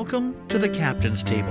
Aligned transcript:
Welcome 0.00 0.48
to 0.48 0.58
the 0.58 0.70
Captain's 0.70 1.22
Table. 1.22 1.50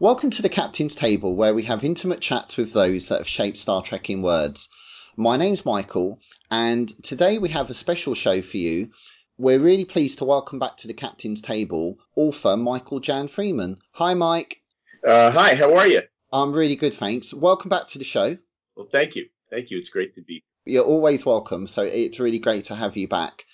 Welcome 0.00 0.30
to 0.30 0.42
the 0.42 0.48
Captain's 0.48 0.96
Table, 0.96 1.36
where 1.36 1.54
we 1.54 1.62
have 1.62 1.84
intimate 1.84 2.20
chats 2.20 2.56
with 2.56 2.72
those 2.72 3.06
that 3.06 3.18
have 3.18 3.28
shaped 3.28 3.58
Star 3.58 3.82
Trek 3.82 4.10
in 4.10 4.20
words. 4.20 4.68
My 5.16 5.36
name's 5.36 5.64
Michael, 5.64 6.18
and 6.54 6.88
today 7.02 7.38
we 7.38 7.48
have 7.48 7.68
a 7.68 7.74
special 7.74 8.14
show 8.14 8.40
for 8.40 8.58
you. 8.58 8.90
We're 9.36 9.58
really 9.58 9.84
pleased 9.84 10.18
to 10.18 10.24
welcome 10.24 10.60
back 10.60 10.76
to 10.78 10.86
the 10.86 10.94
Captain's 10.94 11.42
Table 11.42 11.98
author 12.14 12.56
Michael 12.56 13.00
Jan 13.00 13.26
Friedman. 13.26 13.78
Hi, 13.90 14.14
Mike. 14.14 14.60
Uh, 15.04 15.32
hi, 15.32 15.56
how 15.56 15.74
are 15.74 15.88
you? 15.88 16.02
I'm 16.32 16.52
really 16.52 16.76
good, 16.76 16.94
thanks. 16.94 17.34
Welcome 17.34 17.70
back 17.70 17.88
to 17.88 17.98
the 17.98 18.04
show. 18.04 18.38
Well, 18.76 18.86
thank 18.86 19.16
you. 19.16 19.26
Thank 19.50 19.72
you. 19.72 19.78
It's 19.78 19.88
great 19.88 20.14
to 20.14 20.22
be. 20.22 20.44
You're 20.64 20.84
always 20.84 21.26
welcome, 21.26 21.66
so 21.66 21.82
it's 21.82 22.20
really 22.20 22.38
great 22.38 22.66
to 22.66 22.76
have 22.76 22.96
you 22.96 23.08
back. 23.08 23.44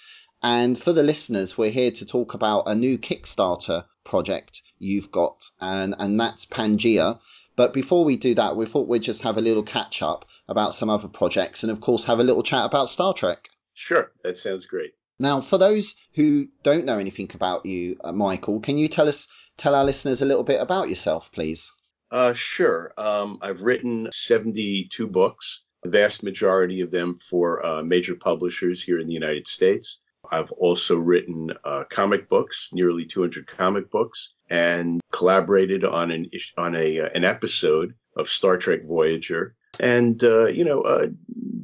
And 0.42 0.76
for 0.76 0.92
the 0.92 1.02
listeners, 1.02 1.56
we're 1.56 1.70
here 1.70 1.92
to 1.92 2.04
talk 2.04 2.34
about 2.34 2.64
a 2.66 2.74
new 2.74 2.98
Kickstarter 2.98 3.86
project 4.04 4.60
you've 4.78 5.10
got, 5.10 5.42
and, 5.58 5.94
and 5.98 6.20
that's 6.20 6.44
Pangaea. 6.44 7.18
But 7.60 7.74
before 7.74 8.06
we 8.06 8.16
do 8.16 8.32
that, 8.36 8.56
we 8.56 8.64
thought 8.64 8.88
we'd 8.88 9.02
just 9.02 9.20
have 9.20 9.36
a 9.36 9.42
little 9.42 9.62
catch 9.62 10.00
up 10.00 10.24
about 10.48 10.72
some 10.72 10.88
other 10.88 11.08
projects 11.08 11.62
and, 11.62 11.70
of 11.70 11.78
course, 11.78 12.06
have 12.06 12.18
a 12.18 12.24
little 12.24 12.42
chat 12.42 12.64
about 12.64 12.88
Star 12.88 13.12
Trek. 13.12 13.50
Sure, 13.74 14.10
that 14.24 14.38
sounds 14.38 14.64
great. 14.64 14.92
Now, 15.18 15.42
for 15.42 15.58
those 15.58 15.94
who 16.14 16.48
don't 16.62 16.86
know 16.86 16.96
anything 16.96 17.30
about 17.34 17.66
you, 17.66 17.98
uh, 18.02 18.12
Michael, 18.12 18.60
can 18.60 18.78
you 18.78 18.88
tell 18.88 19.08
us, 19.08 19.28
tell 19.58 19.74
our 19.74 19.84
listeners 19.84 20.22
a 20.22 20.24
little 20.24 20.42
bit 20.42 20.58
about 20.58 20.88
yourself, 20.88 21.32
please? 21.32 21.70
Uh, 22.10 22.32
sure. 22.32 22.94
Um, 22.96 23.36
I've 23.42 23.60
written 23.60 24.08
72 24.10 25.06
books, 25.08 25.60
the 25.82 25.90
vast 25.90 26.22
majority 26.22 26.80
of 26.80 26.90
them 26.90 27.18
for 27.18 27.62
uh, 27.66 27.82
major 27.82 28.14
publishers 28.14 28.82
here 28.82 28.98
in 28.98 29.06
the 29.06 29.12
United 29.12 29.46
States. 29.46 30.00
I've 30.30 30.52
also 30.52 30.96
written 30.96 31.52
uh, 31.64 31.84
comic 31.90 32.28
books, 32.28 32.70
nearly 32.72 33.04
200 33.04 33.46
comic 33.46 33.90
books, 33.90 34.34
and 34.48 35.00
collaborated 35.12 35.84
on 35.84 36.10
an 36.10 36.30
on 36.56 36.76
a 36.76 37.00
uh, 37.00 37.08
an 37.14 37.24
episode 37.24 37.94
of 38.16 38.28
Star 38.28 38.56
Trek 38.56 38.84
Voyager, 38.84 39.56
and 39.80 40.22
uh, 40.22 40.46
you 40.46 40.64
know, 40.64 40.82
uh, 40.82 41.08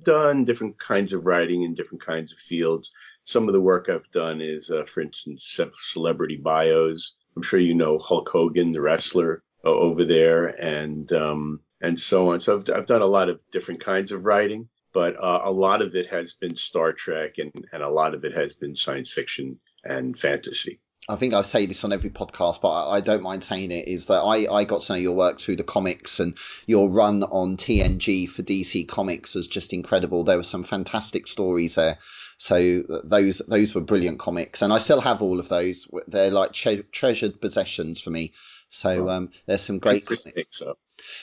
done 0.02 0.44
different 0.44 0.78
kinds 0.78 1.12
of 1.12 1.26
writing 1.26 1.62
in 1.62 1.74
different 1.74 2.04
kinds 2.04 2.32
of 2.32 2.38
fields. 2.38 2.92
Some 3.24 3.48
of 3.48 3.54
the 3.54 3.60
work 3.60 3.88
I've 3.88 4.10
done 4.10 4.40
is, 4.40 4.70
uh, 4.70 4.84
for 4.84 5.00
instance, 5.00 5.58
celebrity 5.76 6.36
bios. 6.36 7.16
I'm 7.36 7.42
sure 7.42 7.60
you 7.60 7.74
know 7.74 7.98
Hulk 7.98 8.28
Hogan, 8.28 8.72
the 8.72 8.80
wrestler, 8.80 9.42
over 9.64 10.04
there, 10.04 10.46
and 10.46 11.10
um, 11.12 11.60
and 11.80 12.00
so 12.00 12.32
on. 12.32 12.40
So 12.40 12.58
I've, 12.58 12.70
I've 12.74 12.86
done 12.86 13.02
a 13.02 13.06
lot 13.06 13.28
of 13.28 13.40
different 13.50 13.80
kinds 13.80 14.12
of 14.12 14.24
writing 14.24 14.68
but 14.96 15.14
uh, 15.22 15.42
a 15.44 15.52
lot 15.52 15.82
of 15.82 15.94
it 15.94 16.06
has 16.06 16.32
been 16.32 16.56
Star 16.56 16.90
Trek 16.94 17.34
and, 17.36 17.52
and 17.70 17.82
a 17.82 17.90
lot 17.90 18.14
of 18.14 18.24
it 18.24 18.34
has 18.34 18.54
been 18.54 18.76
science 18.76 19.12
fiction 19.12 19.60
and 19.84 20.18
fantasy. 20.18 20.80
I 21.06 21.16
think 21.16 21.34
I 21.34 21.42
say 21.42 21.66
this 21.66 21.84
on 21.84 21.92
every 21.92 22.08
podcast, 22.08 22.62
but 22.62 22.88
I, 22.88 23.02
don't 23.02 23.22
mind 23.22 23.44
saying 23.44 23.72
it, 23.72 23.88
is 23.88 24.06
that 24.06 24.22
I, 24.22 24.50
I 24.50 24.64
got 24.64 24.80
to 24.80 24.92
know 24.94 24.98
your 24.98 25.12
work 25.12 25.38
through 25.38 25.56
the 25.56 25.64
comics 25.64 26.18
and 26.18 26.34
your 26.64 26.88
run 26.88 27.24
on 27.24 27.58
TNG 27.58 28.26
for 28.26 28.42
DC 28.42 28.88
Comics 28.88 29.34
was 29.34 29.46
just 29.46 29.74
incredible. 29.74 30.24
There 30.24 30.38
were 30.38 30.42
some 30.42 30.64
fantastic 30.64 31.26
stories 31.26 31.74
there. 31.74 31.98
So 32.38 32.82
those 33.04 33.42
those 33.46 33.74
were 33.74 33.82
brilliant 33.82 34.18
comics, 34.18 34.62
and 34.62 34.72
I 34.72 34.78
still 34.78 35.00
have 35.00 35.20
all 35.22 35.40
of 35.40 35.48
those. 35.48 35.88
They're 36.06 36.30
like 36.30 36.52
tre- 36.52 36.84
treasured 36.90 37.40
possessions 37.40 38.00
for 38.00 38.10
me. 38.10 38.32
So 38.68 39.08
um, 39.08 39.30
there's 39.46 39.62
some 39.62 39.78
great 39.78 40.06
comics. 40.06 40.48
So. 40.50 40.76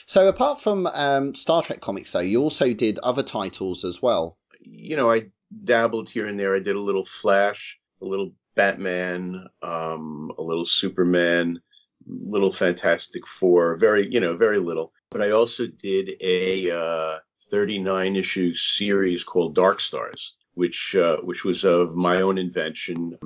so 0.06 0.28
apart 0.28 0.60
from 0.60 0.86
um, 0.86 1.34
Star 1.34 1.62
Trek 1.62 1.80
comics, 1.80 2.12
though, 2.12 2.20
you 2.20 2.42
also 2.42 2.72
did 2.72 2.98
other 2.98 3.22
titles 3.22 3.84
as 3.84 4.00
well. 4.00 4.38
You 4.60 4.96
know, 4.96 5.10
I 5.10 5.26
dabbled 5.64 6.08
here 6.08 6.26
and 6.26 6.38
there. 6.38 6.56
I 6.56 6.60
did 6.60 6.76
a 6.76 6.80
little 6.80 7.04
Flash, 7.04 7.78
a 8.00 8.04
little 8.04 8.32
Batman, 8.54 9.46
um, 9.62 10.32
a 10.38 10.42
little 10.42 10.64
Superman, 10.64 11.60
little 12.06 12.52
Fantastic 12.52 13.26
Four. 13.26 13.76
Very, 13.76 14.10
you 14.12 14.20
know, 14.20 14.36
very 14.36 14.58
little. 14.58 14.92
But 15.10 15.22
I 15.22 15.30
also 15.30 15.66
did 15.66 16.16
a 16.20 16.70
uh, 16.70 17.18
39 17.50 18.16
issue 18.16 18.54
series 18.54 19.22
called 19.22 19.54
Dark 19.54 19.80
Stars, 19.80 20.36
which 20.54 20.96
uh, 20.96 21.18
which 21.18 21.44
was 21.44 21.64
of 21.64 21.94
my 21.94 22.22
own 22.22 22.38
invention. 22.38 23.16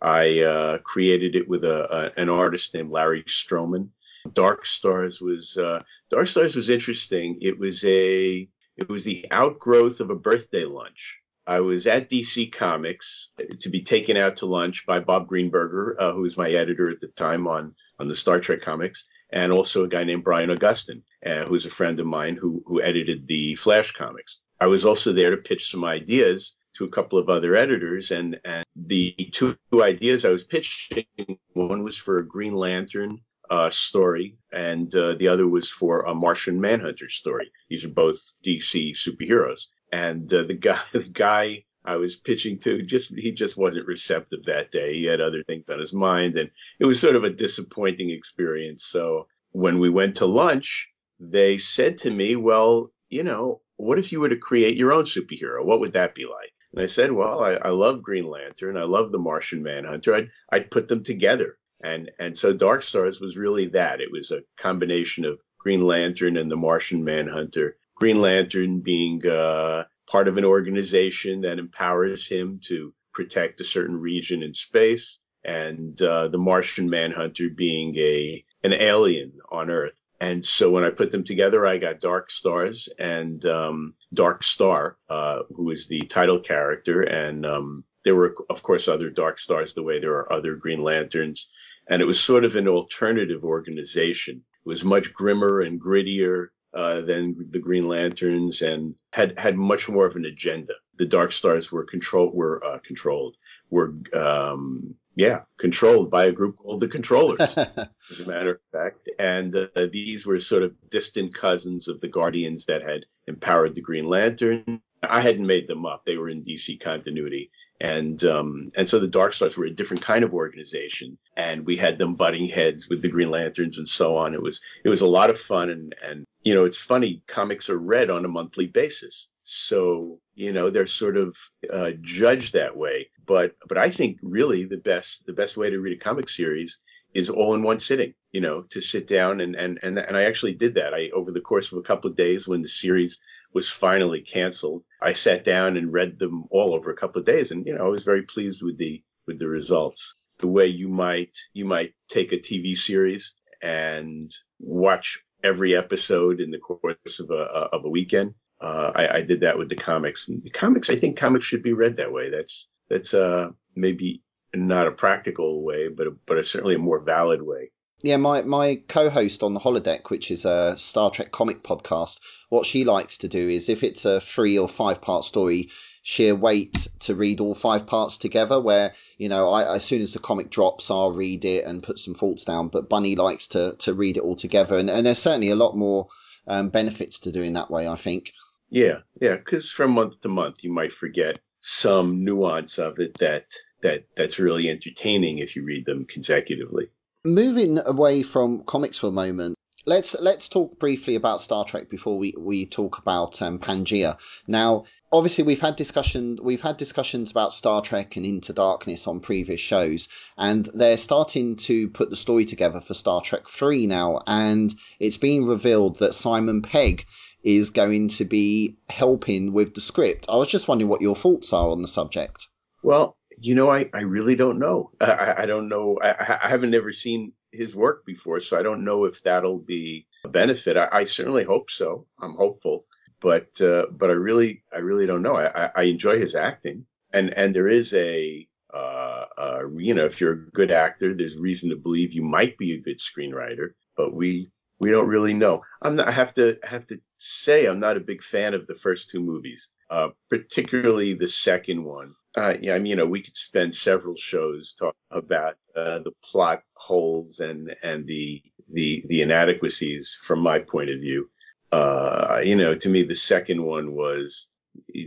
I 0.00 0.40
uh, 0.40 0.78
created 0.78 1.36
it 1.36 1.48
with 1.48 1.64
a, 1.64 2.12
a, 2.16 2.20
an 2.20 2.28
artist 2.28 2.74
named 2.74 2.90
Larry 2.90 3.22
Stroman. 3.24 3.90
Dark 4.32 4.66
Stars 4.66 5.20
was 5.20 5.56
uh, 5.56 5.82
Dark 6.10 6.26
Stars 6.26 6.56
was 6.56 6.68
interesting. 6.68 7.38
It 7.40 7.58
was 7.58 7.84
a 7.84 8.48
it 8.76 8.88
was 8.88 9.04
the 9.04 9.26
outgrowth 9.30 10.00
of 10.00 10.10
a 10.10 10.16
birthday 10.16 10.64
lunch. 10.64 11.18
I 11.46 11.60
was 11.60 11.86
at 11.86 12.10
DC 12.10 12.52
Comics 12.52 13.30
to 13.60 13.68
be 13.68 13.82
taken 13.82 14.16
out 14.16 14.36
to 14.38 14.46
lunch 14.46 14.84
by 14.84 14.98
Bob 14.98 15.28
Greenberger, 15.28 15.94
uh, 15.98 16.12
who 16.12 16.22
was 16.22 16.36
my 16.36 16.50
editor 16.50 16.90
at 16.90 17.00
the 17.00 17.08
time 17.08 17.46
on 17.46 17.74
on 17.98 18.08
the 18.08 18.16
Star 18.16 18.40
Trek 18.40 18.62
comics, 18.62 19.06
and 19.30 19.52
also 19.52 19.84
a 19.84 19.88
guy 19.88 20.04
named 20.04 20.24
Brian 20.24 20.50
Augustyn, 20.50 21.02
uh, 21.24 21.46
who's 21.46 21.64
a 21.64 21.70
friend 21.70 22.00
of 22.00 22.06
mine 22.06 22.36
who 22.36 22.62
who 22.66 22.82
edited 22.82 23.28
the 23.28 23.54
Flash 23.54 23.92
comics. 23.92 24.40
I 24.60 24.66
was 24.66 24.84
also 24.84 25.12
there 25.12 25.30
to 25.30 25.36
pitch 25.36 25.70
some 25.70 25.84
ideas 25.84 26.56
to 26.76 26.84
a 26.84 26.90
couple 26.90 27.18
of 27.18 27.28
other 27.28 27.54
editors, 27.54 28.10
and 28.10 28.40
and 28.44 28.64
the 28.74 29.12
two 29.32 29.56
ideas 29.74 30.24
I 30.24 30.30
was 30.30 30.44
pitching, 30.44 31.06
one 31.52 31.82
was 31.82 31.96
for 31.96 32.18
a 32.18 32.26
Green 32.26 32.54
Lantern 32.54 33.20
uh, 33.50 33.70
story, 33.70 34.36
and 34.52 34.94
uh, 34.94 35.14
the 35.14 35.28
other 35.28 35.46
was 35.46 35.70
for 35.70 36.02
a 36.02 36.14
Martian 36.14 36.60
Manhunter 36.60 37.08
story. 37.08 37.50
These 37.68 37.84
are 37.84 37.90
both 37.90 38.18
DC 38.44 38.92
superheroes, 38.92 39.66
and 39.92 40.32
uh, 40.32 40.42
the 40.42 40.54
guy, 40.58 40.80
the 40.92 41.04
guy 41.04 41.64
I 41.84 41.96
was 41.96 42.16
pitching 42.16 42.58
to, 42.60 42.82
just 42.82 43.14
he 43.14 43.32
just 43.32 43.56
wasn't 43.56 43.86
receptive 43.86 44.44
that 44.44 44.70
day. 44.70 44.94
He 44.94 45.04
had 45.04 45.20
other 45.20 45.42
things 45.44 45.68
on 45.70 45.78
his 45.78 45.92
mind, 45.92 46.36
and 46.36 46.50
it 46.80 46.84
was 46.84 47.00
sort 47.00 47.16
of 47.16 47.24
a 47.24 47.30
disappointing 47.30 48.10
experience. 48.10 48.84
So 48.84 49.28
when 49.52 49.78
we 49.78 49.88
went 49.88 50.16
to 50.16 50.26
lunch, 50.26 50.88
they 51.20 51.58
said 51.58 51.98
to 51.98 52.10
me, 52.10 52.36
"Well, 52.36 52.92
you 53.08 53.22
know, 53.22 53.62
what 53.76 53.98
if 53.98 54.12
you 54.12 54.20
were 54.20 54.28
to 54.28 54.36
create 54.36 54.76
your 54.76 54.92
own 54.92 55.04
superhero? 55.04 55.64
What 55.64 55.80
would 55.80 55.92
that 55.92 56.14
be 56.14 56.26
like?" 56.26 56.52
And 56.72 56.82
I 56.82 56.86
said, 56.86 57.12
well, 57.12 57.42
I, 57.42 57.54
I 57.54 57.70
love 57.70 58.02
Green 58.02 58.26
Lantern. 58.28 58.76
I 58.76 58.84
love 58.84 59.12
the 59.12 59.18
Martian 59.18 59.62
Manhunter. 59.62 60.14
I'd, 60.14 60.30
I'd 60.50 60.70
put 60.70 60.88
them 60.88 61.02
together. 61.02 61.58
And, 61.82 62.10
and 62.18 62.36
so 62.36 62.52
Dark 62.52 62.82
Stars 62.82 63.20
was 63.20 63.36
really 63.36 63.66
that. 63.68 64.00
It 64.00 64.10
was 64.10 64.30
a 64.30 64.42
combination 64.56 65.24
of 65.24 65.38
Green 65.58 65.82
Lantern 65.82 66.36
and 66.36 66.50
the 66.50 66.56
Martian 66.56 67.04
Manhunter. 67.04 67.76
Green 67.94 68.20
Lantern 68.20 68.80
being 68.80 69.26
uh, 69.26 69.84
part 70.06 70.28
of 70.28 70.36
an 70.36 70.44
organization 70.44 71.40
that 71.42 71.58
empowers 71.58 72.26
him 72.26 72.60
to 72.64 72.92
protect 73.12 73.60
a 73.60 73.64
certain 73.64 73.98
region 73.98 74.42
in 74.42 74.54
space, 74.54 75.20
and 75.44 76.00
uh, 76.02 76.28
the 76.28 76.38
Martian 76.38 76.88
Manhunter 76.90 77.48
being 77.48 77.96
a 77.96 78.44
an 78.62 78.74
alien 78.74 79.32
on 79.50 79.70
Earth 79.70 80.00
and 80.20 80.44
so 80.44 80.70
when 80.70 80.84
I 80.84 80.90
put 80.90 81.10
them 81.10 81.24
together, 81.24 81.66
I 81.66 81.76
got 81.76 82.00
Dark 82.00 82.30
Stars 82.30 82.88
and 82.98 83.44
um, 83.44 83.94
Dark 84.14 84.42
Star, 84.42 84.96
uh, 85.10 85.42
who 85.54 85.70
is 85.70 85.88
the 85.88 86.00
title 86.00 86.40
character. 86.40 87.02
And 87.02 87.44
um, 87.44 87.84
there 88.02 88.14
were, 88.14 88.34
of 88.48 88.62
course, 88.62 88.88
other 88.88 89.10
Dark 89.10 89.38
Stars 89.38 89.74
the 89.74 89.82
way 89.82 90.00
there 90.00 90.14
are 90.14 90.32
other 90.32 90.56
Green 90.56 90.82
Lanterns. 90.82 91.50
And 91.88 92.00
it 92.00 92.06
was 92.06 92.18
sort 92.18 92.44
of 92.44 92.56
an 92.56 92.66
alternative 92.66 93.44
organization. 93.44 94.36
It 94.64 94.68
was 94.68 94.84
much 94.84 95.12
grimmer 95.12 95.60
and 95.60 95.80
grittier 95.80 96.48
uh, 96.72 97.02
than 97.02 97.48
the 97.50 97.58
Green 97.58 97.86
Lanterns 97.86 98.62
and 98.62 98.94
had, 99.12 99.38
had 99.38 99.56
much 99.56 99.88
more 99.88 100.06
of 100.06 100.16
an 100.16 100.24
agenda. 100.24 100.74
The 100.96 101.06
Dark 101.06 101.30
Stars 101.30 101.70
were 101.70 101.84
control 101.84 102.30
were 102.32 102.64
uh, 102.64 102.78
controlled, 102.78 103.36
were 103.68 103.94
um, 104.14 104.94
yeah, 105.16 105.40
controlled 105.58 106.10
by 106.10 106.26
a 106.26 106.32
group 106.32 106.58
called 106.58 106.80
the 106.80 106.88
Controllers, 106.88 107.40
as 107.56 108.20
a 108.20 108.26
matter 108.26 108.50
of 108.50 108.60
fact. 108.70 109.08
And 109.18 109.56
uh, 109.56 109.86
these 109.90 110.26
were 110.26 110.38
sort 110.38 110.62
of 110.62 110.74
distant 110.90 111.34
cousins 111.34 111.88
of 111.88 112.00
the 112.00 112.08
Guardians 112.08 112.66
that 112.66 112.82
had 112.82 113.06
empowered 113.26 113.74
the 113.74 113.80
Green 113.80 114.04
Lantern. 114.04 114.82
I 115.02 115.22
hadn't 115.22 115.46
made 115.46 115.68
them 115.68 115.86
up; 115.86 116.04
they 116.04 116.18
were 116.18 116.28
in 116.28 116.42
DC 116.42 116.80
continuity. 116.80 117.50
And 117.80 118.22
um, 118.24 118.70
and 118.74 118.88
so 118.88 118.98
the 118.98 119.06
Dark 119.06 119.34
Stars 119.34 119.56
were 119.56 119.66
a 119.66 119.70
different 119.70 120.02
kind 120.02 120.24
of 120.24 120.32
organization, 120.32 121.18
and 121.36 121.66
we 121.66 121.76
had 121.76 121.98
them 121.98 122.14
butting 122.14 122.48
heads 122.48 122.88
with 122.88 123.02
the 123.02 123.08
Green 123.08 123.30
Lanterns 123.30 123.76
and 123.76 123.88
so 123.88 124.16
on. 124.16 124.32
It 124.32 124.42
was 124.42 124.60
it 124.84 124.88
was 124.88 125.02
a 125.02 125.06
lot 125.06 125.28
of 125.28 125.38
fun, 125.38 125.68
and 125.68 125.94
and 126.02 126.24
you 126.42 126.54
know 126.54 126.64
it's 126.64 126.78
funny. 126.78 127.22
Comics 127.26 127.68
are 127.68 127.78
read 127.78 128.08
on 128.08 128.24
a 128.24 128.28
monthly 128.28 128.66
basis, 128.66 129.28
so 129.48 130.18
you 130.34 130.52
know 130.52 130.70
they're 130.70 130.86
sort 130.86 131.16
of 131.16 131.36
uh, 131.72 131.92
judged 132.00 132.52
that 132.52 132.76
way 132.76 133.08
but 133.26 133.54
but 133.68 133.78
i 133.78 133.88
think 133.88 134.18
really 134.20 134.64
the 134.64 134.76
best 134.76 135.24
the 135.26 135.32
best 135.32 135.56
way 135.56 135.70
to 135.70 135.78
read 135.78 135.96
a 135.96 136.04
comic 136.04 136.28
series 136.28 136.78
is 137.14 137.30
all 137.30 137.54
in 137.54 137.62
one 137.62 137.78
sitting 137.78 138.12
you 138.32 138.40
know 138.40 138.62
to 138.62 138.80
sit 138.80 139.06
down 139.06 139.40
and 139.40 139.54
and 139.54 139.78
and, 139.84 139.98
and 139.98 140.16
i 140.16 140.24
actually 140.24 140.52
did 140.52 140.74
that 140.74 140.92
i 140.92 141.10
over 141.14 141.30
the 141.30 141.40
course 141.40 141.70
of 141.70 141.78
a 141.78 141.82
couple 141.82 142.10
of 142.10 142.16
days 142.16 142.48
when 142.48 142.60
the 142.60 142.68
series 142.68 143.20
was 143.56 143.70
finally 143.70 144.20
canceled, 144.20 144.84
I 145.00 145.14
sat 145.14 145.42
down 145.42 145.78
and 145.78 145.90
read 145.90 146.18
them 146.18 146.44
all 146.50 146.74
over 146.74 146.90
a 146.90 146.96
couple 146.96 147.20
of 147.20 147.24
days, 147.24 147.52
and 147.52 147.66
you 147.66 147.74
know 147.74 147.86
I 147.86 147.88
was 147.88 148.04
very 148.04 148.22
pleased 148.22 148.62
with 148.62 148.76
the 148.76 149.02
with 149.26 149.38
the 149.38 149.48
results. 149.48 150.14
The 150.40 150.46
way 150.46 150.66
you 150.66 150.88
might 150.88 151.34
you 151.54 151.64
might 151.64 151.94
take 152.06 152.32
a 152.32 152.38
TV 152.38 152.76
series 152.76 153.34
and 153.62 154.30
watch 154.60 155.24
every 155.42 155.74
episode 155.74 156.38
in 156.42 156.50
the 156.50 156.58
course 156.58 157.18
of 157.18 157.30
a 157.30 157.42
of 157.76 157.86
a 157.86 157.88
weekend. 157.88 158.34
Uh, 158.60 158.92
I, 158.94 159.16
I, 159.16 159.20
did 159.22 159.40
that 159.40 159.58
with 159.58 159.68
the 159.68 159.76
comics. 159.76 160.28
And 160.28 160.42
the 160.42 160.48
comics, 160.50 160.88
I 160.88 160.96
think 160.96 161.18
comics 161.18 161.44
should 161.44 161.62
be 161.62 161.74
read 161.74 161.96
that 161.96 162.12
way. 162.12 162.30
That's 162.30 162.68
that's 162.88 163.14
uh, 163.14 163.50
maybe 163.74 164.22
not 164.54 164.86
a 164.86 164.92
practical 164.92 165.62
way, 165.62 165.88
but 165.88 166.06
a, 166.06 166.10
but 166.26 166.38
a, 166.38 166.44
certainly 166.44 166.74
a 166.74 166.88
more 166.88 167.00
valid 167.00 167.40
way. 167.42 167.70
Yeah, 168.02 168.18
my, 168.18 168.42
my 168.42 168.82
co-host 168.88 169.42
on 169.42 169.54
the 169.54 169.60
holodeck, 169.60 170.10
which 170.10 170.30
is 170.30 170.44
a 170.44 170.76
Star 170.76 171.10
Trek 171.10 171.32
comic 171.32 171.62
podcast, 171.62 172.20
what 172.50 172.66
she 172.66 172.84
likes 172.84 173.18
to 173.18 173.28
do 173.28 173.48
is 173.48 173.68
if 173.68 173.82
it's 173.82 174.04
a 174.04 174.20
three 174.20 174.58
or 174.58 174.68
five 174.68 175.00
part 175.00 175.24
story, 175.24 175.70
she'll 176.02 176.36
wait 176.36 176.86
to 177.00 177.16
read 177.16 177.40
all 177.40 177.54
five 177.54 177.86
parts 177.86 178.18
together. 178.18 178.60
Where 178.60 178.94
you 179.18 179.28
know, 179.28 179.48
I, 179.48 179.74
as 179.74 179.84
soon 179.84 180.02
as 180.02 180.12
the 180.12 180.20
comic 180.20 180.50
drops, 180.50 180.90
I'll 180.90 181.10
read 181.10 181.44
it 181.44 181.64
and 181.64 181.82
put 181.82 181.98
some 181.98 182.14
thoughts 182.14 182.44
down. 182.44 182.68
But 182.68 182.88
Bunny 182.88 183.16
likes 183.16 183.48
to 183.48 183.74
to 183.80 183.94
read 183.94 184.16
it 184.16 184.22
all 184.22 184.36
together, 184.36 184.76
and, 184.76 184.88
and 184.88 185.04
there's 185.04 185.18
certainly 185.18 185.50
a 185.50 185.56
lot 185.56 185.76
more 185.76 186.08
um, 186.46 186.68
benefits 186.68 187.20
to 187.20 187.32
doing 187.32 187.54
that 187.54 187.70
way. 187.70 187.88
I 187.88 187.96
think. 187.96 188.32
Yeah, 188.70 188.98
yeah, 189.20 189.36
because 189.36 189.70
from 189.70 189.92
month 189.92 190.20
to 190.20 190.28
month, 190.28 190.62
you 190.62 190.72
might 190.72 190.92
forget 190.92 191.40
some 191.60 192.24
nuance 192.24 192.78
of 192.78 193.00
it 193.00 193.18
that 193.18 193.46
that 193.82 194.04
that's 194.16 194.38
really 194.38 194.68
entertaining 194.68 195.38
if 195.38 195.56
you 195.56 195.64
read 195.64 195.84
them 195.84 196.04
consecutively. 196.04 196.88
Moving 197.26 197.80
away 197.84 198.22
from 198.22 198.62
comics 198.62 198.98
for 198.98 199.08
a 199.08 199.10
moment, 199.10 199.58
let's 199.84 200.14
let's 200.14 200.48
talk 200.48 200.78
briefly 200.78 201.16
about 201.16 201.40
Star 201.40 201.64
Trek 201.64 201.90
before 201.90 202.16
we 202.16 202.32
we 202.38 202.66
talk 202.66 202.98
about 202.98 203.42
um, 203.42 203.58
Pangaea. 203.58 204.16
Now, 204.46 204.84
obviously, 205.10 205.42
we've 205.42 205.60
had 205.60 205.74
discussion 205.74 206.38
we've 206.40 206.60
had 206.60 206.76
discussions 206.76 207.32
about 207.32 207.52
Star 207.52 207.82
Trek 207.82 208.14
and 208.14 208.24
Into 208.24 208.52
Darkness 208.52 209.08
on 209.08 209.18
previous 209.18 209.58
shows, 209.58 210.08
and 210.38 210.70
they're 210.72 210.96
starting 210.96 211.56
to 211.56 211.88
put 211.88 212.10
the 212.10 212.16
story 212.16 212.44
together 212.44 212.80
for 212.80 212.94
Star 212.94 213.20
Trek 213.22 213.48
Three 213.48 213.88
now, 213.88 214.22
and 214.24 214.72
it's 215.00 215.16
been 215.16 215.46
revealed 215.46 215.98
that 215.98 216.14
Simon 216.14 216.62
Pegg 216.62 217.06
is 217.42 217.70
going 217.70 218.06
to 218.06 218.24
be 218.24 218.76
helping 218.88 219.52
with 219.52 219.74
the 219.74 219.80
script. 219.80 220.26
I 220.28 220.36
was 220.36 220.46
just 220.46 220.68
wondering 220.68 220.88
what 220.88 221.02
your 221.02 221.16
thoughts 221.16 221.52
are 221.52 221.70
on 221.70 221.82
the 221.82 221.88
subject. 221.88 222.46
Well, 222.84 223.16
you 223.38 223.54
know, 223.54 223.70
I, 223.70 223.88
I 223.92 224.00
really 224.00 224.36
don't 224.36 224.58
know. 224.58 224.90
I, 225.00 225.34
I 225.38 225.46
don't 225.46 225.68
know. 225.68 225.98
I, 226.02 226.38
I 226.42 226.48
haven't 226.48 226.74
ever 226.74 226.92
seen 226.92 227.32
his 227.52 227.74
work 227.74 228.04
before, 228.04 228.40
so 228.40 228.58
I 228.58 228.62
don't 228.62 228.84
know 228.84 229.04
if 229.04 229.22
that'll 229.22 229.58
be 229.58 230.06
a 230.24 230.28
benefit. 230.28 230.76
I, 230.76 230.88
I 230.92 231.04
certainly 231.04 231.44
hope 231.44 231.70
so. 231.70 232.06
I'm 232.20 232.34
hopeful, 232.34 232.86
but 233.20 233.60
uh, 233.60 233.86
but 233.90 234.10
I 234.10 234.14
really 234.14 234.62
I 234.72 234.78
really 234.78 235.06
don't 235.06 235.22
know. 235.22 235.36
I, 235.36 235.70
I 235.74 235.82
enjoy 235.84 236.18
his 236.18 236.34
acting, 236.34 236.86
and 237.12 237.30
and 237.30 237.54
there 237.54 237.68
is 237.68 237.94
a 237.94 238.46
uh, 238.72 239.24
uh, 239.38 239.60
you 239.76 239.94
know 239.94 240.04
if 240.04 240.20
you're 240.20 240.32
a 240.32 240.50
good 240.50 240.70
actor, 240.70 241.14
there's 241.14 241.36
reason 241.36 241.70
to 241.70 241.76
believe 241.76 242.12
you 242.12 242.22
might 242.22 242.58
be 242.58 242.74
a 242.74 242.80
good 242.80 242.98
screenwriter, 242.98 243.70
but 243.96 244.14
we 244.14 244.50
we 244.78 244.90
don't 244.90 245.08
really 245.08 245.34
know. 245.34 245.62
I'm 245.80 245.96
not, 245.96 246.08
I 246.08 246.12
have 246.12 246.34
to 246.34 246.58
I 246.64 246.68
have 246.68 246.86
to 246.86 247.00
say 247.18 247.66
I'm 247.66 247.80
not 247.80 247.96
a 247.96 248.00
big 248.00 248.22
fan 248.22 248.54
of 248.54 248.66
the 248.66 248.74
first 248.74 249.10
two 249.10 249.20
movies, 249.20 249.70
uh, 249.90 250.08
particularly 250.28 251.14
the 251.14 251.28
second 251.28 251.84
one 251.84 252.14
uh, 252.36 252.54
yeah, 252.60 252.74
I 252.74 252.78
mean, 252.78 252.86
you 252.86 252.96
know, 252.96 253.06
we 253.06 253.22
could 253.22 253.36
spend 253.36 253.74
several 253.74 254.14
shows 254.16 254.74
talking 254.78 254.98
about 255.10 255.56
uh, 255.74 256.00
the 256.00 256.12
plot 256.22 256.62
holes 256.74 257.40
and 257.40 257.74
and 257.82 258.06
the 258.06 258.42
the 258.70 259.04
the 259.08 259.22
inadequacies 259.22 260.18
from 260.20 260.40
my 260.40 260.58
point 260.58 260.90
of 260.90 261.00
view. 261.00 261.30
Uh, 261.72 262.40
you 262.44 262.54
know, 262.54 262.74
to 262.74 262.88
me, 262.90 263.04
the 263.04 263.14
second 263.14 263.62
one 263.62 263.92
was 263.92 264.48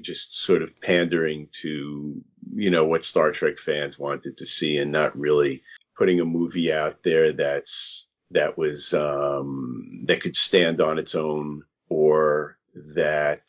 just 0.01 0.41
sort 0.41 0.63
of 0.63 0.81
pandering 0.81 1.47
to 1.61 2.19
you 2.55 2.69
know 2.71 2.85
what 2.85 3.05
Star 3.05 3.31
Trek 3.31 3.59
fans 3.59 3.99
wanted 3.99 4.37
to 4.37 4.45
see, 4.45 4.77
and 4.77 4.91
not 4.91 5.17
really 5.17 5.61
putting 5.95 6.19
a 6.19 6.25
movie 6.25 6.73
out 6.73 7.03
there 7.03 7.31
that's 7.31 8.07
that 8.31 8.57
was 8.57 8.91
um, 8.95 10.05
that 10.07 10.21
could 10.21 10.35
stand 10.35 10.81
on 10.81 10.97
its 10.97 11.13
own 11.13 11.63
or 11.89 12.57
that 12.73 13.43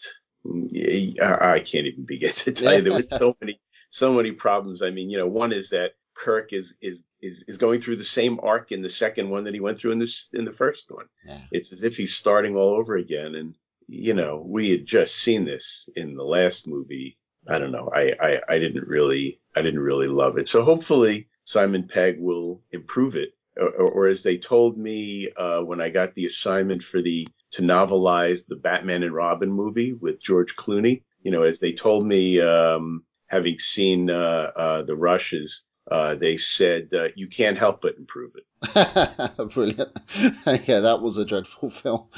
I 0.44 1.62
can't 1.64 1.86
even 1.86 2.04
begin 2.04 2.32
to 2.32 2.52
tell 2.52 2.74
you. 2.74 2.82
There 2.82 2.92
were 2.92 3.06
so 3.06 3.36
many 3.40 3.58
so 3.90 4.12
many 4.12 4.32
problems. 4.32 4.82
I 4.82 4.90
mean, 4.90 5.10
you 5.10 5.18
know, 5.18 5.26
one 5.26 5.52
is 5.52 5.70
that 5.70 5.92
Kirk 6.14 6.52
is 6.52 6.74
is 6.80 7.04
is 7.22 7.44
is 7.48 7.58
going 7.58 7.80
through 7.80 7.96
the 7.96 8.04
same 8.04 8.40
arc 8.42 8.72
in 8.72 8.82
the 8.82 8.88
second 8.88 9.30
one 9.30 9.44
that 9.44 9.54
he 9.54 9.60
went 9.60 9.78
through 9.78 9.92
in 9.92 9.98
this 9.98 10.28
in 10.32 10.44
the 10.44 10.52
first 10.52 10.90
one. 10.90 11.06
Yeah. 11.26 11.40
It's 11.50 11.72
as 11.72 11.82
if 11.82 11.96
he's 11.96 12.14
starting 12.14 12.56
all 12.56 12.74
over 12.74 12.96
again. 12.96 13.34
And 13.34 13.54
you 13.86 14.14
know, 14.14 14.42
we 14.46 14.70
had 14.70 14.86
just 14.86 15.16
seen 15.16 15.44
this 15.44 15.88
in 15.96 16.14
the 16.14 16.24
last 16.24 16.66
movie. 16.66 17.18
I 17.48 17.58
don't 17.58 17.72
know. 17.72 17.90
I 17.94 18.12
I, 18.20 18.40
I 18.48 18.58
didn't 18.58 18.86
really 18.86 19.40
I 19.56 19.62
didn't 19.62 19.80
really 19.80 20.08
love 20.08 20.38
it. 20.38 20.48
So 20.48 20.62
hopefully 20.62 21.28
Simon 21.44 21.88
Pegg 21.88 22.18
will 22.18 22.62
improve 22.72 23.16
it. 23.16 23.30
Or, 23.56 23.68
or, 23.68 23.90
or 23.90 24.06
as 24.06 24.22
they 24.22 24.38
told 24.38 24.78
me 24.78 25.28
uh, 25.36 25.60
when 25.62 25.80
I 25.80 25.88
got 25.88 26.14
the 26.14 26.26
assignment 26.26 26.82
for 26.82 27.02
the 27.02 27.26
to 27.52 27.62
novelize 27.62 28.46
the 28.46 28.56
Batman 28.56 29.02
and 29.02 29.14
Robin 29.14 29.50
movie 29.50 29.92
with 29.92 30.22
George 30.22 30.54
Clooney, 30.54 31.02
you 31.22 31.32
know, 31.32 31.42
as 31.42 31.58
they 31.58 31.72
told 31.72 32.06
me 32.06 32.40
um, 32.40 33.04
having 33.30 33.58
seen 33.60 34.10
uh, 34.10 34.50
uh, 34.56 34.82
the 34.82 34.96
rushes, 34.96 35.62
uh, 35.88 36.16
they 36.16 36.36
said 36.36 36.88
uh, 36.92 37.08
you 37.14 37.28
can't 37.28 37.56
help 37.56 37.80
but 37.80 37.96
improve 37.96 38.32
it. 38.34 39.36
Brilliant. 39.54 39.96
yeah, 40.68 40.80
that 40.80 41.00
was 41.00 41.16
a 41.16 41.24
dreadful 41.24 41.70
film. 41.70 42.08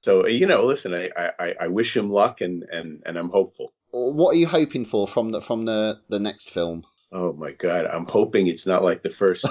so 0.00 0.26
you 0.26 0.46
know, 0.46 0.64
listen, 0.64 0.94
I, 0.94 1.30
I, 1.38 1.54
I 1.60 1.68
wish 1.68 1.94
him 1.96 2.10
luck, 2.10 2.40
and, 2.40 2.64
and, 2.64 3.02
and 3.04 3.18
I'm 3.18 3.28
hopeful. 3.28 3.72
What 3.90 4.34
are 4.34 4.38
you 4.38 4.46
hoping 4.46 4.84
for 4.84 5.06
from 5.06 5.30
the 5.30 5.40
from 5.40 5.66
the, 5.66 6.00
the 6.08 6.18
next 6.18 6.50
film? 6.50 6.84
Oh 7.12 7.32
my 7.34 7.52
God, 7.52 7.86
I'm 7.86 8.06
hoping 8.06 8.46
it's 8.46 8.66
not 8.66 8.82
like 8.82 9.02
the 9.02 9.10
first. 9.10 9.46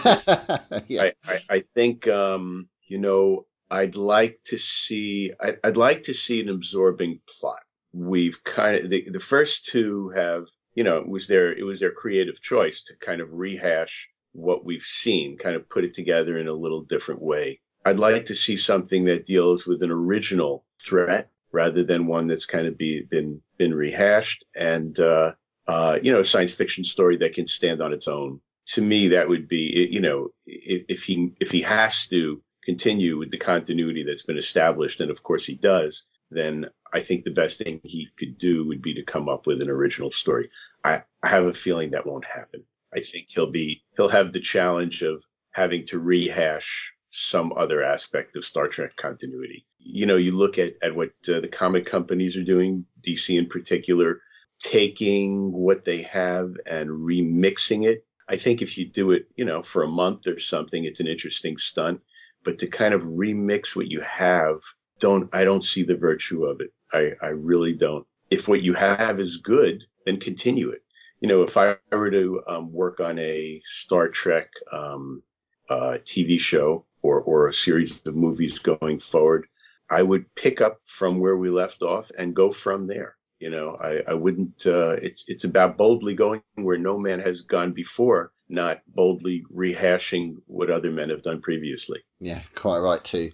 yeah. 0.88 1.04
I, 1.04 1.14
I, 1.26 1.40
I 1.50 1.64
think 1.76 2.08
um, 2.08 2.70
you 2.88 2.98
know 2.98 3.46
I'd 3.70 3.96
like 3.96 4.40
to 4.46 4.58
see 4.58 5.32
I'd, 5.40 5.60
I'd 5.64 5.78
like 5.78 6.04
to 6.04 6.14
see 6.14 6.42
an 6.42 6.50
absorbing 6.50 7.22
plot 7.40 7.65
we've 7.96 8.44
kind 8.44 8.84
of 8.84 8.90
the, 8.90 9.10
the 9.10 9.20
first 9.20 9.66
two 9.66 10.10
have 10.10 10.46
you 10.74 10.84
know 10.84 10.98
it 10.98 11.08
was 11.08 11.28
their 11.28 11.58
it 11.58 11.64
was 11.64 11.80
their 11.80 11.92
creative 11.92 12.42
choice 12.42 12.84
to 12.84 12.96
kind 12.98 13.22
of 13.22 13.34
rehash 13.34 14.10
what 14.34 14.66
we've 14.66 14.84
seen 14.84 15.38
kind 15.38 15.56
of 15.56 15.70
put 15.70 15.86
it 15.86 15.94
together 15.94 16.38
in 16.38 16.48
a 16.48 16.54
little 16.54 16.82
different 16.82 17.22
way. 17.22 17.62
I'd 17.86 18.00
like 18.00 18.26
to 18.26 18.36
see 18.36 18.58
something 18.58 19.06
that 19.06 19.26
deals 19.26 19.66
with 19.66 19.82
an 19.82 19.92
original 19.92 20.66
threat 20.82 21.30
rather 21.54 21.84
than 21.84 22.08
one 22.08 22.28
that's 22.28 22.46
kind 22.46 22.68
of 22.68 22.78
be, 22.78 23.04
been 23.10 23.42
been 23.58 23.74
rehashed. 23.74 24.44
And 24.54 25.00
uh, 25.00 25.34
uh, 25.68 26.00
you 26.02 26.12
know 26.12 26.20
a 26.20 26.26
science 26.26 26.54
fiction 26.54 26.84
story 26.84 27.18
that 27.18 27.34
can 27.34 27.48
stand 27.48 27.82
on 27.82 27.94
its 27.94 28.10
own. 28.10 28.42
To 28.70 28.82
me 28.82 29.10
that 29.10 29.30
would 29.30 29.48
be 29.48 29.88
you 29.90 30.02
know 30.02 30.30
if, 30.46 30.86
if 30.90 31.04
he 31.04 31.32
if 31.40 31.52
he 31.52 31.62
has 31.62 32.08
to 32.08 32.42
continue 32.66 33.18
with 33.18 33.32
the 33.32 33.38
continuity 33.38 34.04
that's 34.04 34.24
been 34.24 34.40
established 34.40 35.00
and 35.00 35.12
of 35.12 35.22
course 35.22 35.46
he 35.46 35.54
does 35.54 36.08
then 36.32 36.66
I 36.96 37.02
think 37.02 37.26
the 37.26 37.32
best 37.32 37.58
thing 37.58 37.82
he 37.84 38.08
could 38.16 38.38
do 38.38 38.66
would 38.68 38.82
be 38.82 38.94
to 38.94 39.04
come 39.04 39.28
up 39.28 39.46
with 39.46 39.62
an 39.62 39.70
original 39.70 40.12
story. 40.12 40.50
I, 40.82 41.04
I 41.22 41.28
have 41.28 41.44
a 41.44 41.54
feeling 41.54 41.92
that 41.92 42.08
won't 42.08 42.24
happen. 42.24 42.64
I 42.96 43.02
think 43.02 43.26
he'll 43.28 43.52
be 43.52 43.84
he'll 43.98 44.08
have 44.08 44.32
the 44.32 44.40
challenge 44.40 45.02
of 45.02 45.22
having 45.52 45.86
to 45.88 46.00
rehash 46.00 46.94
some 47.12 47.52
other 47.52 47.84
aspect 47.84 48.38
of 48.38 48.46
Star 48.46 48.70
Trek 48.70 48.96
continuity. 48.96 49.66
You 49.78 50.06
know, 50.06 50.16
you 50.16 50.32
look 50.32 50.58
at 50.58 50.72
at 50.82 50.96
what 50.96 51.12
uh, 51.28 51.42
the 51.42 51.50
comic 51.50 51.86
companies 51.86 52.38
are 52.38 52.46
doing, 52.46 52.86
DC 53.06 53.38
in 53.38 53.48
particular, 53.48 54.22
taking 54.60 55.52
what 55.52 55.84
they 55.84 56.04
have 56.04 56.54
and 56.66 56.90
remixing 56.90 57.86
it. 57.86 58.06
I 58.30 58.38
think 58.38 58.62
if 58.62 58.78
you 58.78 58.86
do 58.88 59.12
it, 59.12 59.28
you 59.36 59.44
know, 59.44 59.62
for 59.62 59.84
a 59.84 59.98
month 60.04 60.28
or 60.28 60.40
something, 60.40 60.86
it's 60.86 61.02
an 61.02 61.08
interesting 61.08 61.58
stunt. 61.58 62.00
But 62.46 62.60
to 62.60 62.68
kind 62.68 62.94
of 62.94 63.04
remix 63.04 63.76
what 63.76 63.92
you 63.92 64.00
have 64.00 64.62
don't 65.00 65.30
I 65.34 65.44
don't 65.44 65.64
see 65.64 65.84
the 65.84 65.96
virtue 65.96 66.46
of 66.46 66.62
it. 66.62 66.72
I, 66.96 67.12
I 67.22 67.30
really 67.30 67.74
don't. 67.74 68.06
If 68.30 68.48
what 68.48 68.62
you 68.62 68.74
have 68.74 69.20
is 69.20 69.38
good, 69.38 69.84
then 70.06 70.20
continue 70.20 70.70
it. 70.70 70.84
You 71.20 71.28
know, 71.28 71.44
if 71.44 71.58
I 71.58 71.78
were 71.92 72.12
to 72.12 72.44
um, 72.48 72.72
work 72.72 73.00
on 73.00 73.20
a 73.20 73.62
Star 73.66 74.10
Trek 74.10 74.50
um, 74.72 75.24
uh, 75.70 75.98
TV 76.04 76.40
show 76.40 76.86
or, 77.02 77.22
or 77.22 77.48
a 77.48 77.54
series 77.54 78.00
of 78.06 78.16
movies 78.16 78.60
going 78.60 79.00
forward, 79.00 79.48
I 79.90 80.02
would 80.02 80.34
pick 80.36 80.62
up 80.62 80.80
from 80.86 81.20
where 81.20 81.38
we 81.38 81.50
left 81.50 81.84
off 81.84 82.12
and 82.18 82.36
go 82.36 82.52
from 82.52 82.88
there. 82.88 83.16
You 83.40 83.50
know, 83.50 83.78
I, 83.80 84.12
I 84.12 84.14
wouldn't. 84.14 84.66
Uh, 84.66 84.92
it's 85.02 85.26
it's 85.28 85.44
about 85.44 85.78
boldly 85.78 86.14
going 86.14 86.42
where 86.56 86.78
no 86.78 86.98
man 86.98 87.20
has 87.20 87.42
gone 87.42 87.74
before, 87.74 88.32
not 88.48 88.82
boldly 88.88 89.44
rehashing 89.54 90.38
what 90.48 90.72
other 90.72 90.90
men 90.90 91.10
have 91.10 91.22
done 91.22 91.42
previously. 91.42 92.00
Yeah, 92.20 92.42
quite 92.56 92.80
right 92.80 93.04
too. 93.04 93.32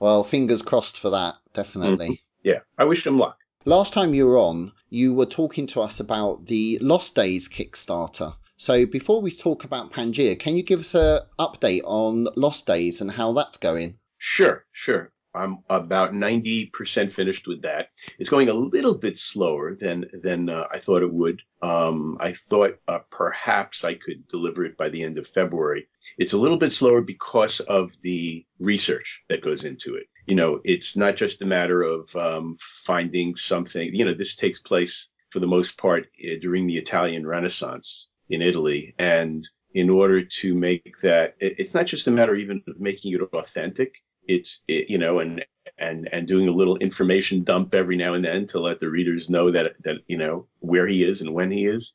Well, 0.00 0.24
fingers 0.24 0.62
crossed 0.62 0.98
for 0.98 1.10
that, 1.10 1.36
definitely. 1.52 2.22
Yeah, 2.42 2.60
I 2.78 2.84
wish 2.84 3.04
them 3.04 3.18
luck. 3.18 3.38
Last 3.64 3.92
time 3.92 4.14
you 4.14 4.26
were 4.26 4.38
on, 4.38 4.72
you 4.90 5.14
were 5.14 5.26
talking 5.26 5.68
to 5.68 5.80
us 5.80 6.00
about 6.00 6.46
the 6.46 6.78
Lost 6.80 7.14
Days 7.14 7.48
Kickstarter. 7.48 8.34
So 8.56 8.86
before 8.86 9.20
we 9.20 9.30
talk 9.30 9.64
about 9.64 9.92
Pangaea, 9.92 10.38
can 10.38 10.56
you 10.56 10.62
give 10.62 10.80
us 10.80 10.94
an 10.94 11.20
update 11.38 11.82
on 11.84 12.28
Lost 12.36 12.66
Days 12.66 13.00
and 13.00 13.10
how 13.10 13.32
that's 13.32 13.58
going? 13.58 13.98
Sure, 14.18 14.64
sure. 14.72 15.12
I'm 15.34 15.58
about 15.70 16.12
90% 16.12 17.10
finished 17.10 17.46
with 17.46 17.62
that. 17.62 17.88
It's 18.18 18.28
going 18.28 18.48
a 18.48 18.54
little 18.54 18.96
bit 18.96 19.18
slower 19.18 19.74
than 19.74 20.10
than 20.12 20.50
uh, 20.50 20.66
I 20.70 20.78
thought 20.78 21.02
it 21.02 21.12
would. 21.12 21.40
Um, 21.62 22.18
I 22.20 22.32
thought 22.32 22.78
uh, 22.86 22.98
perhaps 23.10 23.84
I 23.84 23.94
could 23.94 24.28
deliver 24.28 24.64
it 24.64 24.76
by 24.76 24.90
the 24.90 25.04
end 25.04 25.16
of 25.18 25.26
February. 25.26 25.88
It's 26.18 26.34
a 26.34 26.38
little 26.38 26.58
bit 26.58 26.72
slower 26.72 27.00
because 27.00 27.60
of 27.60 27.92
the 28.02 28.44
research 28.58 29.22
that 29.28 29.42
goes 29.42 29.64
into 29.64 29.94
it. 29.94 30.06
You 30.26 30.36
know, 30.36 30.60
it's 30.64 30.96
not 30.96 31.16
just 31.16 31.42
a 31.42 31.46
matter 31.46 31.82
of 31.82 32.14
um, 32.14 32.56
finding 32.60 33.34
something. 33.34 33.94
You 33.94 34.04
know, 34.04 34.14
this 34.14 34.36
takes 34.36 34.60
place 34.60 35.10
for 35.30 35.40
the 35.40 35.46
most 35.46 35.78
part 35.78 36.06
uh, 36.24 36.34
during 36.40 36.66
the 36.66 36.76
Italian 36.76 37.26
Renaissance 37.26 38.08
in 38.28 38.42
Italy, 38.42 38.94
and 38.98 39.48
in 39.74 39.88
order 39.88 40.22
to 40.22 40.54
make 40.54 40.94
that, 41.02 41.34
it's 41.40 41.74
not 41.74 41.86
just 41.86 42.06
a 42.06 42.10
matter 42.10 42.34
even 42.34 42.62
of 42.68 42.80
making 42.80 43.14
it 43.14 43.22
authentic. 43.32 43.96
It's 44.28 44.62
it, 44.68 44.88
you 44.88 44.98
know 44.98 45.18
and 45.18 45.44
and 45.78 46.08
and 46.12 46.28
doing 46.28 46.48
a 46.48 46.52
little 46.52 46.76
information 46.76 47.42
dump 47.44 47.74
every 47.74 47.96
now 47.96 48.14
and 48.14 48.24
then 48.24 48.46
to 48.48 48.60
let 48.60 48.80
the 48.80 48.88
readers 48.88 49.28
know 49.28 49.50
that 49.50 49.72
that 49.84 49.96
you 50.06 50.16
know 50.16 50.46
where 50.60 50.86
he 50.86 51.02
is 51.02 51.22
and 51.22 51.34
when 51.34 51.50
he 51.50 51.66
is. 51.66 51.94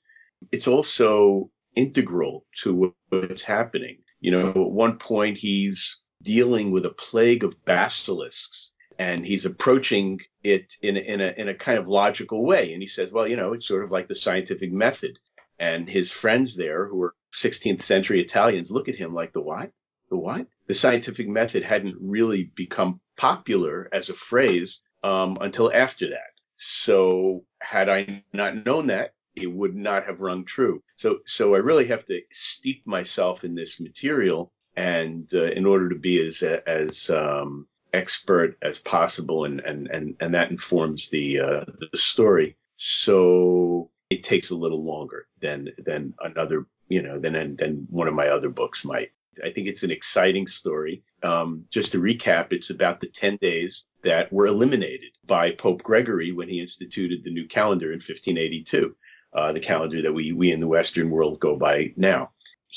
It's 0.52 0.68
also 0.68 1.50
integral 1.76 2.46
to 2.64 2.94
what's 3.10 3.44
happening. 3.44 4.00
You 4.20 4.32
know 4.32 4.50
at 4.50 4.72
one 4.72 4.98
point 4.98 5.38
he's 5.38 6.02
dealing 6.22 6.72
with 6.72 6.86
a 6.86 6.92
plague 6.92 7.44
of 7.44 7.64
basilisks 7.66 8.74
and 9.00 9.26
he's 9.26 9.46
approaching 9.46 10.20
it 10.44 10.74
in 10.82 10.98
in 10.98 11.22
a 11.22 11.34
in 11.38 11.50
a 11.50 11.54
kind 11.54 11.78
of 11.78 11.88
logical 11.88 12.44
way 12.44 12.74
and 12.74 12.82
he 12.82 12.88
says 12.88 13.12
well 13.12 13.28
you 13.28 13.36
know 13.36 13.54
it's 13.54 13.68
sort 13.68 13.84
of 13.84 13.92
like 13.92 14.08
the 14.08 14.16
scientific 14.16 14.72
method 14.72 15.18
and 15.60 15.90
his 15.90 16.12
friends 16.12 16.56
there 16.56 16.88
who 16.88 17.02
are 17.02 17.16
16th 17.34 17.82
century 17.82 18.22
Italians 18.22 18.72
look 18.72 18.90
at 18.90 18.96
him 18.96 19.14
like 19.14 19.34
the 19.34 19.42
what 19.42 19.72
the 20.10 20.18
what? 20.18 20.48
The 20.68 20.74
scientific 20.74 21.28
method 21.28 21.64
hadn't 21.64 21.98
really 22.00 22.44
become 22.56 23.00
popular 23.18 23.90
as 23.92 24.10
a 24.10 24.14
phrase 24.14 24.82
um, 25.04 25.38
until 25.42 25.72
after 25.72 26.10
that. 26.10 26.32
So 26.56 27.46
had 27.62 27.90
I 27.90 28.24
not 28.34 28.66
known 28.66 28.88
that, 28.88 29.14
it 29.36 29.52
would 29.52 29.76
not 29.76 30.06
have 30.06 30.20
rung 30.20 30.46
true. 30.46 30.82
So, 30.96 31.20
so 31.26 31.54
I 31.54 31.60
really 31.60 31.88
have 31.88 32.06
to 32.06 32.22
steep 32.32 32.88
myself 32.88 33.44
in 33.44 33.54
this 33.54 33.80
material, 33.80 34.52
and 34.78 35.34
uh, 35.34 35.46
in 35.46 35.66
order 35.66 35.90
to 35.90 35.96
be 35.96 36.26
as 36.26 36.44
as 36.44 37.10
um, 37.10 37.68
expert 37.94 38.58
as 38.62 38.78
possible, 38.80 39.44
and 39.44 39.60
and 39.62 39.90
and 39.90 40.16
and 40.22 40.34
that 40.36 40.52
informs 40.52 41.10
the 41.10 41.40
uh, 41.40 41.66
the 41.92 41.98
story. 41.98 42.56
So 42.78 43.90
it 44.10 44.24
takes 44.24 44.52
a 44.52 44.56
little 44.56 44.86
longer 44.86 45.28
than 45.42 45.70
than 45.80 46.14
another, 46.22 46.68
you 46.88 47.02
know, 47.02 47.20
than 47.20 47.56
than 47.56 47.88
one 47.90 48.08
of 48.08 48.14
my 48.14 48.28
other 48.28 48.50
books 48.50 48.86
might. 48.86 49.10
I 49.44 49.52
think 49.52 49.68
it's 49.68 49.84
an 49.84 49.92
exciting 49.92 50.48
story. 50.48 51.04
Um, 51.24 51.66
just 51.72 51.92
to 51.92 52.00
recap, 52.02 52.54
it's 52.54 52.70
about 52.70 53.00
the 53.00 53.08
10 53.08 53.38
days 53.38 53.88
that 54.04 54.32
were 54.32 54.48
eliminated 54.48 55.12
by 55.26 55.52
Pope 55.52 55.84
Gregory 55.84 56.32
when 56.32 56.50
he 56.50 56.60
instituted 56.60 57.24
the 57.24 57.32
new 57.32 57.48
calendar 57.48 57.88
in 57.88 58.00
1582, 58.00 58.96
uh, 59.34 59.52
the 59.52 59.60
calendar 59.60 60.02
that 60.02 60.14
we, 60.14 60.32
we 60.32 60.52
in 60.52 60.60
the 60.60 60.68
Western 60.68 61.12
world 61.12 61.40
go 61.40 61.56
by 61.56 61.94
now. 61.96 62.32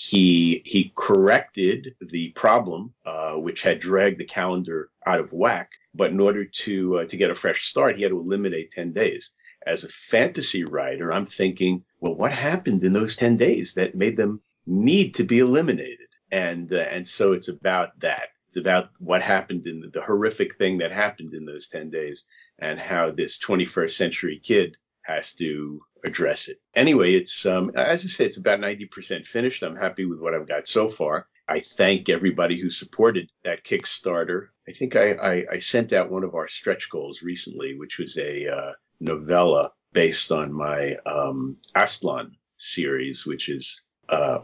He, 0.09 0.63
he 0.65 0.93
corrected 0.97 1.95
the 2.01 2.31
problem, 2.31 2.95
uh, 3.05 3.35
which 3.35 3.63
had 3.63 3.81
dragged 3.81 4.19
the 4.19 4.25
calendar 4.25 4.91
out 5.05 5.21
of 5.21 5.33
whack. 5.33 5.73
But 5.95 6.11
in 6.11 6.21
order 6.21 6.45
to, 6.45 6.99
uh, 6.99 7.05
to 7.07 7.17
get 7.17 7.31
a 7.31 7.35
fresh 7.35 7.67
start, 7.67 7.97
he 7.97 8.03
had 8.03 8.11
to 8.11 8.19
eliminate 8.19 8.71
10 8.71 8.93
days. 8.93 9.33
As 9.67 9.85
a 9.85 9.89
fantasy 9.89 10.65
writer, 10.65 11.13
I'm 11.13 11.27
thinking, 11.27 11.85
well, 12.01 12.15
what 12.15 12.33
happened 12.33 12.83
in 12.85 12.93
those 12.93 13.17
10 13.17 13.37
days 13.37 13.75
that 13.75 13.95
made 13.95 14.17
them 14.17 14.41
need 14.67 15.15
to 15.17 15.25
be 15.25 15.39
eliminated? 15.39 16.09
and 16.31 16.73
uh, 16.73 16.77
and 16.77 17.07
so 17.07 17.33
it's 17.33 17.49
about 17.49 17.99
that. 18.01 18.29
It's 18.49 18.57
about 18.57 18.91
what 18.99 19.23
happened 19.23 19.67
in 19.67 19.81
the, 19.81 19.89
the, 19.89 20.01
horrific 20.01 20.57
thing 20.57 20.79
that 20.79 20.91
happened 20.91 21.35
in 21.35 21.45
those 21.45 21.69
ten 21.69 21.91
days, 21.91 22.25
and 22.59 22.79
how 22.79 23.11
this 23.11 23.39
21st 23.39 23.91
century 23.91 24.41
kid 24.43 24.77
has 25.03 25.35
to 25.35 25.81
address 26.05 26.49
it. 26.49 26.59
Anyway, 26.75 27.15
it's 27.15 27.47
um, 27.47 27.71
as 27.75 28.05
I 28.05 28.09
say, 28.09 28.25
it's 28.25 28.39
about 28.39 28.61
90% 28.61 29.27
finished. 29.27 29.63
I'm 29.63 29.77
happy 29.77 30.05
with 30.05 30.21
what 30.21 30.35
I've 30.35 30.49
got 30.49 30.69
so 30.69 30.89
far. 30.89 31.27
I 31.49 31.61
thank 31.61 32.09
everybody 32.09 32.61
who 32.61 32.71
supported 32.71 33.29
that 33.45 33.65
Kickstarter. 33.65 34.49
I 34.69 34.73
think 34.73 34.95
I, 34.95 35.13
I, 35.13 35.45
I 35.53 35.59
sent 35.59 35.93
out 35.93 36.11
one 36.11 36.23
of 36.23 36.35
our 36.35 36.47
stretch 36.47 36.89
goals 36.91 37.23
recently, 37.23 37.77
which 37.77 37.99
was 37.99 38.17
a 38.19 38.47
uh, 38.47 38.73
novella 39.01 39.73
based 39.93 40.31
on 40.31 40.53
my 40.53 40.95
um, 41.07 41.57
Aztlan 41.75 42.31
series, 42.57 43.27
which 43.27 43.49
is 43.49 43.83
uh, 44.09 44.39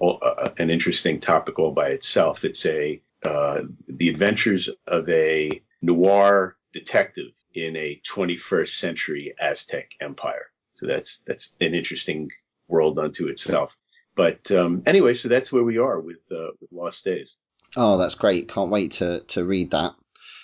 an 0.59 0.71
interesting 0.71 1.21
topic 1.21 1.59
all 1.59 1.73
by 1.73 1.89
itself. 1.89 2.45
It's 2.45 2.67
a 2.67 3.01
uh, 3.23 3.61
the 3.89 4.09
adventures 4.09 4.69
of 4.87 5.09
a 5.09 5.63
noir 5.83 6.57
detective 6.73 7.33
in 7.57 7.77
a 7.77 8.01
21st 8.07 8.69
century 8.69 9.35
Aztec 9.41 9.93
empire. 10.01 10.47
So 10.73 10.87
that's 10.87 11.19
that's 11.27 11.55
an 11.61 11.75
interesting 11.75 12.31
world 12.69 12.99
unto 12.99 13.29
itself. 13.29 13.77
But 14.15 14.51
um, 14.51 14.83
anyway, 14.87 15.15
so 15.15 15.29
that's 15.29 15.53
where 15.53 15.65
we 15.65 15.79
are 15.79 16.01
with, 16.01 16.21
uh, 16.31 16.53
with 16.61 16.73
Lost 16.73 17.05
Days. 17.05 17.37
Oh, 17.77 17.99
that's 17.99 18.15
great! 18.15 18.49
Can't 18.49 18.71
wait 18.71 18.93
to 18.93 19.21
to 19.21 19.45
read 19.45 19.71
that. 19.73 19.95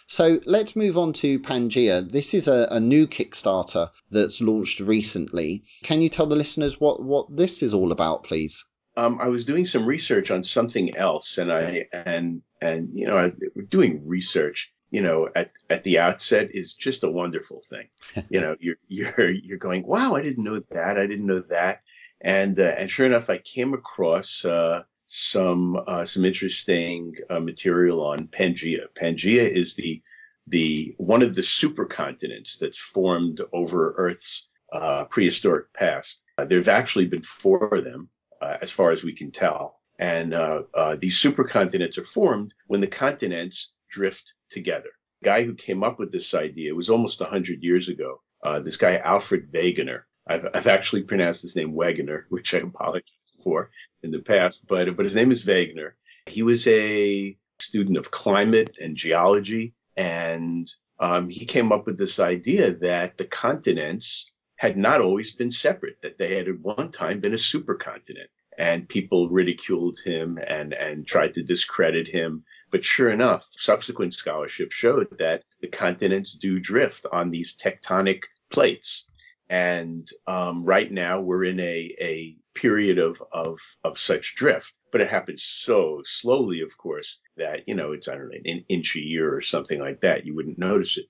So 0.06 0.40
let's 0.44 0.76
move 0.76 0.98
on 0.98 1.12
to 1.14 1.38
Pangaea. 1.38 2.10
This 2.10 2.34
is 2.34 2.48
a, 2.48 2.68
a, 2.70 2.80
new 2.80 3.06
Kickstarter 3.06 3.88
that's 4.10 4.42
launched 4.42 4.80
recently. 4.80 5.62
Can 5.84 6.02
you 6.02 6.10
tell 6.10 6.26
the 6.26 6.36
listeners 6.36 6.78
what, 6.78 7.02
what 7.02 7.34
this 7.34 7.62
is 7.62 7.72
all 7.72 7.92
about, 7.92 8.24
please? 8.24 8.62
um, 8.96 9.18
I 9.20 9.28
was 9.28 9.44
doing 9.44 9.64
some 9.64 9.86
research 9.86 10.30
on 10.30 10.44
something 10.44 10.96
else, 10.96 11.38
and 11.38 11.52
I 11.52 11.86
and 11.92 12.42
and 12.60 12.90
you 12.92 13.06
know, 13.06 13.18
I, 13.18 13.32
doing 13.68 14.06
research, 14.06 14.72
you 14.92 15.00
know, 15.00 15.28
at 15.34 15.50
at 15.70 15.82
the 15.84 15.98
outset 15.98 16.50
is 16.52 16.74
just 16.74 17.02
a 17.02 17.10
wonderful 17.10 17.62
thing. 17.68 17.88
you 18.28 18.40
know, 18.40 18.54
you're 18.60 18.76
you're 18.88 19.30
you're 19.30 19.58
going, 19.58 19.84
wow, 19.84 20.14
I 20.14 20.22
didn't 20.22 20.44
know 20.44 20.60
that, 20.70 20.98
I 20.98 21.06
didn't 21.06 21.26
know 21.26 21.42
that, 21.48 21.80
and 22.20 22.60
uh, 22.60 22.74
and 22.78 22.90
sure 22.90 23.06
enough, 23.06 23.30
I 23.30 23.38
came 23.38 23.72
across 23.72 24.44
uh, 24.44 24.82
some 25.06 25.82
uh, 25.86 26.04
some 26.04 26.26
interesting 26.26 27.16
uh, 27.30 27.40
material 27.40 28.04
on 28.04 28.28
Pangaea. 28.28 28.86
Pangea 28.94 29.48
is 29.48 29.76
the 29.76 30.02
the 30.46 30.94
one 30.98 31.22
of 31.22 31.34
the 31.34 31.42
supercontinents 31.42 32.58
that's 32.58 32.78
formed 32.78 33.40
over 33.52 33.94
Earth's 33.96 34.50
uh, 34.72 35.04
prehistoric 35.04 35.72
past. 35.72 36.22
Uh, 36.36 36.44
there've 36.44 36.68
actually 36.68 37.06
been 37.06 37.22
four 37.22 37.74
of 37.74 37.84
them 37.84 38.10
uh, 38.42 38.58
as 38.60 38.70
far 38.70 38.90
as 38.90 39.02
we 39.02 39.14
can 39.14 39.30
tell. 39.30 39.80
And 39.98 40.34
uh, 40.34 40.62
uh, 40.74 40.96
these 40.98 41.18
supercontinents 41.18 41.98
are 41.98 42.04
formed 42.04 42.54
when 42.66 42.80
the 42.80 42.86
continents 42.86 43.72
drift 43.92 44.34
together. 44.50 44.88
The 45.20 45.26
guy 45.26 45.42
who 45.44 45.54
came 45.54 45.84
up 45.84 46.00
with 46.00 46.10
this 46.10 46.34
idea 46.34 46.74
was 46.74 46.90
almost 46.90 47.20
100 47.20 47.62
years 47.62 47.88
ago. 47.88 48.22
Uh, 48.42 48.58
this 48.58 48.76
guy, 48.76 48.96
Alfred 48.96 49.52
Wegener. 49.52 50.02
I've, 50.26 50.46
I've, 50.54 50.66
actually 50.66 51.02
pronounced 51.02 51.42
his 51.42 51.54
name 51.54 51.74
Wegener, 51.74 52.24
which 52.28 52.54
I 52.54 52.58
apologize 52.58 53.38
for 53.44 53.70
in 54.02 54.10
the 54.10 54.20
past, 54.20 54.66
but, 54.66 54.96
but 54.96 55.04
his 55.04 55.14
name 55.14 55.30
is 55.30 55.44
Wegener. 55.44 55.92
He 56.26 56.42
was 56.42 56.66
a 56.66 57.36
student 57.60 57.96
of 57.98 58.10
climate 58.10 58.76
and 58.80 58.96
geology, 58.96 59.74
and 59.96 60.72
um, 60.98 61.28
he 61.28 61.44
came 61.44 61.72
up 61.72 61.86
with 61.86 61.98
this 61.98 62.18
idea 62.18 62.72
that 62.74 63.18
the 63.18 63.24
continents 63.24 64.32
had 64.56 64.76
not 64.76 65.00
always 65.00 65.32
been 65.32 65.50
separate, 65.50 65.96
that 66.02 66.18
they 66.18 66.36
had 66.36 66.48
at 66.48 66.60
one 66.60 66.92
time 66.92 67.20
been 67.20 67.32
a 67.32 67.36
supercontinent. 67.36 68.30
And 68.62 68.88
people 68.88 69.28
ridiculed 69.28 69.98
him 70.04 70.38
and, 70.38 70.72
and 70.72 71.04
tried 71.04 71.34
to 71.34 71.42
discredit 71.42 72.06
him. 72.06 72.44
But 72.70 72.84
sure 72.84 73.10
enough, 73.10 73.44
subsequent 73.58 74.14
scholarship 74.14 74.70
showed 74.70 75.18
that 75.18 75.42
the 75.60 75.66
continents 75.66 76.34
do 76.34 76.60
drift 76.60 77.04
on 77.10 77.30
these 77.30 77.56
tectonic 77.56 78.22
plates. 78.50 79.10
And 79.48 80.08
um, 80.28 80.64
right 80.64 80.90
now 80.90 81.20
we're 81.20 81.44
in 81.44 81.58
a, 81.58 81.96
a 82.00 82.36
period 82.54 82.98
of, 82.98 83.20
of, 83.32 83.58
of 83.82 83.98
such 83.98 84.36
drift. 84.36 84.72
But 84.92 85.00
it 85.00 85.10
happens 85.10 85.42
so 85.42 86.02
slowly, 86.04 86.60
of 86.60 86.78
course, 86.78 87.18
that, 87.36 87.66
you 87.66 87.74
know, 87.74 87.90
it's, 87.92 88.06
I 88.06 88.14
don't 88.14 88.28
know, 88.28 88.38
an 88.44 88.64
inch 88.68 88.94
a 88.94 89.00
year 89.00 89.34
or 89.34 89.42
something 89.42 89.80
like 89.80 90.02
that. 90.02 90.24
You 90.24 90.36
wouldn't 90.36 90.58
notice 90.58 90.98
it 90.98 91.06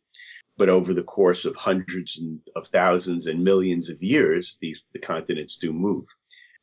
but 0.59 0.68
over 0.68 0.92
the 0.94 1.02
course 1.02 1.44
of 1.44 1.56
hundreds 1.56 2.21
of 2.54 2.66
thousands 2.66 3.26
and 3.26 3.42
millions 3.42 3.88
of 3.88 4.02
years, 4.02 4.59
these 4.61 4.85
the 4.92 4.99
continents 4.99 5.56
do 5.56 5.73
move. 5.73 6.06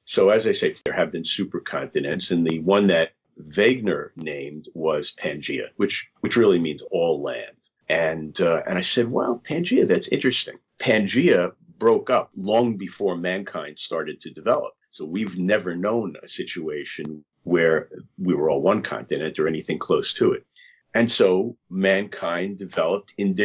So 0.10 0.30
as 0.30 0.48
I 0.48 0.54
say, 0.54 0.74
there 0.86 0.96
have 0.96 1.12
been 1.12 1.22
supercontinents, 1.22 2.32
and 2.32 2.44
the 2.44 2.62
one 2.62 2.88
that 2.88 3.12
Wegener 3.40 4.10
named 4.16 4.68
was 4.74 5.14
Pangaea, 5.14 5.68
which 5.76 6.10
which 6.22 6.36
really 6.36 6.58
means 6.58 6.82
all 6.90 7.22
land. 7.22 7.70
And 7.88 8.42
uh, 8.42 8.64
and 8.66 8.80
I 8.80 8.82
said, 8.82 9.12
well, 9.12 9.40
Pangaea, 9.48 9.88
that's 9.88 10.08
interesting. 10.08 10.58
Pangaea 10.80 11.54
broke 11.78 12.10
up 12.10 12.32
long 12.36 12.76
before 12.78 13.18
mankind 13.18 13.78
started 13.78 14.20
to 14.22 14.32
develop. 14.32 14.74
So 14.90 15.06
we've 15.06 15.38
never 15.38 15.76
known 15.76 16.16
a 16.24 16.28
situation 16.28 17.24
where 17.44 17.90
we 18.18 18.34
were 18.34 18.50
all 18.50 18.64
one 18.64 18.82
continent 18.82 19.38
or 19.38 19.48
anything 19.48 19.78
close 19.78 20.16
to 20.16 20.32
it. 20.32 20.44
And 20.92 21.12
so 21.12 21.56
mankind 21.70 22.58
developed 22.58 23.14
in 23.20 23.36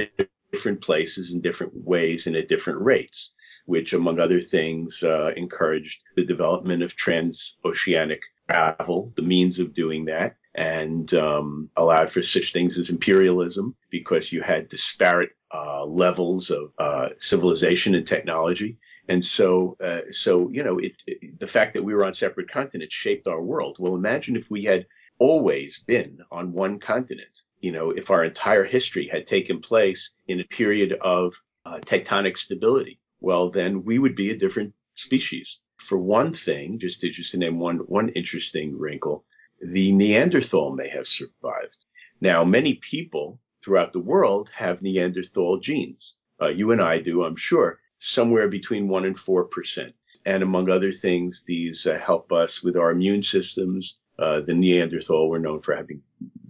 different 0.50 0.80
places 0.80 1.34
in 1.34 1.42
different 1.42 1.74
ways 1.74 2.26
and 2.26 2.36
at 2.36 2.48
different 2.48 2.80
rates, 2.80 3.34
which, 3.66 3.92
among 3.92 4.20
other 4.20 4.40
things, 4.40 5.02
uh, 5.02 5.32
encouraged 5.36 6.00
the 6.16 6.24
development 6.24 6.82
of 6.82 6.96
transoceanic 6.96 8.20
travel, 8.48 9.12
the 9.16 9.22
means 9.22 9.58
of 9.58 9.74
doing 9.74 10.04
that, 10.06 10.36
and 10.54 11.12
um, 11.14 11.70
allowed 11.76 12.10
for 12.10 12.22
such 12.22 12.52
things 12.52 12.78
as 12.78 12.90
imperialism 12.90 13.74
because 13.90 14.32
you 14.32 14.42
had 14.42 14.68
disparate 14.68 15.30
uh, 15.52 15.84
levels 15.84 16.50
of 16.50 16.72
uh, 16.78 17.08
civilization 17.18 17.94
and 17.94 18.06
technology. 18.06 18.78
And 19.08 19.24
so, 19.24 19.76
uh, 19.80 20.02
so 20.10 20.50
you 20.50 20.62
know, 20.62 20.78
it, 20.78 20.92
it, 21.06 21.38
the 21.38 21.46
fact 21.46 21.74
that 21.74 21.82
we 21.82 21.94
were 21.94 22.06
on 22.06 22.14
separate 22.14 22.50
continents 22.50 22.94
shaped 22.94 23.28
our 23.28 23.42
world. 23.42 23.76
Well, 23.78 23.96
imagine 23.96 24.36
if 24.36 24.50
we 24.50 24.64
had 24.64 24.86
always 25.18 25.80
been 25.86 26.18
on 26.30 26.52
one 26.52 26.78
continent. 26.78 27.42
You 27.60 27.72
know, 27.72 27.90
if 27.90 28.10
our 28.10 28.24
entire 28.24 28.64
history 28.64 29.08
had 29.08 29.26
taken 29.26 29.60
place 29.60 30.14
in 30.26 30.40
a 30.40 30.44
period 30.44 30.92
of 31.00 31.34
uh, 31.66 31.80
tectonic 31.80 32.36
stability, 32.36 32.98
well, 33.24 33.48
then 33.48 33.84
we 33.84 33.98
would 33.98 34.14
be 34.14 34.30
a 34.30 34.36
different 34.36 34.74
species. 34.96 35.60
For 35.78 35.96
one 35.96 36.34
thing, 36.34 36.78
just 36.78 37.00
to 37.00 37.10
just 37.10 37.30
to 37.30 37.38
name 37.38 37.58
one 37.58 37.78
one 37.78 38.10
interesting 38.10 38.78
wrinkle, 38.78 39.24
the 39.62 39.92
Neanderthal 39.92 40.74
may 40.74 40.88
have 40.90 41.08
survived. 41.08 41.78
Now, 42.20 42.44
many 42.44 42.74
people 42.74 43.40
throughout 43.62 43.94
the 43.94 44.06
world 44.12 44.50
have 44.54 44.82
Neanderthal 44.82 45.58
genes. 45.58 46.16
Uh, 46.38 46.48
you 46.48 46.70
and 46.72 46.82
I 46.82 46.98
do, 46.98 47.24
I'm 47.24 47.36
sure, 47.36 47.80
somewhere 47.98 48.48
between 48.48 48.88
one 48.88 49.06
and 49.06 49.18
four 49.18 49.46
percent. 49.46 49.94
And 50.26 50.42
among 50.42 50.68
other 50.68 50.92
things, 50.92 51.44
these 51.46 51.86
uh, 51.86 51.98
help 51.98 52.30
us 52.30 52.62
with 52.62 52.76
our 52.76 52.90
immune 52.90 53.22
systems. 53.22 53.98
Uh, 54.18 54.40
the 54.40 54.54
Neanderthal 54.54 55.30
were 55.30 55.44
known 55.46 55.62
for 55.62 55.74
having 55.74 56.02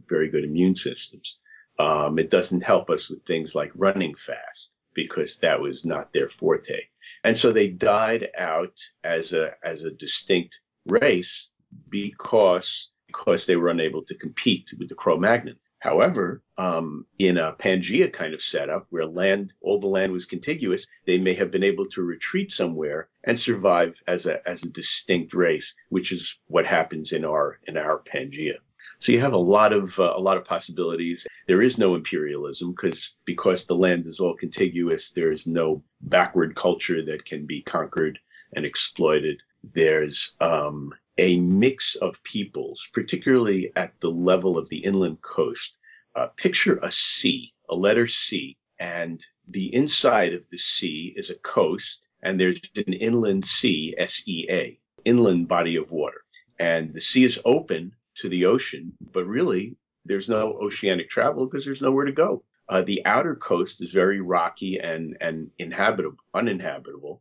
very 0.08 0.28
good 0.28 0.44
immune 0.44 0.74
systems. 0.74 1.38
Um, 1.78 2.18
it 2.18 2.30
doesn't 2.30 2.62
help 2.62 2.90
us 2.90 3.08
with 3.08 3.24
things 3.24 3.54
like 3.54 3.70
running 3.76 4.16
fast 4.16 4.74
because 4.94 5.38
that 5.38 5.60
was 5.60 5.84
not 5.84 6.12
their 6.12 6.28
forte. 6.28 6.80
And 7.22 7.36
so 7.36 7.52
they 7.52 7.68
died 7.68 8.28
out 8.36 8.78
as 9.02 9.32
a 9.32 9.54
as 9.62 9.82
a 9.82 9.90
distinct 9.90 10.60
race 10.86 11.50
because 11.88 12.90
because 13.06 13.46
they 13.46 13.56
were 13.56 13.68
unable 13.68 14.02
to 14.04 14.14
compete 14.14 14.70
with 14.78 14.88
the 14.88 14.94
Cro-Magnon. 14.94 15.58
However, 15.78 16.42
um, 16.56 17.06
in 17.18 17.36
a 17.36 17.52
Pangaea 17.52 18.10
kind 18.10 18.32
of 18.32 18.40
setup 18.40 18.86
where 18.88 19.04
land, 19.04 19.52
all 19.60 19.78
the 19.78 19.86
land 19.86 20.12
was 20.12 20.24
contiguous, 20.24 20.86
they 21.04 21.18
may 21.18 21.34
have 21.34 21.50
been 21.50 21.62
able 21.62 21.86
to 21.90 22.02
retreat 22.02 22.52
somewhere 22.52 23.10
and 23.22 23.38
survive 23.38 24.02
as 24.06 24.24
a 24.24 24.46
as 24.48 24.62
a 24.62 24.70
distinct 24.70 25.34
race, 25.34 25.74
which 25.90 26.10
is 26.10 26.38
what 26.46 26.64
happens 26.64 27.12
in 27.12 27.24
our 27.24 27.58
in 27.66 27.76
our 27.76 27.98
Pangaea. 27.98 28.56
So 29.04 29.12
you 29.12 29.20
have 29.20 29.34
a 29.34 29.49
lot 29.58 29.75
of 29.75 30.00
uh, 30.00 30.14
a 30.16 30.18
lot 30.18 30.38
of 30.38 30.46
possibilities. 30.46 31.26
There 31.46 31.61
is 31.61 31.76
no 31.76 31.94
imperialism 31.94 32.70
because 32.70 33.14
because 33.26 33.66
the 33.66 33.76
land 33.76 34.06
is 34.06 34.18
all 34.18 34.34
contiguous. 34.34 35.11
There 35.11 35.30
is 35.30 35.46
no 35.46 35.84
backward 36.00 36.56
culture 36.56 37.04
that 37.04 37.26
can 37.26 37.44
be 37.44 37.61
conquered 37.61 38.18
and 38.56 38.64
exploited. 38.64 39.42
There's 39.62 40.32
um, 40.40 40.94
a 41.18 41.38
mix 41.38 41.96
of 41.96 42.23
peoples, 42.25 42.88
particularly 42.94 43.73
at 43.76 43.92
the 44.00 44.11
level 44.11 44.56
of 44.56 44.70
the 44.70 44.78
inland 44.78 45.20
coast. 45.20 45.76
Uh, 46.14 46.28
picture 46.28 46.78
a 46.82 46.90
sea, 46.90 47.52
a 47.68 47.75
letter 47.75 48.06
C, 48.06 48.56
and 48.78 49.23
the 49.46 49.66
inside 49.75 50.32
of 50.32 50.49
the 50.49 50.56
sea 50.56 51.12
is 51.14 51.28
a 51.28 51.34
coast, 51.34 52.08
and 52.23 52.40
there's 52.40 52.58
an 52.75 52.94
inland 52.94 53.44
sea, 53.44 53.94
S 53.99 54.23
E 54.26 54.46
A, 54.49 54.80
inland 55.04 55.46
body 55.46 55.76
of 55.76 55.90
water. 55.90 56.23
And 56.58 56.94
the 56.94 57.02
sea 57.02 57.24
is 57.24 57.42
open 57.44 57.92
to 58.16 58.29
the 58.29 58.46
ocean, 58.46 58.92
but 59.00 59.27
really 59.27 59.77
there's 60.05 60.29
no 60.29 60.53
oceanic 60.55 61.09
travel 61.09 61.46
because 61.46 61.64
there's 61.64 61.83
nowhere 61.83 62.05
to 62.05 62.12
go. 62.12 62.44
Uh, 62.68 62.83
the 62.83 63.05
outer 63.05 63.35
coast 63.35 63.83
is 63.83 63.92
very 63.92 64.20
rocky 64.20 64.79
and, 64.79 65.16
and 65.20 65.50
inhabitable, 65.59 66.18
uninhabitable. 66.33 67.20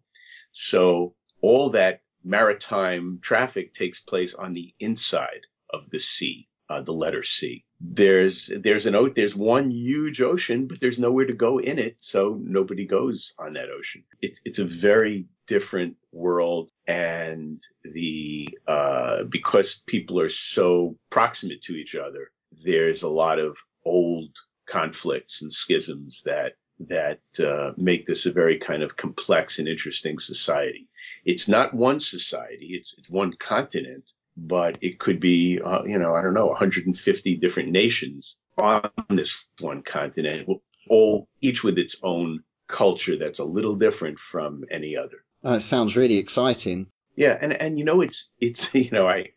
So 0.51 1.15
all 1.41 1.69
that 1.71 2.01
maritime 2.23 3.19
traffic 3.21 3.73
takes 3.73 3.99
place 3.99 4.33
on 4.33 4.53
the 4.53 4.73
inside 4.79 5.41
of 5.69 5.89
the 5.89 5.99
sea, 5.99 6.47
uh, 6.69 6.81
the 6.81 6.93
letter 6.93 7.23
C. 7.23 7.65
There's 7.81 8.49
there's 8.57 8.85
an 8.85 9.13
there's 9.13 9.35
one 9.35 9.69
huge 9.69 10.21
ocean, 10.21 10.67
but 10.67 10.79
there's 10.79 10.99
nowhere 10.99 11.25
to 11.25 11.33
go 11.33 11.59
in 11.59 11.79
it, 11.79 11.97
so 11.99 12.39
nobody 12.41 12.85
goes 12.85 13.33
on 13.37 13.53
that 13.53 13.69
ocean. 13.69 14.05
It's 14.21 14.39
it's 14.45 14.59
a 14.59 14.65
very 14.65 15.27
different 15.47 15.97
world, 16.13 16.71
and 16.87 17.61
the 17.83 18.47
uh, 18.67 19.23
because 19.23 19.81
people 19.87 20.19
are 20.19 20.29
so 20.29 20.95
proximate 21.09 21.61
to 21.63 21.75
each 21.75 21.95
other, 21.95 22.31
there's 22.63 23.03
a 23.03 23.09
lot 23.09 23.39
of 23.39 23.57
old 23.85 24.35
conflicts 24.65 25.41
and 25.41 25.51
schisms 25.51 26.21
that 26.25 26.53
that 26.79 27.19
uh, 27.39 27.71
make 27.77 28.05
this 28.05 28.25
a 28.25 28.31
very 28.31 28.57
kind 28.57 28.83
of 28.83 28.97
complex 28.97 29.59
and 29.59 29.67
interesting 29.67 30.19
society. 30.19 30.87
It's 31.25 31.47
not 31.47 31.73
one 31.73 31.99
society; 31.99 32.69
it's 32.71 32.95
it's 32.97 33.09
one 33.09 33.33
continent, 33.33 34.11
but 34.37 34.77
it 34.81 34.99
could 34.99 35.19
be, 35.19 35.59
uh, 35.63 35.83
you 35.83 35.99
know, 35.99 36.15
I 36.15 36.21
don't 36.21 36.33
know, 36.33 36.47
150 36.47 37.37
different 37.37 37.69
nations 37.69 38.37
on 38.57 38.89
this 39.09 39.45
one 39.59 39.81
continent, 39.83 40.47
all 40.89 41.27
each 41.41 41.63
with 41.63 41.77
its 41.77 41.95
own 42.03 42.43
culture 42.67 43.17
that's 43.17 43.39
a 43.39 43.45
little 43.45 43.75
different 43.75 44.19
from 44.19 44.63
any 44.71 44.97
other. 44.97 45.23
That 45.43 45.61
sounds 45.61 45.95
really 45.95 46.17
exciting. 46.17 46.87
Yeah, 47.15 47.37
and 47.39 47.53
and 47.53 47.77
you 47.77 47.85
know, 47.85 48.01
it's 48.01 48.29
it's 48.39 48.73
you 48.75 48.89
know, 48.91 49.07
I 49.07 49.29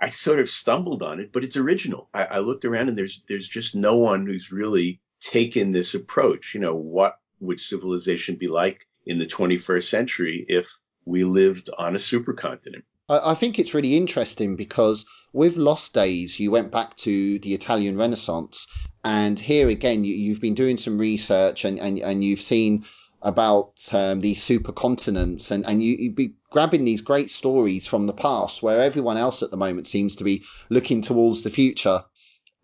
I 0.00 0.10
sort 0.10 0.40
of 0.40 0.50
stumbled 0.50 1.02
on 1.02 1.20
it, 1.20 1.32
but 1.32 1.44
it's 1.44 1.56
original. 1.56 2.08
I, 2.12 2.24
I 2.24 2.38
looked 2.40 2.64
around 2.64 2.88
and 2.88 2.98
there's 2.98 3.22
there's 3.28 3.48
just 3.48 3.74
no 3.74 3.96
one 3.96 4.26
who's 4.26 4.52
really 4.52 5.00
taken 5.20 5.72
this 5.72 5.94
approach. 5.94 6.54
You 6.54 6.60
know, 6.60 6.74
what 6.74 7.18
would 7.40 7.60
civilization 7.60 8.36
be 8.36 8.48
like 8.48 8.86
in 9.06 9.18
the 9.18 9.26
21st 9.26 9.84
century 9.84 10.44
if 10.48 10.78
we 11.04 11.24
lived 11.24 11.70
on 11.76 11.94
a 11.94 11.98
supercontinent? 11.98 12.82
I, 13.08 13.32
I 13.32 13.34
think 13.34 13.58
it's 13.58 13.74
really 13.74 13.96
interesting 13.96 14.56
because 14.56 15.04
with 15.32 15.56
Lost 15.56 15.94
Days, 15.94 16.38
you 16.38 16.50
went 16.50 16.70
back 16.70 16.96
to 16.96 17.38
the 17.38 17.54
Italian 17.54 17.96
Renaissance, 17.96 18.66
and 19.04 19.38
here 19.38 19.68
again, 19.68 20.04
you, 20.04 20.32
have 20.32 20.40
been 20.40 20.54
doing 20.54 20.76
some 20.76 20.98
research 20.98 21.64
and, 21.64 21.80
and, 21.80 21.98
and 21.98 22.22
you've 22.22 22.42
seen 22.42 22.84
about 23.22 23.74
um, 23.92 24.20
these 24.20 24.42
supercontinents, 24.42 25.50
and, 25.50 25.64
and 25.66 25.82
you, 25.82 25.96
you'd 25.96 26.16
be 26.16 26.34
grabbing 26.50 26.84
these 26.84 27.00
great 27.00 27.30
stories 27.30 27.86
from 27.86 28.06
the 28.06 28.12
past 28.12 28.62
where 28.62 28.82
everyone 28.82 29.16
else 29.16 29.42
at 29.42 29.50
the 29.50 29.56
moment 29.56 29.86
seems 29.86 30.16
to 30.16 30.24
be 30.24 30.44
looking 30.68 31.02
towards 31.02 31.42
the 31.42 31.50
future 31.50 32.04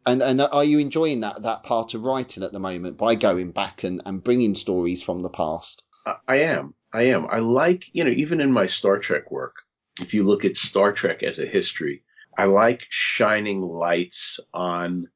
and 0.08 0.22
and 0.22 0.40
are 0.40 0.64
you 0.64 0.78
enjoying 0.78 1.20
that 1.20 1.42
that 1.42 1.62
part 1.62 1.94
of 1.94 2.02
writing 2.02 2.42
at 2.42 2.52
the 2.52 2.58
moment 2.58 2.96
by 2.96 3.14
going 3.14 3.50
back 3.50 3.84
and, 3.84 4.00
and 4.06 4.24
bringing 4.24 4.54
stories 4.54 5.02
from 5.02 5.22
the 5.22 5.28
past? 5.28 5.84
I 6.26 6.36
am. 6.36 6.74
I 6.92 7.02
am. 7.02 7.26
I 7.28 7.40
like, 7.40 7.84
you 7.92 8.04
know, 8.04 8.10
even 8.10 8.40
in 8.40 8.50
my 8.50 8.66
Star 8.66 8.98
Trek 8.98 9.30
work, 9.30 9.56
if 10.00 10.14
you 10.14 10.24
look 10.24 10.46
at 10.46 10.56
Star 10.56 10.92
Trek 10.92 11.22
as 11.22 11.38
a 11.38 11.46
history, 11.46 12.02
I 12.36 12.46
like 12.46 12.86
shining 12.88 13.60
lights 13.60 14.40
on 14.54 15.08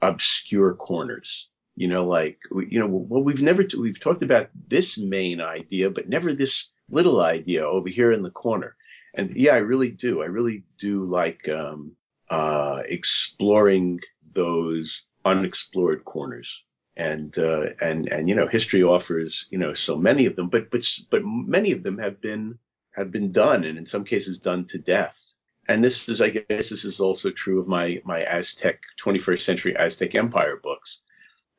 obscure 0.00 0.74
corners. 0.74 1.48
You 1.78 1.86
know, 1.86 2.06
like, 2.06 2.40
you 2.50 2.80
know, 2.80 2.88
well, 2.88 3.22
we've 3.22 3.40
never, 3.40 3.64
we've 3.78 4.00
talked 4.00 4.24
about 4.24 4.50
this 4.66 4.98
main 4.98 5.40
idea, 5.40 5.90
but 5.90 6.08
never 6.08 6.32
this 6.32 6.72
little 6.90 7.20
idea 7.20 7.64
over 7.64 7.88
here 7.88 8.10
in 8.10 8.22
the 8.22 8.32
corner. 8.32 8.74
And 9.14 9.36
yeah, 9.36 9.54
I 9.54 9.58
really 9.58 9.92
do. 9.92 10.20
I 10.20 10.26
really 10.26 10.64
do 10.80 11.04
like, 11.04 11.48
um, 11.48 11.92
uh, 12.28 12.82
exploring 12.84 14.00
those 14.34 15.04
unexplored 15.24 16.04
corners. 16.04 16.64
And, 16.96 17.38
uh, 17.38 17.66
and, 17.80 18.08
and, 18.08 18.28
you 18.28 18.34
know, 18.34 18.48
history 18.48 18.82
offers, 18.82 19.46
you 19.52 19.58
know, 19.58 19.72
so 19.72 19.96
many 19.96 20.26
of 20.26 20.34
them, 20.34 20.48
but, 20.48 20.72
but, 20.72 20.84
but 21.10 21.22
many 21.24 21.70
of 21.70 21.84
them 21.84 21.98
have 21.98 22.20
been, 22.20 22.58
have 22.90 23.12
been 23.12 23.30
done 23.30 23.62
and 23.62 23.78
in 23.78 23.86
some 23.86 24.02
cases 24.04 24.40
done 24.40 24.64
to 24.70 24.78
death. 24.78 25.24
And 25.68 25.84
this 25.84 26.08
is, 26.08 26.20
I 26.20 26.30
guess, 26.30 26.70
this 26.70 26.84
is 26.84 26.98
also 26.98 27.30
true 27.30 27.60
of 27.60 27.68
my, 27.68 28.02
my 28.04 28.24
Aztec, 28.24 28.82
21st 29.00 29.42
century 29.42 29.76
Aztec 29.76 30.16
Empire 30.16 30.58
books. 30.60 31.02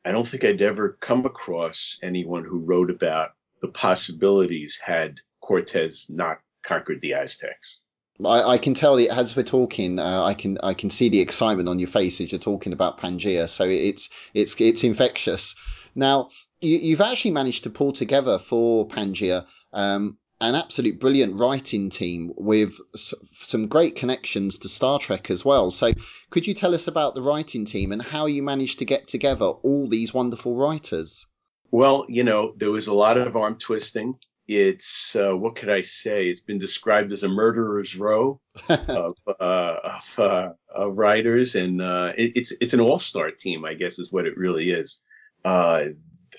I 0.04 0.12
don't 0.12 0.26
think 0.26 0.44
I'd 0.44 0.62
ever 0.62 0.96
come 1.00 1.26
across 1.26 1.98
anyone 2.02 2.44
who 2.44 2.60
wrote 2.60 2.90
about 2.90 3.32
the 3.60 3.68
possibilities 3.68 4.78
had 4.82 5.20
Cortez 5.40 6.06
not 6.08 6.38
conquered 6.62 7.00
the 7.00 7.14
Aztecs. 7.14 7.80
I, 8.24 8.42
I 8.42 8.58
can 8.58 8.74
tell 8.74 8.96
that 8.96 9.08
as 9.10 9.34
we're 9.36 9.42
talking, 9.42 9.98
uh, 9.98 10.22
I 10.24 10.34
can 10.34 10.58
I 10.62 10.74
can 10.74 10.90
see 10.90 11.08
the 11.08 11.20
excitement 11.20 11.68
on 11.68 11.78
your 11.78 11.88
face 11.88 12.20
as 12.20 12.30
you're 12.30 12.38
talking 12.38 12.72
about 12.72 12.98
Pangaea. 12.98 13.48
So 13.48 13.64
it's 13.64 14.08
it's 14.34 14.60
it's 14.60 14.84
infectious. 14.84 15.54
Now 15.94 16.30
you, 16.60 16.96
have 16.96 17.10
actually 17.10 17.32
managed 17.32 17.64
to 17.64 17.70
pull 17.70 17.92
together 17.92 18.38
for 18.38 18.86
Pangaea 18.86 19.46
um, 19.72 20.18
an 20.40 20.54
absolute 20.54 21.00
brilliant 21.00 21.38
writing 21.38 21.90
team 21.90 22.32
with 22.36 22.78
some 22.96 23.68
great 23.68 23.96
connections 23.96 24.58
to 24.58 24.68
Star 24.68 24.98
Trek 24.98 25.30
as 25.30 25.44
well. 25.44 25.70
So 25.70 25.92
could 26.30 26.46
you 26.46 26.54
tell 26.54 26.74
us 26.74 26.88
about 26.88 27.14
the 27.14 27.22
writing 27.22 27.64
team 27.64 27.92
and 27.92 28.00
how 28.00 28.26
you 28.26 28.42
managed 28.42 28.78
to 28.78 28.84
get 28.84 29.08
together 29.08 29.46
all 29.46 29.88
these 29.88 30.14
wonderful 30.14 30.56
writers? 30.56 31.26
Well, 31.70 32.06
you 32.08 32.24
know, 32.24 32.54
there 32.56 32.70
was 32.70 32.88
a 32.88 32.94
lot 32.94 33.18
of 33.18 33.36
arm 33.36 33.58
twisting 33.58 34.16
it's 34.50 35.14
uh, 35.14 35.36
what 35.36 35.54
could 35.54 35.70
I 35.70 35.82
say? 35.82 36.28
It's 36.28 36.40
been 36.40 36.58
described 36.58 37.12
as 37.12 37.22
a 37.22 37.28
murderer's 37.28 37.94
row 37.94 38.40
of, 38.68 39.16
uh, 39.28 39.32
of, 39.38 40.18
uh, 40.18 40.48
of, 40.74 40.98
writers, 40.98 41.54
and 41.54 41.80
uh, 41.80 42.12
it, 42.18 42.32
it's 42.34 42.52
it's 42.60 42.74
an 42.74 42.80
all-star 42.80 43.30
team, 43.30 43.64
I 43.64 43.74
guess, 43.74 44.00
is 44.00 44.10
what 44.10 44.26
it 44.26 44.36
really 44.36 44.72
is. 44.72 45.02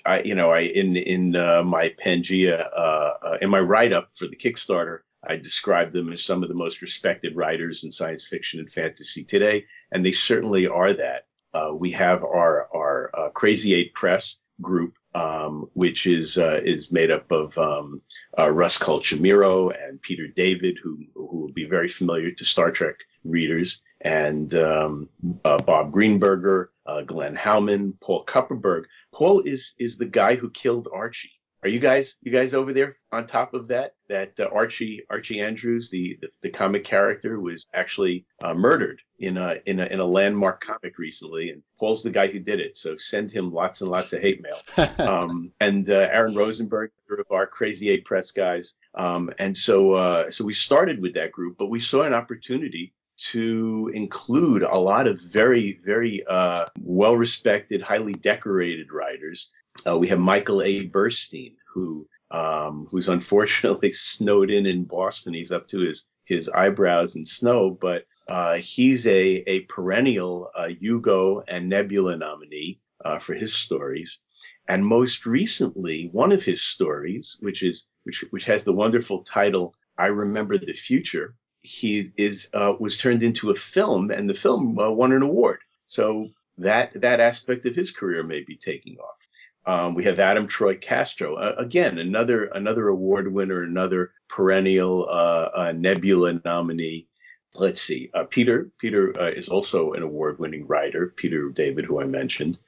Uh, 0.04 0.08
I, 0.08 0.22
you 0.22 0.34
know, 0.34 0.50
I 0.50 0.60
in 0.60 0.96
in 0.96 1.36
uh, 1.36 1.62
my 1.62 1.90
Pangaea, 1.90 2.68
uh, 2.76 3.38
in 3.40 3.50
my 3.50 3.60
write-up 3.60 4.10
for 4.14 4.26
the 4.26 4.36
Kickstarter, 4.36 5.00
I 5.22 5.36
describe 5.36 5.92
them 5.92 6.12
as 6.12 6.24
some 6.24 6.42
of 6.42 6.48
the 6.48 6.54
most 6.54 6.82
respected 6.82 7.36
writers 7.36 7.84
in 7.84 7.92
science 7.92 8.26
fiction 8.26 8.60
and 8.60 8.72
fantasy 8.72 9.24
today, 9.24 9.66
and 9.90 10.04
they 10.04 10.12
certainly 10.12 10.66
are 10.66 10.92
that. 10.92 11.26
Uh, 11.54 11.72
we 11.74 11.92
have 11.92 12.24
our 12.24 12.68
our 12.74 13.10
uh, 13.14 13.28
Crazy 13.30 13.74
Eight 13.74 13.94
Press 13.94 14.40
group, 14.60 14.94
um, 15.14 15.68
which 15.74 16.06
is 16.06 16.38
uh, 16.38 16.60
is 16.62 16.90
made 16.90 17.10
up 17.10 17.30
of 17.30 17.56
um, 17.58 18.02
uh, 18.38 18.50
Russ 18.50 18.78
Colchamiro 18.78 19.72
and 19.76 20.00
Peter 20.00 20.26
David, 20.26 20.78
who 20.82 20.98
who 21.14 21.40
will 21.40 21.52
be 21.52 21.66
very 21.66 21.88
familiar 21.88 22.30
to 22.32 22.44
Star 22.44 22.70
Trek 22.70 22.96
readers, 23.24 23.82
and 24.00 24.54
um, 24.54 25.08
uh, 25.44 25.58
Bob 25.58 25.92
Greenberger, 25.92 26.68
uh, 26.86 27.02
Glenn 27.02 27.36
Hauman, 27.36 27.94
Paul 28.00 28.24
Kupperberg. 28.24 28.84
Paul 29.12 29.40
is 29.40 29.74
is 29.78 29.98
the 29.98 30.06
guy 30.06 30.34
who 30.34 30.50
killed 30.50 30.88
Archie. 30.92 31.32
Are 31.64 31.68
you 31.68 31.78
guys 31.78 32.16
you 32.22 32.32
guys 32.32 32.54
over 32.54 32.72
there 32.72 32.96
on 33.12 33.26
top 33.26 33.54
of 33.54 33.68
that? 33.68 33.94
That 34.08 34.32
uh, 34.40 34.48
Archie 34.52 35.04
Archie 35.08 35.40
Andrews, 35.40 35.90
the, 35.90 36.18
the, 36.20 36.28
the 36.40 36.50
comic 36.50 36.84
character, 36.84 37.38
was 37.38 37.68
actually 37.72 38.26
uh, 38.42 38.52
murdered 38.52 39.00
in 39.20 39.36
a 39.36 39.58
in 39.64 39.78
a 39.78 39.86
in 39.86 40.00
a 40.00 40.04
landmark 40.04 40.64
comic 40.64 40.98
recently, 40.98 41.50
and 41.50 41.62
Paul's 41.78 42.02
the 42.02 42.10
guy 42.10 42.26
who 42.26 42.40
did 42.40 42.58
it. 42.58 42.76
So 42.76 42.96
send 42.96 43.30
him 43.30 43.52
lots 43.52 43.80
and 43.80 43.90
lots 43.90 44.12
of 44.12 44.20
hate 44.20 44.42
mail. 44.42 44.88
um, 44.98 45.52
and 45.60 45.88
uh, 45.88 46.08
Aaron 46.12 46.34
Rosenberg, 46.34 46.90
of 47.12 47.30
our 47.30 47.46
Crazy 47.46 47.90
Eight 47.90 48.06
Press 48.06 48.32
guys, 48.32 48.74
um, 48.94 49.30
and 49.38 49.56
so 49.56 49.92
uh, 49.92 50.30
so 50.32 50.44
we 50.44 50.54
started 50.54 51.00
with 51.00 51.14
that 51.14 51.30
group, 51.30 51.58
but 51.58 51.70
we 51.70 51.78
saw 51.78 52.02
an 52.02 52.12
opportunity 52.14 52.92
to 53.30 53.90
include 53.94 54.62
a 54.62 54.78
lot 54.78 55.06
of 55.06 55.20
very, 55.20 55.80
very 55.84 56.24
uh, 56.26 56.66
well 56.80 57.16
respected, 57.16 57.82
highly 57.82 58.14
decorated 58.14 58.92
writers 58.92 59.50
uh, 59.86 59.98
we 59.98 60.08
have 60.08 60.18
Michael 60.18 60.62
A. 60.62 60.88
Burstein, 60.88 61.54
who 61.72 62.06
um, 62.30 62.86
who's 62.90 63.08
unfortunately 63.16 63.92
snowed 63.92 64.50
in 64.50 64.66
in 64.66 64.84
Boston. 64.84 65.34
He's 65.34 65.52
up 65.52 65.68
to 65.68 65.80
his 65.80 66.04
his 66.24 66.48
eyebrows 66.48 67.16
in 67.16 67.24
snow, 67.26 67.70
but 67.70 68.04
uh, 68.28 68.54
he's 68.54 69.06
a 69.06 69.42
a 69.46 69.60
perennial 69.60 70.50
uh, 70.54 70.68
Hugo 70.68 71.42
and 71.48 71.68
Nebula 71.68 72.16
nominee 72.16 72.80
uh, 73.04 73.18
for 73.18 73.34
his 73.34 73.54
stories. 73.54 74.20
And 74.68 74.86
most 74.86 75.26
recently, 75.26 76.08
one 76.12 76.32
of 76.32 76.44
his 76.44 76.62
stories, 76.62 77.36
which 77.40 77.62
is 77.62 77.86
which 78.04 78.24
which 78.30 78.44
has 78.44 78.64
the 78.64 78.72
wonderful 78.72 79.24
title 79.24 79.74
"I 79.98 80.06
Remember 80.06 80.58
the 80.58 80.72
Future," 80.72 81.34
he 81.62 82.12
is 82.16 82.48
uh, 82.52 82.74
was 82.78 82.98
turned 82.98 83.22
into 83.22 83.50
a 83.50 83.54
film, 83.54 84.10
and 84.10 84.28
the 84.28 84.34
film 84.34 84.78
uh, 84.78 84.90
won 84.90 85.12
an 85.12 85.22
award. 85.22 85.60
So 85.86 86.28
that 86.58 87.00
that 87.00 87.20
aspect 87.20 87.66
of 87.66 87.74
his 87.74 87.90
career 87.92 88.22
may 88.22 88.42
be 88.42 88.56
taking 88.56 88.98
off. 88.98 89.28
Um, 89.64 89.94
we 89.94 90.04
have 90.04 90.18
Adam 90.18 90.48
Troy 90.48 90.76
Castro, 90.76 91.36
uh, 91.36 91.54
again 91.56 91.98
another 91.98 92.46
another 92.46 92.88
award 92.88 93.32
winner, 93.32 93.62
another 93.62 94.12
perennial 94.28 95.08
uh, 95.08 95.50
uh, 95.54 95.72
Nebula 95.72 96.40
nominee. 96.44 97.06
Let's 97.54 97.82
see, 97.82 98.10
uh, 98.12 98.24
Peter 98.24 98.70
Peter 98.78 99.10
is 99.28 99.48
also 99.48 99.92
an 99.92 100.02
award 100.02 100.38
winning 100.40 100.66
writer. 100.66 101.12
Peter 101.16 101.48
David, 101.50 101.84
who 101.84 102.00
I 102.00 102.04
mentioned. 102.04 102.58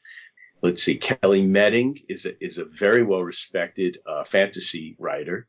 Let's 0.63 0.83
see, 0.83 0.97
Kelly 0.97 1.47
Meding 1.47 2.05
is 2.09 2.25
a, 2.25 2.43
is 2.43 2.57
a 2.57 2.65
very 2.65 3.03
well 3.03 3.23
respected 3.23 3.99
uh, 4.07 4.25
fantasy 4.25 4.97
writer. 4.99 5.47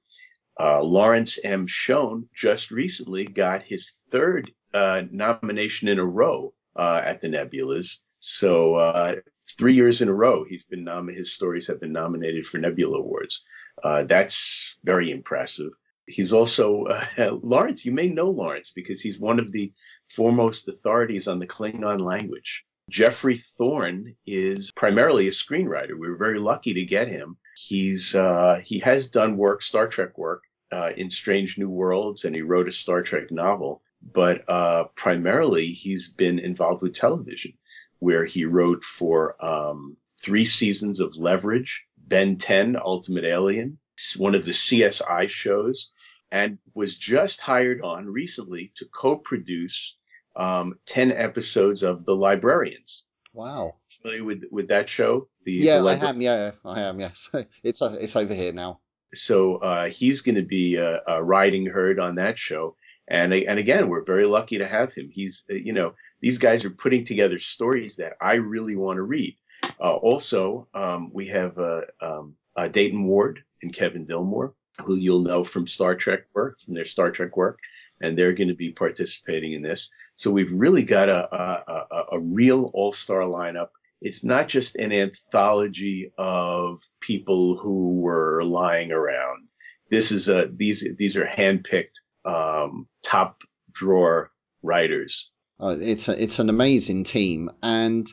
Lawrence 0.60 1.40
M. 1.44 1.68
Schoen 1.68 2.30
just 2.34 2.72
recently 2.72 3.26
got 3.26 3.64
his 3.64 3.92
third 4.10 4.52
nomination 4.74 5.88
in 5.88 6.00
a 6.00 6.06
row 6.06 6.54
at 6.78 7.22
the 7.22 7.28
Nebulas. 7.28 7.98
So 8.20 9.22
three 9.58 9.74
years 9.74 10.02
in 10.02 10.10
a 10.10 10.14
row 10.14 10.44
he's 10.44 10.66
been 10.66 10.84
nom- 10.84 11.08
his 11.08 11.34
stories 11.34 11.68
have 11.68 11.80
been 11.80 11.92
nominated 11.92 12.48
for 12.48 12.58
Nebula 12.58 13.00
Awards. 13.00 13.44
Uh, 13.84 14.04
that's 14.04 14.78
very 14.84 15.12
impressive. 15.12 15.72
He's 16.08 16.34
also 16.34 16.86
uh, 16.86 17.38
Lawrence. 17.44 17.86
You 17.86 17.92
may 17.92 18.08
know 18.08 18.30
Lawrence 18.30 18.72
because 18.76 19.02
he's 19.02 19.20
one 19.20 19.40
of 19.40 19.52
the 19.52 19.74
foremost 20.10 20.68
authorities 20.68 21.28
on 21.28 21.40
the 21.40 21.48
Klingon 21.48 22.00
language. 22.00 22.64
Geoffrey 22.90 23.36
Thorne 23.36 24.16
is 24.28 24.72
primarily 24.72 25.28
a 25.28 25.32
screenwriter. 25.32 25.98
We 25.98 26.08
were 26.08 26.18
very 26.18 26.38
lucky 26.40 26.76
to 26.76 26.86
get 26.86 27.08
him. 27.08 27.38
He's 27.56 28.16
uh, 28.16 28.62
he 28.64 28.80
has 28.80 29.08
done 29.08 29.38
work, 29.38 29.62
Star 29.62 29.88
Trek 29.88 30.18
work, 30.18 30.44
uh, 30.72 30.92
in 30.96 31.10
Strange 31.10 31.58
New 31.58 31.70
Worlds, 31.70 32.26
and 32.26 32.36
he 32.36 32.42
wrote 32.42 32.68
a 32.68 32.72
Star 32.72 33.02
Trek 33.02 33.32
novel. 33.32 33.82
But 34.02 34.48
uh, 34.50 34.86
primarily, 34.96 35.68
he's 35.68 36.10
been 36.10 36.40
involved 36.40 36.82
with 36.82 36.96
television 36.96 37.54
where 38.00 38.26
he 38.26 38.46
wrote 38.46 38.84
for 38.84 39.44
um, 39.44 39.98
three 40.22 40.46
seasons 40.46 41.00
of 41.00 41.16
Leverage, 41.16 41.86
Ben 41.98 42.38
10, 42.38 42.76
Ultimate 42.76 43.24
Alien, 43.24 43.80
one 44.18 44.36
of 44.36 44.46
the 44.46 44.52
CSI 44.52 45.30
shows, 45.30 45.92
and 46.32 46.58
was 46.74 46.98
just 46.98 47.40
hired 47.40 47.82
on 47.82 48.08
recently 48.08 48.72
to 48.76 48.86
co-produce 48.86 49.96
um, 50.36 50.78
10 50.86 51.14
episodes 51.14 51.82
of 51.84 52.04
The 52.04 52.16
Librarians. 52.16 53.05
Wow. 53.36 53.76
Familiar 54.02 54.24
with, 54.24 54.44
with 54.52 54.70
that 54.70 54.90
show? 54.90 55.28
The, 55.44 55.54
yeah, 55.54 55.80
the 55.80 55.90
I 55.90 56.10
am. 56.10 56.22
Yeah, 56.22 56.52
I 56.64 56.82
am. 56.82 57.00
Yes. 57.00 57.30
it's, 57.64 57.82
uh, 57.82 57.98
it's 58.00 58.16
over 58.16 58.34
here 58.34 58.54
now. 58.54 58.80
So 59.14 59.58
uh, 59.58 59.90
he's 59.90 60.22
going 60.22 60.36
to 60.36 60.42
be 60.42 60.78
a, 60.78 61.02
a 61.08 61.24
riding 61.24 61.66
herd 61.66 62.00
on 62.00 62.16
that 62.16 62.38
show. 62.38 62.76
And 63.08 63.34
and 63.34 63.60
again, 63.60 63.88
we're 63.88 64.04
very 64.04 64.26
lucky 64.26 64.58
to 64.58 64.68
have 64.68 64.92
him. 64.94 65.10
He's 65.14 65.44
uh, 65.50 65.54
you 65.54 65.74
know 65.74 65.94
these 66.22 66.40
guys 66.40 66.66
are 66.66 66.72
putting 66.72 67.06
together 67.06 67.38
stories 67.40 67.98
that 67.98 68.14
I 68.20 68.34
really 68.36 68.76
want 68.76 68.98
to 68.98 69.04
read. 69.04 69.38
Uh, 69.80 69.94
also, 69.94 70.68
um, 70.74 71.12
we 71.14 71.28
have 71.28 71.58
uh, 71.60 71.82
um, 72.02 72.36
uh, 72.56 72.68
Dayton 72.68 73.04
Ward 73.04 73.44
and 73.62 73.74
Kevin 73.74 74.08
Dilmore, 74.08 74.54
who 74.84 74.96
you'll 74.96 75.22
know 75.22 75.44
from 75.44 75.68
Star 75.68 75.96
Trek 75.96 76.22
work, 76.34 76.60
from 76.66 76.74
their 76.74 76.86
Star 76.86 77.12
Trek 77.12 77.38
work, 77.38 77.60
and 78.02 78.18
they're 78.18 78.34
going 78.34 78.48
to 78.48 78.56
be 78.56 78.72
participating 78.72 79.54
in 79.54 79.62
this. 79.62 79.92
So 80.16 80.32
we've 80.32 80.52
really 80.52 80.84
got 80.84 81.10
a 81.10 81.36
a, 81.36 81.86
a, 81.92 82.04
a 82.14 82.20
real 82.20 82.72
all-star 82.74 83.22
lineup. 83.22 83.70
It's 84.02 84.24
not 84.24 84.48
just 84.48 84.76
an 84.76 84.92
anthology 84.92 86.12
of 86.18 86.82
people 87.00 87.58
who 87.58 88.00
were 88.02 88.44
lying 88.44 88.92
around. 88.92 89.48
This 89.90 90.12
is 90.12 90.30
a 90.30 90.48
these 90.48 90.86
these 90.98 91.18
are 91.18 91.26
handpicked 91.26 92.00
um, 92.26 92.88
top 93.04 93.44
drawer 93.72 94.32
writers. 94.62 95.32
Oh, 95.60 95.70
it's 95.70 96.10
a, 96.10 96.22
it's 96.22 96.40
an 96.40 96.50
amazing 96.50 97.04
team, 97.06 97.52
and 97.64 98.12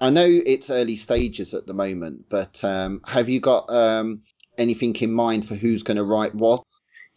I 0.00 0.10
know 0.10 0.26
it's 0.26 0.70
early 0.70 0.96
stages 0.96 1.54
at 1.54 1.66
the 1.66 1.74
moment, 1.74 2.26
but 2.28 2.62
um, 2.62 3.00
have 3.06 3.28
you 3.28 3.40
got 3.40 3.70
um, 3.70 4.22
anything 4.58 4.94
in 4.96 5.12
mind 5.12 5.48
for 5.48 5.54
who's 5.54 5.82
going 5.82 5.96
to 5.96 6.04
write 6.04 6.34
what? 6.34 6.62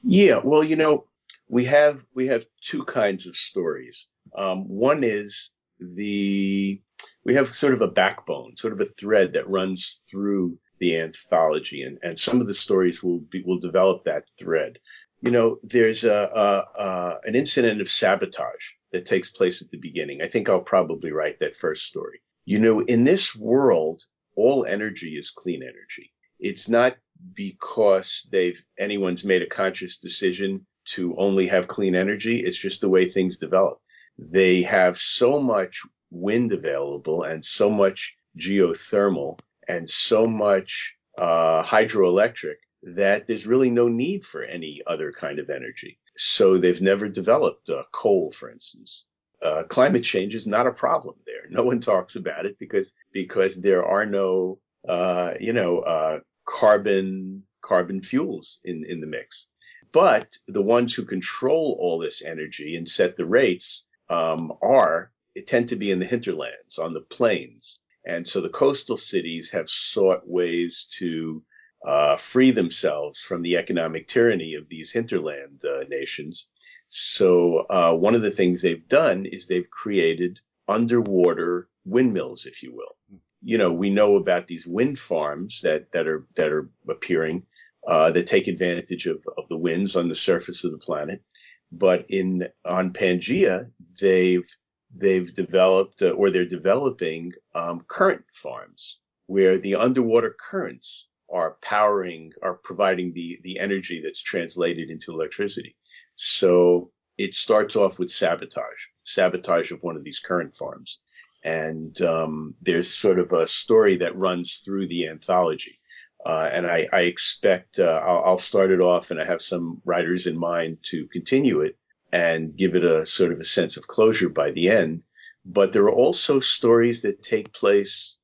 Yeah, 0.02 0.40
well, 0.44 0.64
you 0.64 0.76
know, 0.78 1.06
we 1.50 1.66
have 1.66 2.06
we 2.14 2.28
have 2.28 2.46
two 2.62 2.84
kinds 2.86 3.28
of 3.28 3.36
stories. 3.36 4.08
Um, 4.36 4.68
one 4.68 5.04
is 5.04 5.52
the 5.80 6.82
we 7.26 7.36
have 7.36 7.56
sort 7.56 7.74
of 7.74 7.82
a 7.82 7.88
backbone, 7.88 8.56
sort 8.56 8.74
of 8.74 8.80
a 8.80 8.86
thread 8.86 9.34
that 9.34 9.50
runs 9.50 10.04
through 10.10 10.58
the 10.80 10.98
anthology, 10.98 11.84
and, 11.84 11.98
and 12.04 12.18
some 12.18 12.40
of 12.40 12.48
the 12.48 12.54
stories 12.54 13.04
will 13.04 13.20
be 13.20 13.44
will 13.46 13.60
develop 13.60 14.06
that 14.06 14.24
thread 14.38 14.80
you 15.22 15.32
know, 15.32 15.60
there's 15.64 16.04
a, 16.04 16.14
a, 16.14 16.82
a, 16.82 17.20
an 17.26 17.36
incident 17.36 17.82
of 17.82 17.90
sabotage 17.90 18.72
that 18.92 19.06
takes 19.06 19.30
place 19.30 19.62
at 19.62 19.70
the 19.70 19.78
beginning. 19.78 20.22
I 20.22 20.28
think 20.28 20.50
I'll 20.50 20.62
probably 20.62 21.12
write 21.12 21.40
that 21.40 21.56
first 21.56 21.86
story. 21.86 22.22
You 22.46 22.60
know, 22.60 22.80
in 22.82 23.04
this 23.04 23.36
world, 23.36 24.04
all 24.36 24.66
energy 24.66 25.18
is 25.18 25.30
clean 25.30 25.62
energy. 25.62 26.14
It's 26.40 26.70
not 26.70 26.96
because 27.34 28.28
they've 28.32 28.62
anyone's 28.80 29.26
made 29.26 29.42
a 29.42 29.48
conscious 29.48 29.98
decision 29.98 30.66
to 30.90 31.16
only 31.18 31.48
have 31.48 31.68
clean 31.68 31.96
energy. 31.96 32.40
It's 32.40 32.58
just 32.58 32.82
the 32.82 32.90
way 32.90 33.08
things 33.08 33.38
develop. 33.38 33.80
They 34.18 34.64
have 34.64 34.98
so 34.98 35.40
much 35.40 35.82
wind 36.12 36.52
available 36.52 37.24
and 37.24 37.46
so 37.46 37.70
much 37.70 38.16
geothermal 38.38 39.40
and 39.68 39.90
so 39.90 40.26
much 40.26 40.96
uh, 41.18 41.64
hydroelectric 41.64 42.56
that 42.82 43.28
there's 43.28 43.46
really 43.46 43.70
no 43.70 43.88
need 43.88 44.26
for 44.26 44.44
any 44.44 44.82
other 44.88 45.12
kind 45.12 45.40
of 45.40 45.50
energy. 45.50 46.00
So 46.18 46.58
they've 46.58 46.82
never 46.82 47.08
developed 47.08 47.70
uh, 47.70 47.84
coal, 47.92 48.32
for 48.32 48.50
instance. 48.50 49.06
Uh, 49.42 49.64
climate 49.64 50.04
change 50.04 50.36
is 50.36 50.48
not 50.48 50.68
a 50.68 50.72
problem 50.72 51.16
there. 51.26 51.50
No 51.50 51.64
one 51.64 51.80
talks 51.92 52.16
about 52.16 52.46
it 52.46 52.58
because 52.60 52.94
because 53.14 53.56
there 53.56 53.86
are 53.86 54.06
no 54.06 54.60
uh, 54.88 55.34
you 55.40 55.54
know 55.54 55.80
uh, 55.80 56.20
carbon 56.46 57.44
carbon 57.62 58.02
fuels 58.02 58.60
in 58.64 58.86
in 58.88 59.00
the 59.02 59.08
mix. 59.08 59.48
But 59.92 60.38
the 60.48 60.62
ones 60.62 60.94
who 60.94 61.04
control 61.06 61.78
all 61.80 62.00
this 62.00 62.22
energy 62.22 62.76
and 62.76 62.88
set 62.88 63.16
the 63.16 63.26
rates 63.26 63.86
um, 64.10 64.54
are 64.62 65.12
it 65.36 65.48
tend 65.48 65.70
to 65.70 65.76
be 65.76 65.92
in 65.92 66.00
the 66.00 66.06
hinterlands 66.06 66.78
on 66.78 66.94
the 66.94 67.02
plains. 67.02 67.80
And 68.06 68.28
so 68.28 68.42
the 68.42 68.50
coastal 68.50 68.98
cities 68.98 69.52
have 69.52 69.70
sought 69.70 70.28
ways 70.28 70.88
to 70.98 71.44
uh, 71.86 72.16
free 72.18 72.52
themselves 72.52 73.20
from 73.22 73.42
the 73.42 73.58
economic 73.58 74.08
tyranny 74.08 74.56
of 74.56 74.68
these 74.68 74.92
hinterland 74.92 75.64
uh, 75.66 75.86
nations. 75.88 76.48
So 76.88 77.66
uh, 77.70 77.94
one 77.94 78.16
of 78.16 78.22
the 78.22 78.32
things 78.32 78.62
they've 78.62 78.88
done 78.88 79.26
is 79.26 79.48
they've 79.48 79.70
created 79.70 80.40
underwater 80.68 81.70
windmills, 81.86 82.46
if 82.46 82.64
you 82.64 82.74
will. 82.74 82.96
You 83.42 83.58
know, 83.58 83.72
we 83.72 83.90
know 83.90 84.16
about 84.16 84.48
these 84.48 84.68
wind 84.68 85.00
farms 85.00 85.62
that 85.64 85.92
that 85.94 86.08
are 86.08 86.26
that 86.36 86.52
are 86.52 86.70
appearing. 86.90 87.44
Uh, 87.88 88.12
that 88.12 88.28
take 88.28 88.48
advantage 88.48 89.08
of, 89.08 89.24
of 89.38 89.48
the 89.48 89.58
winds 89.58 89.96
on 89.96 90.10
the 90.10 90.16
surface 90.16 90.64
of 90.64 90.72
the 90.72 90.78
planet. 90.78 91.24
But 91.72 92.06
in 92.10 92.48
on 92.66 92.94
Pangaea, 92.94 93.72
they've 94.02 94.48
they've 94.96 95.34
developed 95.34 96.02
uh, 96.02 96.10
or 96.10 96.30
they're 96.30 96.46
developing 96.46 97.34
um, 97.56 97.82
current 97.88 98.26
farms 98.34 99.00
where 99.28 99.58
the 99.58 99.76
underwater 99.76 100.36
currents 100.38 101.08
are 101.32 101.58
powering 101.62 102.34
are 102.42 102.56
providing 102.56 103.14
the 103.14 103.40
the 103.44 103.60
energy 103.60 104.02
that's 104.04 104.22
translated 104.22 104.90
into 104.90 105.12
electricity. 105.12 105.76
So 106.16 106.92
it 107.18 107.36
starts 107.36 107.76
off 107.76 108.00
with 108.00 108.10
sabotage, 108.10 108.84
sabotage 109.04 109.72
of 109.72 109.84
one 109.84 109.96
of 109.96 110.04
these 110.04 110.20
current 110.20 110.56
farms. 110.56 111.00
And 111.44 112.00
um, 112.02 112.56
there's 112.62 112.94
sort 112.94 113.20
of 113.20 113.32
a 113.32 113.48
story 113.48 113.98
that 113.98 114.18
runs 114.18 114.62
through 114.66 114.88
the 114.88 115.08
anthology. 115.08 115.80
Uh, 116.26 116.50
and 116.52 116.68
I, 116.68 116.88
I 116.92 117.02
expect 117.02 117.80
uh, 117.80 118.02
I'll, 118.06 118.24
I'll, 118.26 118.38
start 118.38 118.72
it 118.72 118.82
off, 118.82 119.12
and 119.12 119.22
I 119.22 119.26
have 119.26 119.42
some 119.42 119.82
writers 119.86 120.28
in 120.28 120.38
mind 120.38 120.80
to 120.84 121.08
continue 121.08 121.62
it 121.62 121.78
and 122.12 122.56
give 122.56 122.76
it 122.76 122.84
a 122.84 123.06
sort 123.06 123.32
of 123.32 123.40
a 123.40 123.46
sense 123.46 123.78
of 123.78 123.88
closure 123.88 124.30
by 124.30 124.52
the 124.52 124.70
end. 124.70 125.06
But 125.46 125.72
there 125.72 125.84
are 125.84 125.94
also 125.94 126.42
stories 126.42 127.04
that 127.04 127.24
take 127.24 127.54
place 127.54 128.16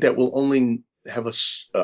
that 0.00 0.14
will 0.16 0.30
only 0.32 0.84
have 1.06 1.26
a, 1.26 1.32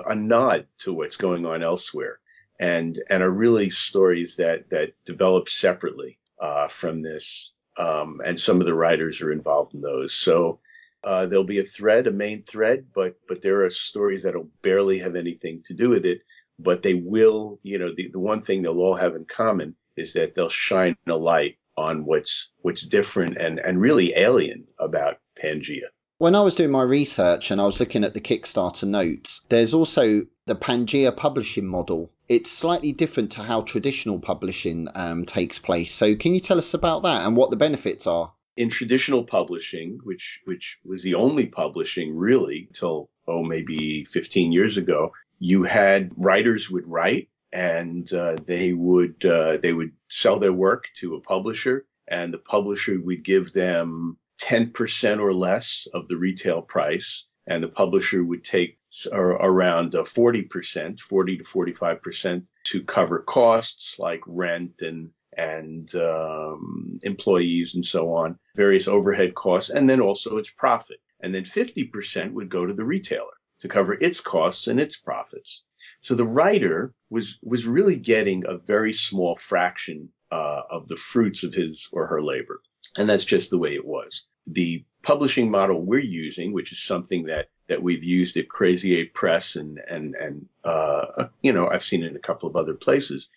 a 0.07 0.14
nod 0.14 0.66
to 0.81 0.92
what's 0.92 1.16
going 1.16 1.47
on 1.47 1.62
elsewhere, 1.62 2.20
and 2.61 2.97
and 3.11 3.23
are 3.23 3.31
really 3.31 3.70
stories 3.70 4.37
that 4.37 4.70
that 4.70 4.92
develop 5.05 5.49
separately 5.49 6.18
uh, 6.40 6.68
from 6.68 7.03
this. 7.03 7.55
Um, 7.77 8.20
and 8.25 8.38
some 8.38 8.61
of 8.61 8.66
the 8.66 8.75
writers 8.75 9.20
are 9.20 9.33
involved 9.33 9.75
in 9.75 9.81
those. 9.81 10.14
So 10.14 10.61
uh, 11.05 11.27
there'll 11.27 11.45
be 11.45 11.59
a 11.59 11.64
thread, 11.64 12.07
a 12.07 12.12
main 12.12 12.43
thread, 12.43 12.87
but 12.95 13.17
but 13.29 13.43
there 13.43 13.64
are 13.64 13.71
stories 13.71 14.23
that'll 14.23 14.51
barely 14.62 14.99
have 14.99 15.17
anything 15.17 15.62
to 15.67 15.75
do 15.75 15.90
with 15.90 16.07
it. 16.07 16.21
But 16.59 16.83
they 16.83 16.95
will, 16.95 17.59
you 17.62 17.79
know, 17.79 17.93
the, 17.95 18.09
the 18.09 18.21
one 18.21 18.43
thing 18.43 18.62
they'll 18.62 18.79
all 18.79 18.95
have 18.95 19.17
in 19.17 19.25
common 19.25 19.75
is 19.97 20.12
that 20.14 20.35
they'll 20.35 20.49
shine 20.49 20.97
a 21.09 21.17
light 21.17 21.59
on 21.77 22.05
what's 22.05 22.51
what's 22.62 22.87
different 22.87 23.37
and 23.37 23.59
and 23.59 23.81
really 23.81 24.14
alien 24.14 24.67
about 24.79 25.19
Pangaea. 25.40 25.88
When 26.19 26.37
I 26.37 26.43
was 26.43 26.55
doing 26.55 26.71
my 26.71 26.83
research 26.83 27.51
and 27.51 27.61
I 27.61 27.64
was 27.64 27.81
looking 27.81 28.05
at 28.05 28.14
the 28.14 28.21
Kickstarter 28.21 28.87
notes, 28.87 29.45
there's 29.49 29.75
also 29.75 30.27
the 30.47 30.55
Pangaea 30.55 31.14
publishing 31.14 31.67
model. 31.67 32.12
It's 32.29 32.51
slightly 32.51 32.93
different 32.93 33.33
to 33.33 33.43
how 33.43 33.62
traditional 33.62 34.21
publishing 34.21 34.88
um, 34.95 35.27
takes 35.27 35.59
place. 35.59 35.93
So, 35.93 36.14
can 36.14 36.33
you 36.33 36.40
tell 36.40 36.59
us 36.59 36.73
about 36.73 37.03
that 37.03 37.27
and 37.27 37.37
what 37.37 37.51
the 37.51 37.57
benefits 37.57 38.07
are? 38.07 38.33
In 38.57 38.69
traditional 38.69 39.25
publishing, 39.25 39.99
which 40.05 40.40
which 40.45 40.79
was 40.85 41.03
the 41.03 41.14
only 41.14 41.47
publishing 41.47 42.17
really 42.17 42.67
until 42.69 43.11
oh 43.27 43.43
maybe 43.43 44.05
15 44.05 44.53
years 44.53 44.77
ago, 44.77 45.12
you 45.38 45.64
had 45.64 46.12
writers 46.17 46.71
would 46.71 46.87
write 46.87 47.29
and 47.55 48.12
uh, 48.12 48.37
they 48.47 48.73
would 48.73 49.25
uh, 49.25 49.57
they 49.59 49.73
would 49.73 49.93
sell 50.09 50.38
their 50.38 50.53
work 50.53 50.88
to 50.97 51.14
a 51.14 51.21
publisher, 51.21 51.87
and 52.09 52.35
the 52.35 52.38
publisher 52.38 53.01
would 53.01 53.25
give 53.25 53.53
them 53.53 54.19
10% 54.43 55.21
or 55.21 55.33
less 55.33 55.87
of 55.95 56.09
the 56.09 56.17
retail 56.17 56.61
price, 56.61 57.29
and 57.47 57.62
the 57.62 57.69
publisher 57.69 58.25
would 58.25 58.45
take 58.45 58.79
around 59.12 59.93
40%, 59.93 61.01
40 61.01 61.38
to 61.38 61.45
45% 61.45 62.47
to 62.64 62.83
cover 62.83 63.21
costs 63.21 63.99
like 63.99 64.21
rent 64.27 64.83
and 64.83 65.11
and 65.37 65.94
um, 65.94 66.99
employees 67.03 67.75
and 67.75 67.85
so 67.85 68.14
on, 68.14 68.38
various 68.57 68.88
overhead 68.88 69.35
costs, 69.35 69.70
and 69.70 69.88
then 69.88 70.01
also 70.01 70.38
its 70.38 70.51
profit. 70.51 71.01
And 71.20 71.35
then 71.35 71.44
50% 71.44 72.33
would 72.33 72.49
go 72.49 72.66
to 72.66 72.75
the 72.75 72.85
retailer 72.85 73.33
to 73.61 73.68
cover 73.68 73.94
its 73.94 74.20
costs 74.20 74.66
and 74.66 74.81
its 74.81 74.97
profits. 74.97 75.62
So 76.01 76.14
the 76.14 76.27
writer 76.27 76.94
was 77.09 77.38
was 77.42 77.66
really 77.66 77.97
getting 77.97 78.44
a 78.47 78.59
very 78.59 78.92
small 78.92 79.37
fraction 79.37 80.11
uh, 80.31 80.62
of 80.68 80.88
the 80.88 80.97
fruits 80.97 81.44
of 81.44 81.55
his 81.55 81.88
or 81.92 82.07
her 82.09 82.23
labor, 82.23 82.61
and 82.99 83.09
that's 83.09 83.25
just 83.25 83.51
the 83.51 83.59
way 83.59 83.75
it 83.75 83.87
was 83.87 84.27
the 84.47 84.85
publishing 85.03 85.51
model 85.51 85.81
we're 85.81 85.99
using, 85.99 86.53
which 86.53 86.73
is 86.73 86.83
something 86.83 87.25
that 87.25 87.49
that 87.66 87.83
we've 87.83 88.05
used 88.05 88.37
at 88.37 88.49
Crazy 88.49 88.97
Eight 88.97 89.14
Press 89.14 89.57
and 89.57 89.81
and 89.88 90.14
and 90.14 90.49
uh, 90.64 91.27
you 91.42 91.53
know 91.53 91.68
I've 91.68 91.85
seen 91.85 92.03
it 92.03 92.11
in 92.11 92.16
a 92.16 92.20
couple 92.20 92.49
of 92.49 92.57
other 92.57 92.75
places, 92.75 93.31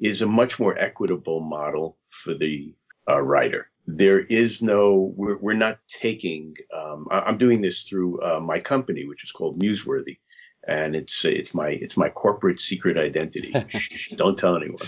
is 0.00 0.22
a 0.22 0.26
much 0.26 0.58
more 0.58 0.76
equitable 0.76 1.40
model 1.40 1.98
for 2.08 2.34
the 2.34 2.74
uh, 3.08 3.20
writer. 3.20 3.70
There 3.86 4.20
is 4.20 4.62
no 4.62 5.12
we're, 5.16 5.38
we're 5.38 5.54
not 5.54 5.78
taking. 5.88 6.54
Um, 6.74 7.08
I'm 7.10 7.38
doing 7.38 7.60
this 7.60 7.82
through 7.82 8.22
uh, 8.22 8.40
my 8.40 8.60
company, 8.60 9.06
which 9.06 9.24
is 9.24 9.32
called 9.32 9.60
Museworthy, 9.60 10.18
and 10.66 10.94
it's 10.94 11.24
it's 11.24 11.52
my 11.52 11.70
it's 11.70 11.96
my 11.96 12.08
corporate 12.08 12.60
secret 12.60 12.96
identity. 12.96 13.52
Shh, 13.68 14.10
don't 14.10 14.38
tell 14.38 14.56
anyone. 14.56 14.86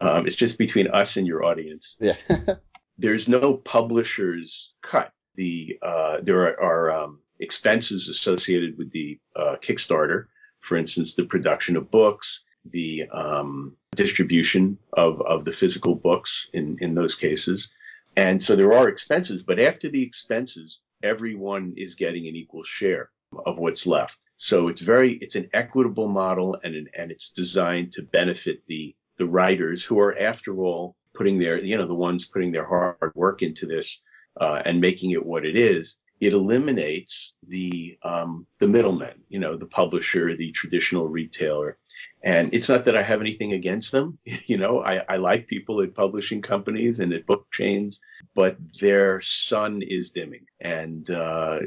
Um, 0.00 0.26
it's 0.26 0.36
just 0.36 0.58
between 0.58 0.88
us 0.88 1.16
and 1.16 1.26
your 1.26 1.44
audience. 1.44 1.96
Yeah. 2.00 2.16
there's 2.98 3.28
no 3.28 3.54
publisher's 3.54 4.74
cut. 4.82 5.12
The 5.36 5.78
uh, 5.82 6.18
there 6.22 6.40
are, 6.40 6.60
are 6.60 7.04
um, 7.04 7.20
expenses 7.40 8.08
associated 8.08 8.78
with 8.78 8.90
the 8.92 9.18
uh, 9.34 9.56
Kickstarter, 9.60 10.26
for 10.60 10.76
instance, 10.76 11.14
the 11.14 11.24
production 11.24 11.76
of 11.76 11.90
books, 11.90 12.44
the 12.64 13.08
um, 13.10 13.76
distribution 13.94 14.78
of, 14.92 15.20
of 15.22 15.44
the 15.44 15.52
physical 15.52 15.94
books 15.94 16.48
in, 16.52 16.78
in 16.80 16.94
those 16.94 17.14
cases. 17.14 17.70
And 18.16 18.42
so 18.42 18.56
there 18.56 18.72
are 18.72 18.88
expenses, 18.88 19.42
but 19.42 19.58
after 19.58 19.88
the 19.88 20.02
expenses, 20.02 20.80
everyone 21.02 21.74
is 21.76 21.94
getting 21.94 22.26
an 22.26 22.36
equal 22.36 22.62
share 22.62 23.10
of 23.44 23.58
what's 23.58 23.86
left. 23.86 24.18
So 24.36 24.68
it's 24.68 24.80
very, 24.80 25.12
it's 25.14 25.34
an 25.34 25.50
equitable 25.52 26.08
model 26.08 26.58
and, 26.62 26.74
an, 26.74 26.88
and 26.96 27.10
it's 27.10 27.30
designed 27.30 27.92
to 27.92 28.02
benefit 28.02 28.66
the, 28.66 28.94
the 29.16 29.26
writers 29.26 29.84
who 29.84 29.98
are, 29.98 30.16
after 30.16 30.56
all, 30.58 30.96
putting 31.12 31.38
their, 31.38 31.60
you 31.60 31.76
know, 31.76 31.86
the 31.86 31.94
ones 31.94 32.26
putting 32.26 32.52
their 32.52 32.66
hard 32.66 33.12
work 33.14 33.42
into 33.42 33.66
this 33.66 34.00
uh, 34.40 34.62
and 34.64 34.80
making 34.80 35.12
it 35.12 35.24
what 35.24 35.44
it 35.44 35.56
is, 35.56 35.96
it 36.20 36.32
eliminates 36.32 37.34
the 37.46 37.98
um, 38.02 38.46
the 38.58 38.68
middlemen, 38.68 39.22
you 39.28 39.38
know, 39.38 39.56
the 39.56 39.66
publisher, 39.66 40.34
the 40.34 40.52
traditional 40.52 41.08
retailer. 41.08 41.78
And 42.22 42.54
it's 42.54 42.68
not 42.68 42.86
that 42.86 42.96
I 42.96 43.02
have 43.02 43.20
anything 43.20 43.52
against 43.52 43.92
them, 43.92 44.18
you 44.46 44.56
know, 44.56 44.82
I, 44.82 45.02
I 45.08 45.16
like 45.16 45.46
people 45.46 45.80
at 45.82 45.94
publishing 45.94 46.42
companies 46.42 47.00
and 47.00 47.12
at 47.12 47.26
book 47.26 47.46
chains, 47.52 48.00
but 48.34 48.56
their 48.80 49.20
sun 49.20 49.82
is 49.82 50.10
dimming. 50.10 50.46
And 50.60 51.08
uh, 51.10 51.60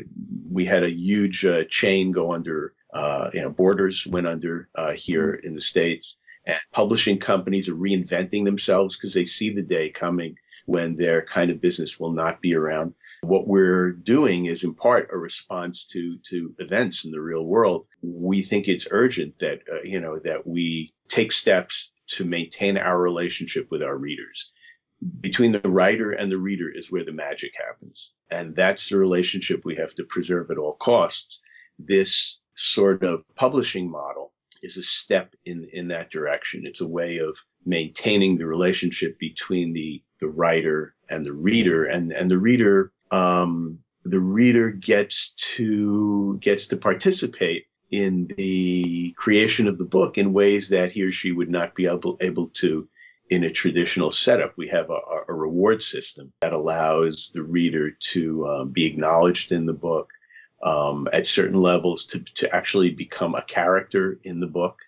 we 0.49 0.65
had 0.65 0.83
a 0.83 0.91
huge 0.91 1.45
uh, 1.45 1.63
chain 1.69 2.11
go 2.11 2.33
under, 2.33 2.73
uh, 2.93 3.29
you 3.33 3.41
know, 3.41 3.49
Borders 3.49 4.05
went 4.07 4.27
under 4.27 4.69
uh, 4.75 4.91
here 4.93 5.33
in 5.33 5.53
the 5.53 5.61
states 5.61 6.17
and 6.47 6.57
publishing 6.71 7.19
companies 7.19 7.67
are 7.67 7.75
reinventing 7.75 8.45
themselves 8.45 8.95
because 8.95 9.13
they 9.13 9.25
see 9.25 9.49
the 9.49 9.63
day 9.63 9.89
coming 9.89 10.37
when 10.65 10.95
their 10.95 11.21
kind 11.21 11.51
of 11.51 11.61
business 11.61 11.99
will 11.99 12.13
not 12.13 12.41
be 12.41 12.55
around. 12.55 12.93
What 13.21 13.47
we're 13.47 13.91
doing 13.91 14.45
is 14.45 14.63
in 14.63 14.73
part 14.73 15.09
a 15.11 15.17
response 15.17 15.87
to, 15.87 16.17
to 16.29 16.53
events 16.59 17.05
in 17.05 17.11
the 17.11 17.21
real 17.21 17.45
world. 17.45 17.87
We 18.01 18.43
think 18.43 18.67
it's 18.67 18.87
urgent 18.91 19.39
that, 19.39 19.61
uh, 19.71 19.81
you 19.83 19.99
know, 19.99 20.19
that 20.19 20.45
we 20.45 20.93
take 21.07 21.31
steps 21.31 21.93
to 22.07 22.25
maintain 22.25 22.77
our 22.77 22.99
relationship 22.99 23.67
with 23.71 23.81
our 23.81 23.97
readers. 23.97 24.51
Between 25.19 25.51
the 25.51 25.69
writer 25.69 26.11
and 26.11 26.31
the 26.31 26.37
reader 26.37 26.69
is 26.73 26.91
where 26.91 27.03
the 27.03 27.11
magic 27.11 27.53
happens. 27.57 28.11
And 28.29 28.55
that's 28.55 28.89
the 28.89 28.97
relationship 28.97 29.63
we 29.63 29.75
have 29.75 29.93
to 29.95 30.03
preserve 30.03 30.51
at 30.51 30.57
all 30.57 30.73
costs. 30.73 31.41
This 31.79 32.39
sort 32.55 33.03
of 33.03 33.23
publishing 33.35 33.89
model 33.89 34.33
is 34.63 34.77
a 34.77 34.83
step 34.83 35.35
in 35.45 35.69
in 35.71 35.89
that 35.89 36.09
direction. 36.09 36.63
It's 36.65 36.81
a 36.81 36.87
way 36.87 37.19
of 37.19 37.37
maintaining 37.65 38.37
the 38.37 38.47
relationship 38.47 39.19
between 39.19 39.73
the 39.73 40.03
the 40.19 40.27
writer 40.27 40.95
and 41.09 41.25
the 41.25 41.33
reader, 41.33 41.85
and 41.85 42.11
and 42.11 42.29
the 42.29 42.39
reader 42.39 42.91
um, 43.11 43.79
the 44.03 44.19
reader 44.19 44.69
gets 44.69 45.33
to 45.55 46.37
gets 46.37 46.67
to 46.67 46.77
participate 46.77 47.67
in 47.89 48.27
the 48.37 49.13
creation 49.13 49.67
of 49.67 49.77
the 49.77 49.85
book 49.85 50.17
in 50.17 50.33
ways 50.33 50.69
that 50.69 50.91
he 50.91 51.03
or 51.03 51.11
she 51.11 51.31
would 51.31 51.49
not 51.49 51.75
be 51.75 51.87
able 51.87 52.17
able 52.21 52.47
to 52.47 52.87
in 53.29 53.43
a 53.43 53.51
traditional 53.51 54.11
setup. 54.11 54.53
We 54.57 54.69
have 54.69 54.89
a, 54.89 54.99
a 55.27 55.33
reward 55.33 55.83
system 55.83 56.31
that 56.41 56.53
allows 56.53 57.31
the 57.33 57.43
reader 57.43 57.91
to 57.91 58.47
um, 58.47 58.69
be 58.69 58.85
acknowledged 58.85 59.51
in 59.51 59.65
the 59.65 59.73
book, 59.73 60.11
um, 60.63 61.07
at 61.11 61.27
certain 61.27 61.61
levels 61.61 62.05
to, 62.07 62.19
to 62.35 62.55
actually 62.55 62.91
become 62.91 63.35
a 63.35 63.43
character 63.43 64.19
in 64.23 64.39
the 64.39 64.47
book. 64.47 64.79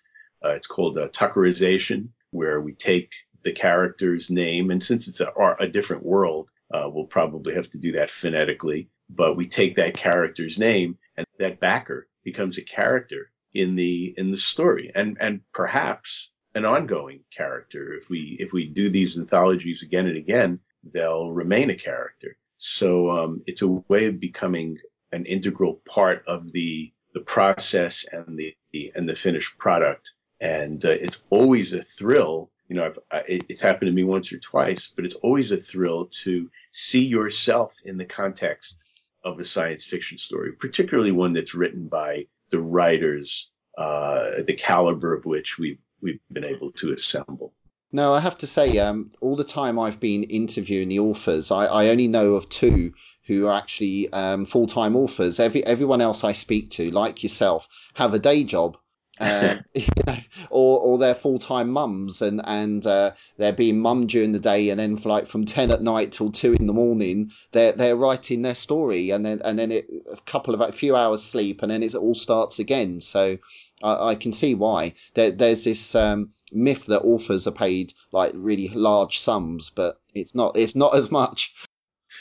Uh, 0.44 0.50
it's 0.50 0.66
called 0.66 0.96
Tuckerization, 0.96 2.08
where 2.30 2.60
we 2.60 2.72
take 2.72 3.12
the 3.42 3.52
character's 3.52 4.30
name, 4.30 4.70
and 4.70 4.82
since 4.82 5.08
it's 5.08 5.20
a, 5.20 5.32
a 5.58 5.68
different 5.68 6.04
world, 6.04 6.50
uh, 6.70 6.88
we'll 6.92 7.06
probably 7.06 7.54
have 7.54 7.70
to 7.70 7.78
do 7.78 7.92
that 7.92 8.10
phonetically. 8.10 8.88
But 9.08 9.36
we 9.36 9.48
take 9.48 9.76
that 9.76 9.94
character's 9.94 10.58
name, 10.58 10.98
and 11.16 11.26
that 11.38 11.60
backer 11.60 12.08
becomes 12.24 12.58
a 12.58 12.62
character 12.62 13.30
in 13.52 13.74
the 13.74 14.14
in 14.16 14.30
the 14.30 14.36
story, 14.36 14.92
and 14.94 15.16
and 15.20 15.40
perhaps 15.52 16.30
an 16.54 16.64
ongoing 16.64 17.20
character. 17.36 17.94
If 17.94 18.08
we 18.08 18.36
if 18.38 18.52
we 18.52 18.66
do 18.66 18.88
these 18.88 19.18
anthologies 19.18 19.82
again 19.82 20.06
and 20.06 20.16
again, 20.16 20.60
they'll 20.92 21.30
remain 21.32 21.70
a 21.70 21.76
character. 21.76 22.36
So 22.56 23.10
um, 23.10 23.42
it's 23.46 23.62
a 23.62 23.68
way 23.68 24.06
of 24.06 24.20
becoming 24.20 24.78
an 25.12 25.26
integral 25.26 25.80
part 25.88 26.24
of 26.26 26.52
the 26.52 26.92
the 27.14 27.20
process 27.20 28.04
and 28.12 28.38
the, 28.38 28.54
the 28.72 28.92
and 28.94 29.08
the 29.08 29.16
finished 29.16 29.58
product 29.58 30.12
and 30.40 30.84
uh, 30.84 30.90
it's 30.90 31.22
always 31.30 31.72
a 31.72 31.82
thrill. 31.82 32.50
You 32.70 32.76
know, 32.76 32.92
I, 33.10 33.24
it's 33.26 33.60
happened 33.60 33.88
to 33.88 33.92
me 33.92 34.04
once 34.04 34.32
or 34.32 34.38
twice, 34.38 34.92
but 34.94 35.04
it's 35.04 35.16
always 35.16 35.50
a 35.50 35.56
thrill 35.56 36.06
to 36.22 36.48
see 36.70 37.04
yourself 37.04 37.76
in 37.84 37.98
the 37.98 38.04
context 38.04 38.82
of 39.24 39.40
a 39.40 39.44
science 39.44 39.84
fiction 39.84 40.18
story, 40.18 40.52
particularly 40.52 41.10
one 41.10 41.32
that's 41.32 41.54
written 41.54 41.88
by 41.88 42.28
the 42.50 42.60
writers, 42.60 43.50
uh, 43.76 44.42
the 44.46 44.54
caliber 44.54 45.14
of 45.14 45.26
which 45.26 45.58
we've 45.58 45.80
we've 46.00 46.20
been 46.32 46.44
able 46.44 46.70
to 46.72 46.92
assemble. 46.92 47.52
No, 47.92 48.14
I 48.14 48.20
have 48.20 48.38
to 48.38 48.46
say, 48.46 48.78
um, 48.78 49.10
all 49.20 49.34
the 49.34 49.42
time 49.42 49.76
I've 49.76 49.98
been 49.98 50.22
interviewing 50.22 50.88
the 50.88 51.00
authors, 51.00 51.50
I, 51.50 51.66
I 51.66 51.88
only 51.88 52.06
know 52.06 52.36
of 52.36 52.48
two 52.48 52.94
who 53.24 53.48
are 53.48 53.58
actually 53.58 54.12
um, 54.12 54.46
full 54.46 54.68
time 54.68 54.94
authors. 54.94 55.40
Every 55.40 55.66
everyone 55.66 56.00
else 56.00 56.22
I 56.22 56.32
speak 56.34 56.70
to, 56.70 56.92
like 56.92 57.24
yourself, 57.24 57.66
have 57.94 58.14
a 58.14 58.20
day 58.20 58.44
job. 58.44 58.76
Uh, 59.20 59.56
you 59.74 59.86
know, 60.06 60.16
or 60.48 60.80
or 60.80 60.98
they're 60.98 61.14
full 61.14 61.38
time 61.38 61.70
mums 61.70 62.22
and 62.22 62.40
and 62.42 62.86
uh, 62.86 63.12
they're 63.36 63.52
being 63.52 63.78
mum 63.78 64.06
during 64.06 64.32
the 64.32 64.38
day 64.38 64.70
and 64.70 64.80
then 64.80 64.96
for 64.96 65.10
like 65.10 65.26
from 65.26 65.44
ten 65.44 65.70
at 65.70 65.82
night 65.82 66.12
till 66.12 66.32
two 66.32 66.54
in 66.54 66.66
the 66.66 66.72
morning 66.72 67.30
they're 67.52 67.72
they're 67.72 67.96
writing 67.96 68.42
their 68.42 68.54
story 68.54 69.10
and 69.10 69.24
then 69.24 69.42
and 69.44 69.58
then 69.58 69.70
it, 69.72 69.90
a 70.10 70.16
couple 70.22 70.54
of 70.54 70.60
a 70.60 70.72
few 70.72 70.96
hours 70.96 71.22
sleep 71.22 71.62
and 71.62 71.70
then 71.70 71.82
it 71.82 71.94
all 71.94 72.14
starts 72.14 72.58
again. 72.58 73.00
So 73.00 73.38
I, 73.82 74.10
I 74.10 74.14
can 74.14 74.32
see 74.32 74.54
why 74.54 74.94
there, 75.14 75.30
there's 75.30 75.64
this 75.64 75.94
um, 75.94 76.30
myth 76.52 76.86
that 76.86 77.02
authors 77.02 77.46
are 77.46 77.52
paid 77.52 77.92
like 78.12 78.32
really 78.34 78.68
large 78.68 79.20
sums, 79.20 79.70
but 79.70 80.00
it's 80.14 80.34
not 80.34 80.56
it's 80.56 80.76
not 80.76 80.94
as 80.94 81.10
much. 81.10 81.54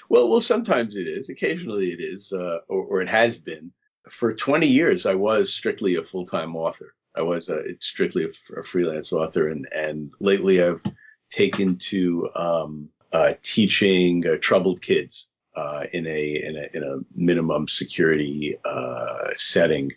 Well, 0.10 0.30
well, 0.30 0.42
sometimes 0.42 0.96
it 0.96 1.08
is. 1.08 1.30
Occasionally 1.30 1.92
it 1.92 2.00
is, 2.00 2.34
uh, 2.34 2.60
or, 2.68 2.84
or, 2.84 3.02
it 3.02 3.10
has 3.10 3.38
been. 3.38 3.72
For 4.10 4.34
20 4.34 4.68
years, 4.68 5.06
I 5.06 5.16
was 5.16 5.54
strictly 5.54 5.96
a 5.96 6.04
full-time 6.04 6.56
author. 6.56 6.94
I 7.16 7.22
was 7.22 7.50
a, 7.50 7.64
strictly 7.82 8.26
a, 8.26 8.60
a, 8.60 8.64
freelance 8.64 9.12
author, 9.12 9.48
and 9.48 9.68
and 9.74 10.12
lately 10.20 10.62
I've 10.64 10.84
taken 11.30 11.78
to 11.78 12.30
um, 12.36 12.90
uh, 13.12 13.34
teaching 13.42 14.26
uh, 14.28 14.38
troubled 14.40 14.82
kids 14.82 15.30
uh, 15.56 15.86
in 15.92 16.06
a 16.06 16.44
in 16.44 16.56
a 16.56 16.78
in 16.78 16.84
a 16.84 17.00
minimum 17.16 17.68
security 17.68 18.58
uh, 18.64 19.30
setting, 19.36 19.92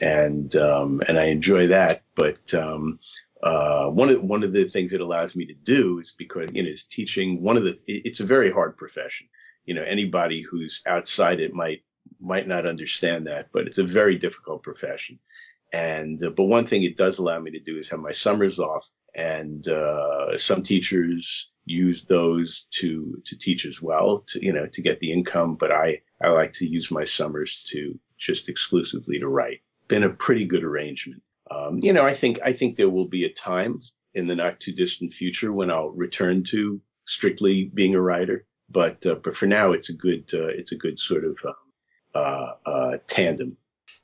and 0.00 0.54
um, 0.56 1.02
and 1.06 1.18
I 1.18 1.26
enjoy 1.26 1.68
that. 1.68 2.02
But 2.14 2.52
um, 2.52 2.98
uh, 3.42 3.88
one 3.88 4.08
of 4.08 4.22
one 4.22 4.42
of 4.42 4.52
the 4.52 4.64
things 4.64 4.92
it 4.92 5.00
allows 5.00 5.36
me 5.36 5.46
to 5.46 5.54
do 5.54 6.00
is 6.00 6.12
because 6.16 6.50
you 6.52 6.62
know 6.62 6.68
is 6.70 6.84
teaching 6.84 7.42
one 7.42 7.56
of 7.56 7.64
the 7.64 7.78
it's 7.86 8.20
a 8.20 8.24
very 8.24 8.50
hard 8.50 8.76
profession 8.76 9.28
you 9.66 9.74
know 9.74 9.82
anybody 9.82 10.42
who's 10.42 10.80
outside 10.86 11.40
it 11.40 11.52
might 11.52 11.82
might 12.20 12.46
not 12.46 12.66
understand 12.66 13.26
that, 13.26 13.48
but 13.52 13.66
it's 13.66 13.78
a 13.78 13.84
very 13.84 14.16
difficult 14.16 14.62
profession. 14.62 15.18
And 15.72 16.22
uh, 16.22 16.30
but 16.30 16.44
one 16.44 16.66
thing 16.66 16.82
it 16.82 16.96
does 16.96 17.18
allow 17.18 17.38
me 17.40 17.50
to 17.52 17.60
do 17.60 17.78
is 17.78 17.88
have 17.88 18.00
my 18.00 18.12
summers 18.12 18.58
off, 18.58 18.88
and 19.14 19.66
uh, 19.66 20.38
some 20.38 20.62
teachers 20.62 21.50
use 21.64 22.04
those 22.04 22.68
to 22.78 23.20
to 23.26 23.36
teach 23.36 23.66
as 23.66 23.82
well, 23.82 24.24
to 24.28 24.44
you 24.44 24.52
know 24.52 24.66
to 24.66 24.82
get 24.82 25.00
the 25.00 25.12
income. 25.12 25.56
But 25.56 25.72
I 25.72 26.02
I 26.22 26.28
like 26.28 26.52
to 26.54 26.68
use 26.68 26.90
my 26.90 27.04
summers 27.04 27.64
to 27.70 27.98
just 28.18 28.48
exclusively 28.48 29.18
to 29.18 29.28
write. 29.28 29.60
Been 29.88 30.04
a 30.04 30.10
pretty 30.10 30.46
good 30.46 30.64
arrangement. 30.64 31.22
Um, 31.50 31.80
you 31.82 31.92
know, 31.92 32.04
I 32.04 32.14
think 32.14 32.38
I 32.44 32.52
think 32.52 32.76
there 32.76 32.90
will 32.90 33.08
be 33.08 33.24
a 33.24 33.32
time 33.32 33.78
in 34.14 34.26
the 34.26 34.36
not 34.36 34.60
too 34.60 34.72
distant 34.72 35.12
future 35.12 35.52
when 35.52 35.70
I'll 35.70 35.90
return 35.90 36.44
to 36.44 36.80
strictly 37.04 37.64
being 37.64 37.94
a 37.94 38.00
writer 38.00 38.46
but 38.68 39.04
uh, 39.06 39.16
but 39.16 39.36
for 39.36 39.46
now, 39.46 39.72
it's 39.72 39.90
a 39.90 39.94
good 39.94 40.30
uh, 40.34 40.48
it's 40.48 40.72
a 40.72 40.76
good 40.76 40.98
sort 40.98 41.24
of 41.24 41.38
um, 41.44 41.54
uh, 42.16 42.52
uh, 42.64 42.98
tandem. 43.06 43.56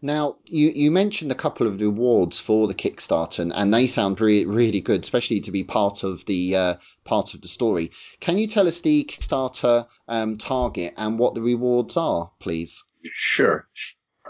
Now, 0.05 0.37
you, 0.47 0.69
you 0.69 0.91
mentioned 0.91 1.31
a 1.31 1.37
couple 1.37 1.67
of 1.69 1.81
awards 1.81 2.41
for 2.41 2.67
the 2.67 2.75
Kickstarter, 2.75 3.39
and, 3.39 3.53
and 3.53 3.73
they 3.73 3.87
sound 3.87 4.21
really 4.21 4.47
really 4.47 4.81
good, 4.81 5.03
especially 5.03 5.41
to 5.43 5.53
be 5.53 5.65
part 5.65 6.03
of 6.03 6.25
the 6.25 6.57
uh, 6.57 6.75
part 7.05 7.35
of 7.35 7.41
the 7.41 7.49
story. 7.49 7.93
Can 8.21 8.37
you 8.39 8.49
tell 8.49 8.67
us 8.67 8.81
the 8.81 9.05
Kickstarter 9.05 9.87
um, 10.09 10.39
target 10.39 10.95
and 10.97 11.19
what 11.19 11.35
the 11.35 11.43
rewards 11.43 11.97
are, 11.97 12.33
please? 12.41 12.85
Sure. 13.15 13.69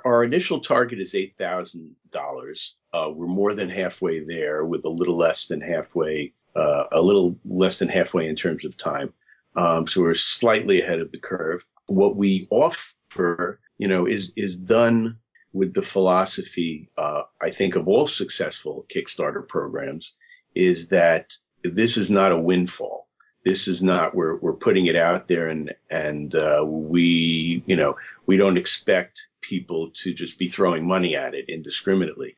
Our 0.05 0.25
initial 0.25 0.61
target 0.61 0.99
is 1.01 1.15
eight 1.15 1.37
thousand 1.39 1.97
uh, 2.13 2.19
dollars. 2.19 2.77
We're 2.93 3.27
more 3.27 3.55
than 3.55 3.71
halfway 3.71 4.25
there, 4.25 4.65
with 4.67 4.85
a 4.85 4.91
little 4.91 5.17
less 5.17 5.47
than 5.47 5.63
halfway, 5.63 6.35
a 6.55 7.01
little 7.01 7.39
less 7.45 7.79
than 7.79 7.89
halfway 7.89 8.29
in 8.29 8.37
terms 8.37 8.65
of 8.67 8.77
time. 8.77 9.15
Um, 9.57 9.87
so 9.87 10.03
we're 10.03 10.15
slightly 10.15 10.83
ahead 10.83 11.01
of 11.01 11.13
the 11.13 11.19
curve. 11.19 11.65
What 11.87 12.17
we 12.17 12.47
offer, 12.51 13.61
you 13.79 13.89
know, 13.89 14.07
is 14.07 14.33
is 14.37 14.57
done 14.57 15.19
with 15.53 15.75
the 15.75 15.83
philosophy, 15.83 16.91
uh, 16.97 17.23
I 17.41 17.51
think, 17.51 17.77
of 17.77 17.89
all 17.89 18.07
successful 18.07 18.87
Kickstarter 18.93 19.47
programs, 19.47 20.15
is 20.55 20.89
that 20.89 21.35
this 21.63 21.97
is 21.97 22.11
not 22.11 22.33
a 22.33 22.39
windfall. 22.39 23.09
This 23.45 23.67
is 23.67 23.83
not 23.83 24.15
we're 24.15 24.37
we're 24.37 24.53
putting 24.55 24.87
it 24.87 24.97
out 24.97 25.27
there 25.27 25.49
and 25.49 25.75
and 25.91 26.35
uh, 26.35 26.63
we 26.65 27.65
you 27.67 27.77
know 27.77 27.97
we 28.25 28.37
don't 28.37 28.57
expect 28.57 29.29
people 29.41 29.91
to 29.97 30.15
just 30.15 30.39
be 30.39 30.49
throwing 30.49 30.87
money 30.87 31.17
at 31.17 31.35
it 31.35 31.49
indiscriminately. 31.49 32.37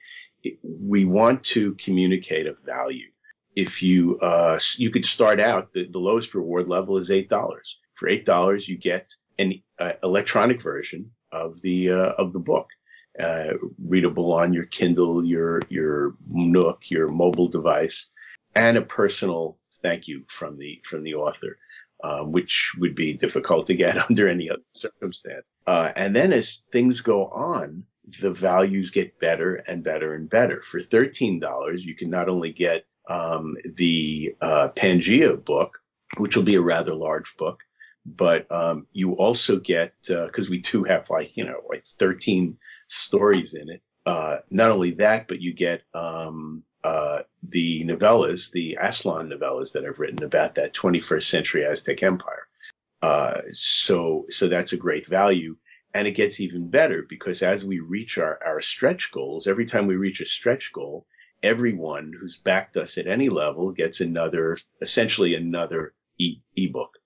We 0.63 1.05
want 1.05 1.45
to 1.45 1.75
communicate 1.75 2.47
a 2.47 2.55
value 2.65 3.09
if 3.55 3.83
you 3.83 4.19
uh, 4.21 4.59
you 4.77 4.91
could 4.91 5.07
start 5.07 5.41
out 5.41 5.73
the, 5.73 5.87
the 5.87 5.99
lowest 5.99 6.35
reward 6.35 6.69
level 6.69 6.97
is 6.97 7.11
eight 7.11 7.29
dollars. 7.29 7.79
For 7.95 8.09
eight 8.09 8.25
dollars, 8.25 8.69
you 8.69 8.77
get 8.77 9.15
an 9.39 9.63
uh, 9.79 9.93
electronic 10.03 10.61
version 10.63 11.11
of 11.35 11.61
the 11.63 11.91
uh, 11.91 12.13
of 12.13 12.33
the 12.33 12.39
book, 12.39 12.71
uh, 13.21 13.55
readable 13.85 14.33
on 14.33 14.53
your 14.53 14.65
Kindle, 14.65 15.25
your 15.25 15.61
your 15.69 16.15
Nook, 16.29 16.91
your 16.91 17.09
mobile 17.09 17.49
device, 17.49 18.11
and 18.55 18.77
a 18.77 18.83
personal 18.83 19.59
thank 19.83 20.09
you 20.09 20.25
from 20.29 20.57
the 20.59 20.81
from 20.85 21.03
the 21.03 21.15
author, 21.15 21.59
um, 22.03 22.33
which 22.33 22.73
would 22.79 22.95
be 22.95 23.13
difficult 23.13 23.67
to 23.67 23.75
get 23.75 23.99
under 24.11 24.29
any 24.29 24.49
other 24.49 24.63
circumstance. 24.73 25.45
Uh, 25.67 25.91
and 25.97 26.15
then 26.15 26.33
as 26.33 26.65
things 26.73 27.01
go 27.01 27.27
on, 27.27 27.85
the 28.21 28.31
values 28.31 28.91
get 28.91 29.19
better 29.19 29.57
and 29.57 29.83
better 29.83 30.15
and 30.15 30.31
better. 30.31 30.63
For 30.63 30.81
thirteen 30.81 31.41
dollars, 31.41 31.85
you 31.85 31.95
can 31.95 32.11
not 32.11 32.29
only 32.29 32.53
get 32.53 32.87
um, 33.09 33.57
the 33.65 34.35
uh, 34.41 34.69
Pangaea 34.75 35.45
book, 35.45 35.79
which 36.19 36.37
will 36.37 36.45
be 36.45 36.55
a 36.55 36.61
rather 36.61 36.95
large 36.95 37.37
book. 37.37 37.63
But 38.07 38.51
um, 38.53 38.87
you 38.93 39.13
also 39.13 39.59
get 39.59 39.95
because 40.07 40.49
uh, 40.49 40.51
we 40.51 40.61
do 40.61 40.85
have 40.85 41.09
like 41.09 41.37
you 41.37 41.45
know 41.45 41.63
like 41.69 41.87
13 41.87 42.59
stories 42.87 43.55
in 43.55 43.71
it. 43.71 43.83
Uh, 44.07 44.39
not 44.51 44.71
only 44.71 44.93
that, 44.93 45.29
but 45.29 45.41
you 45.41 45.55
get 45.55 45.83
um, 45.95 46.63
uh, 46.83 47.21
the 47.43 47.85
novellas, 47.85 48.51
the 48.51 48.79
Aztlan 48.81 49.33
novellas 49.33 49.73
that 49.73 49.87
I've 49.87 49.99
written 49.99 50.23
about 50.23 50.57
that 50.57 50.75
21st 50.75 51.23
century 51.23 51.65
Aztec 51.65 52.03
Empire. 52.03 52.47
Uh, 53.01 53.41
so 53.55 54.27
so 54.31 54.49
that's 54.49 54.73
a 54.73 54.79
great 54.79 55.07
value. 55.07 55.57
And 55.95 56.09
it 56.09 56.13
gets 56.13 56.41
even 56.41 56.71
better 56.71 57.03
because 57.09 57.43
as 57.43 57.65
we 57.65 57.79
reach 57.79 58.19
our, 58.19 58.39
our 58.45 58.61
stretch 58.61 59.13
goals, 59.13 59.47
every 59.47 59.65
time 59.65 59.87
we 59.87 59.95
reach 59.95 60.21
a 60.21 60.27
stretch 60.27 60.73
goal, 60.73 61.07
everyone 61.43 62.13
who's 62.19 62.39
backed 62.39 62.77
us 62.77 62.99
at 62.99 63.07
any 63.07 63.29
level 63.29 63.71
gets 63.71 64.01
another, 64.01 64.57
essentially 64.81 65.35
another 65.35 65.95
e- 66.19 66.41
ebook. 66.57 66.99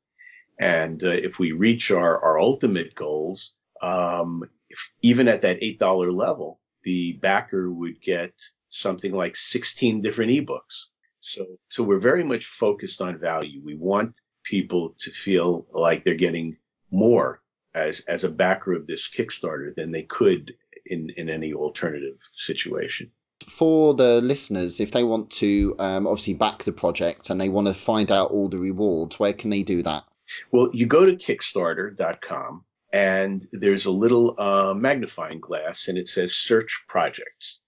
And 0.59 1.03
uh, 1.03 1.09
if 1.09 1.38
we 1.38 1.53
reach 1.53 1.90
our, 1.90 2.23
our 2.23 2.38
ultimate 2.38 2.94
goals, 2.94 3.55
um, 3.81 4.44
if, 4.68 4.90
even 5.03 5.29
at 5.29 5.42
that 5.42 5.61
$8 5.61 6.14
level, 6.14 6.61
the 6.83 7.13
backer 7.13 7.71
would 7.71 8.00
get 8.00 8.33
something 8.71 9.13
like 9.13 9.37
16 9.37 10.02
different 10.02 10.33
ebooks. 10.33 10.87
So, 11.21 11.46
so 11.69 11.83
we're 11.83 12.00
very 12.00 12.25
much 12.25 12.46
focused 12.46 13.00
on 13.00 13.19
value. 13.19 13.61
We 13.65 13.75
want 13.75 14.21
people 14.44 14.94
to 15.00 15.11
feel 15.11 15.67
like 15.73 16.04
they're 16.04 16.15
getting 16.15 16.56
more 16.90 17.42
as, 17.75 18.00
as 18.00 18.25
a 18.25 18.31
backer 18.31 18.73
of 18.73 18.87
this 18.87 19.09
Kickstarter 19.09 19.75
than 19.75 19.90
they 19.90 20.02
could 20.02 20.54
in, 20.87 21.11
in 21.17 21.29
any 21.29 21.52
alternative 21.52 22.19
situation 22.35 23.11
for 23.46 23.94
the 23.94 24.21
listeners, 24.21 24.81
if 24.81 24.90
they 24.90 25.04
want 25.04 25.31
to 25.31 25.75
um, 25.79 26.06
obviously 26.06 26.35
back 26.35 26.65
the 26.65 26.73
project 26.73 27.31
and 27.31 27.40
they 27.40 27.48
want 27.48 27.67
to 27.69 27.75
find 27.75 28.11
out 28.11 28.31
all 28.31 28.48
the 28.48 28.59
rewards, 28.59 29.19
where 29.19 29.33
can 29.33 29.50
they 29.50 29.63
do 29.63 29.83
that? 29.83 30.04
Well, 30.50 30.70
you 30.72 30.87
go 30.87 31.04
to 31.04 31.16
Kickstarter.com 31.16 32.64
and 32.92 33.46
there's 33.52 33.87
a 33.87 33.90
little 33.90 34.35
uh, 34.38 34.74
magnifying 34.74 35.40
glass 35.40 35.88
and 35.88 35.98
it 35.98 36.08
says 36.08 36.35
search 36.35 36.85
projects. 36.88 37.60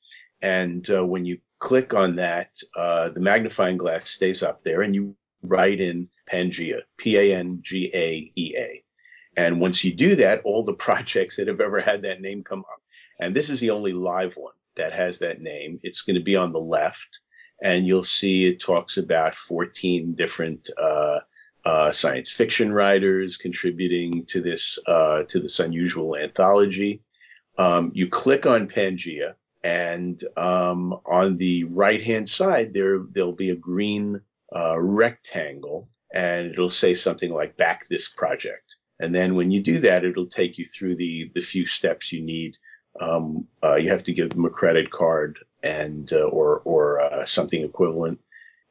And 0.43 0.89
uh, 0.91 1.05
when 1.05 1.25
you 1.25 1.39
click 1.59 1.93
on 1.95 2.17
that, 2.17 2.51
uh, 2.77 3.11
the 3.11 3.21
magnifying 3.21 3.77
glass 3.77 4.09
stays 4.09 4.43
up 4.43 4.63
there 4.63 4.83
and 4.83 4.95
you 4.95 5.17
write 5.43 5.81
in 5.81 6.09
Pangaea, 6.31 6.83
P 6.97 7.17
A 7.17 7.37
N 7.37 7.61
G 7.63 7.91
A 7.95 8.33
E 8.35 8.55
A. 8.57 8.83
And 9.37 9.61
once 9.61 9.85
you 9.85 9.95
do 9.95 10.17
that, 10.17 10.43
all 10.45 10.65
the 10.65 10.73
projects 10.87 11.37
that 11.37 11.49
have 11.49 11.61
ever 11.61 11.81
had 11.81 12.03
that 12.03 12.21
name 12.21 12.43
come 12.43 12.61
up. 12.61 12.83
And 13.21 13.35
this 13.35 13.51
is 13.51 13.61
the 13.61 13.71
only 13.71 13.93
live 13.93 14.37
one 14.37 14.55
that 14.77 14.93
has 14.93 15.19
that 15.19 15.41
name. 15.41 15.79
It's 15.83 16.03
going 16.03 16.17
to 16.17 16.23
be 16.23 16.37
on 16.37 16.53
the 16.53 16.61
left, 16.61 17.21
and 17.63 17.87
you'll 17.87 18.03
see 18.03 18.47
it 18.47 18.61
talks 18.61 18.97
about 18.97 19.35
14 19.35 20.15
different 20.15 20.71
uh, 20.79 21.21
uh, 21.65 21.91
science 21.91 22.31
fiction 22.31 22.73
writers 22.73 23.37
contributing 23.37 24.27
to 24.27 24.41
this 24.41 24.79
uh, 24.87 25.25
to 25.25 25.41
this 25.41 25.61
unusual 25.61 26.17
anthology. 26.17 27.03
Um, 27.59 27.93
you 27.95 28.09
click 28.09 28.47
on 28.47 28.69
Pangaea, 28.69 29.35
And 29.63 30.23
um, 30.37 30.95
on 31.05 31.37
the 31.37 31.65
right 31.65 32.03
hand 32.03 32.29
side, 32.29 32.73
there 32.73 33.01
there'll 33.11 33.33
be 33.33 33.51
a 33.51 33.57
green 33.57 34.21
uh, 34.55 34.81
rectangle, 34.81 35.91
and 36.13 36.53
it'll 36.53 36.71
say 36.71 36.95
something 36.95 37.33
like 37.33 37.57
"Back 37.57 37.89
this 37.89 38.09
project." 38.09 38.77
And 38.99 39.15
then 39.15 39.35
when 39.35 39.51
you 39.51 39.63
do 39.63 39.81
that, 39.81 40.05
it'll 40.05 40.27
take 40.27 40.59
you 40.59 40.65
through 40.65 40.97
the 40.97 41.31
the 41.35 41.43
few 41.43 41.67
steps 41.67 42.13
you 42.13 42.23
need. 42.23 42.57
Um, 43.01 43.49
uh, 43.63 43.77
you 43.77 43.91
have 43.91 44.05
to 44.05 44.13
give 44.15 44.31
them 44.31 44.45
a 44.47 44.51
credit 44.51 44.91
card 44.91 45.39
and 45.63 46.11
uh, 46.13 46.23
or 46.23 46.61
or 46.65 47.01
uh, 47.01 47.25
something 47.27 47.63
equivalent, 47.63 48.19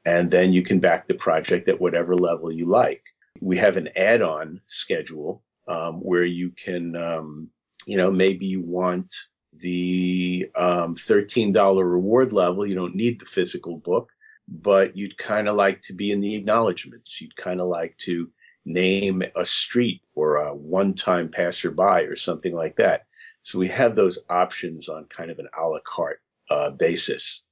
and 0.06 0.32
then 0.32 0.54
you 0.54 0.62
can 0.62 0.80
back 0.80 1.08
the 1.08 1.14
project 1.14 1.68
at 1.68 1.80
whatever 1.80 2.16
level 2.16 2.52
you 2.52 2.66
like. 2.66 3.04
We 3.42 3.58
have 3.58 3.78
an 3.78 3.90
add-on 3.96 4.62
schedule 4.68 5.44
um, 5.68 6.00
where 6.00 6.26
you 6.26 6.52
can, 6.52 6.96
um, 6.96 7.50
you 7.86 7.98
know, 7.98 8.12
maybe 8.12 8.46
you 8.46 8.62
want 8.62 9.10
the 9.54 10.50
um, 10.56 10.96
$13 10.96 11.92
reward 11.92 12.32
level. 12.32 12.66
You 12.66 12.76
don't 12.76 12.96
need 12.96 13.20
the 13.20 13.26
physical 13.26 13.78
book, 13.78 14.12
but 14.48 14.96
you'd 14.98 15.18
kind 15.18 15.48
of 15.48 15.56
like 15.56 15.82
to 15.84 15.94
be 15.94 16.12
in 16.12 16.22
the 16.22 16.36
acknowledgments. 16.36 17.20
You'd 17.22 17.36
kind 17.36 17.62
of 17.62 17.68
like 17.68 17.98
to 18.00 18.30
name 18.66 19.24
a 19.36 19.46
street 19.46 20.02
or 20.16 20.38
a 20.38 20.56
one-time 20.56 21.30
passerby 21.30 22.06
or 22.08 22.16
something 22.16 22.54
like 22.54 22.78
that. 22.78 23.06
So 23.42 23.60
we 23.60 23.70
have 23.70 23.96
those 23.96 24.20
options 24.30 24.90
on 24.90 25.06
kind 25.06 25.32
of 25.32 25.40
an 25.40 25.48
a 25.58 25.68
la 25.68 25.80
carte 25.86 26.22
uh, 26.50 26.72
basis 26.72 27.44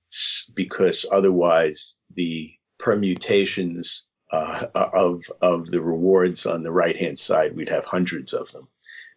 because 0.54 1.06
otherwise 1.12 1.98
the 2.16 2.54
permutations 2.78 4.06
uh, 4.32 4.66
of 4.74 5.24
of 5.42 5.72
the 5.72 5.82
rewards 5.82 6.46
on 6.46 6.64
the 6.64 6.72
right 6.72 6.98
hand 6.98 7.18
side 7.18 7.56
we'd 7.56 7.70
have 7.70 7.86
hundreds 7.86 8.34
of 8.34 8.52
them. 8.52 8.68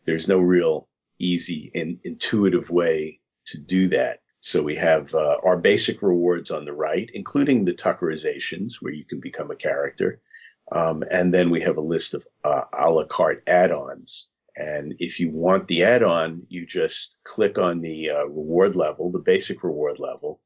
There's 0.05 0.29
no 0.29 0.39
real 0.39 0.89
easy 1.19 1.71
and 1.75 1.99
intuitive 2.05 2.71
way 2.71 3.21
to 3.47 3.59
do 3.59 3.89
that. 3.89 4.21
So 4.41 4.63
we 4.63 4.77
have 4.77 5.15
uh, 5.15 5.37
our 5.45 5.59
basic 5.59 6.01
rewards 6.01 6.51
on 6.51 6.65
the 6.65 6.73
right, 6.73 7.11
including 7.13 7.65
the 7.65 7.75
Tuckerizations, 7.75 8.77
where 8.81 8.93
you 8.93 9.05
can 9.05 9.21
become 9.21 9.51
a 9.51 9.57
character. 9.57 10.21
Um, 10.73 11.05
and 11.11 11.35
then 11.35 11.51
we 11.51 11.61
have 11.61 11.77
a 11.77 11.83
list 11.83 12.15
of 12.15 12.27
uh, 12.43 12.65
a 12.73 12.91
la 12.91 13.05
carte 13.05 13.43
add-ons. 13.47 14.29
And 14.57 14.95
if 14.99 15.21
you 15.21 15.31
want 15.31 15.69
the 15.69 15.85
add-on, 15.85 16.47
you 16.49 16.65
just 16.65 17.17
click 17.25 17.59
on 17.59 17.81
the 17.81 18.11
uh, 18.11 18.25
reward 18.25 18.77
level, 18.77 19.11
the 19.11 19.19
basic 19.19 19.63
reward 19.63 19.99
level, 19.99 20.41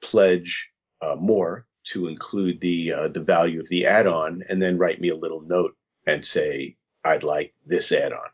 pledge 0.00 0.70
uh, 1.00 1.16
more 1.16 1.66
to 1.84 2.08
include 2.08 2.60
the 2.60 2.92
uh, 2.92 3.08
the 3.08 3.22
value 3.22 3.60
of 3.60 3.68
the 3.68 3.86
add-on, 3.86 4.42
and 4.48 4.62
then 4.62 4.78
write 4.78 5.00
me 5.00 5.08
a 5.08 5.16
little 5.16 5.40
note 5.40 5.76
and 6.06 6.24
say 6.24 6.76
I'd 7.04 7.22
like 7.22 7.54
this 7.66 7.92
add-on. 7.92 8.28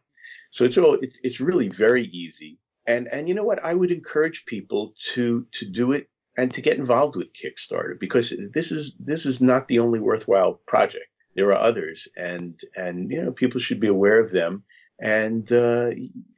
So 0.50 0.64
it's 0.64 0.78
all 0.78 0.94
it's, 0.94 1.18
it's 1.22 1.40
really 1.40 1.68
very 1.68 2.04
easy. 2.04 2.58
And 2.86 3.08
and 3.08 3.28
you 3.28 3.34
know 3.34 3.44
what? 3.44 3.64
I 3.64 3.74
would 3.74 3.92
encourage 3.92 4.46
people 4.46 4.94
to 5.12 5.46
to 5.52 5.66
do 5.66 5.92
it 5.92 6.08
and 6.36 6.52
to 6.54 6.60
get 6.60 6.78
involved 6.78 7.16
with 7.16 7.32
Kickstarter 7.32 7.98
because 7.98 8.34
this 8.52 8.72
is 8.72 8.96
this 8.98 9.26
is 9.26 9.40
not 9.40 9.68
the 9.68 9.78
only 9.78 10.00
worthwhile 10.00 10.54
project. 10.66 11.06
There 11.34 11.50
are 11.50 11.58
others, 11.58 12.08
and 12.16 12.58
and 12.76 13.10
you 13.10 13.22
know 13.22 13.32
people 13.32 13.60
should 13.60 13.80
be 13.80 13.88
aware 13.88 14.20
of 14.20 14.32
them 14.32 14.64
and 14.98 15.50
uh, 15.52 15.90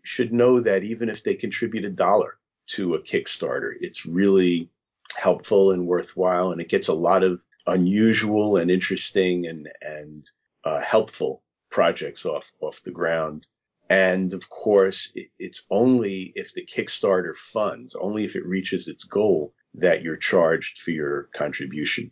should 0.03 0.33
know 0.33 0.61
that 0.61 0.83
even 0.83 1.09
if 1.09 1.23
they 1.23 1.35
contribute 1.35 1.85
a 1.85 1.91
dollar 1.91 2.39
to 2.69 2.95
a 2.95 3.01
Kickstarter, 3.01 3.73
it's 3.81 4.05
really 4.05 4.71
helpful 5.17 5.73
and 5.73 5.87
worthwhile, 5.87 6.53
and 6.53 6.61
it 6.61 6.69
gets 6.69 6.89
a 6.89 6.95
lot 6.95 7.23
of 7.23 7.43
unusual 7.67 8.57
and 8.57 8.71
interesting 8.71 9.47
and 9.47 9.69
and 9.81 10.29
uh, 10.65 10.81
helpful 10.81 11.43
projects 11.71 12.25
off 12.27 12.51
off 12.61 12.83
the 12.83 12.91
ground. 12.91 13.47
And 13.91 14.35
of 14.35 14.51
course, 14.51 15.13
it's 15.39 15.65
only 15.71 16.33
if 16.37 16.53
the 16.53 16.67
Kickstarter 16.67 17.35
funds, 17.35 17.95
only 17.95 18.25
if 18.25 18.37
it 18.37 18.45
reaches 18.45 18.87
its 18.87 19.05
goal, 19.05 19.55
that 19.75 20.03
you're 20.03 20.17
charged 20.17 20.79
for 20.79 20.91
your 20.91 21.31
contribution. 21.35 22.11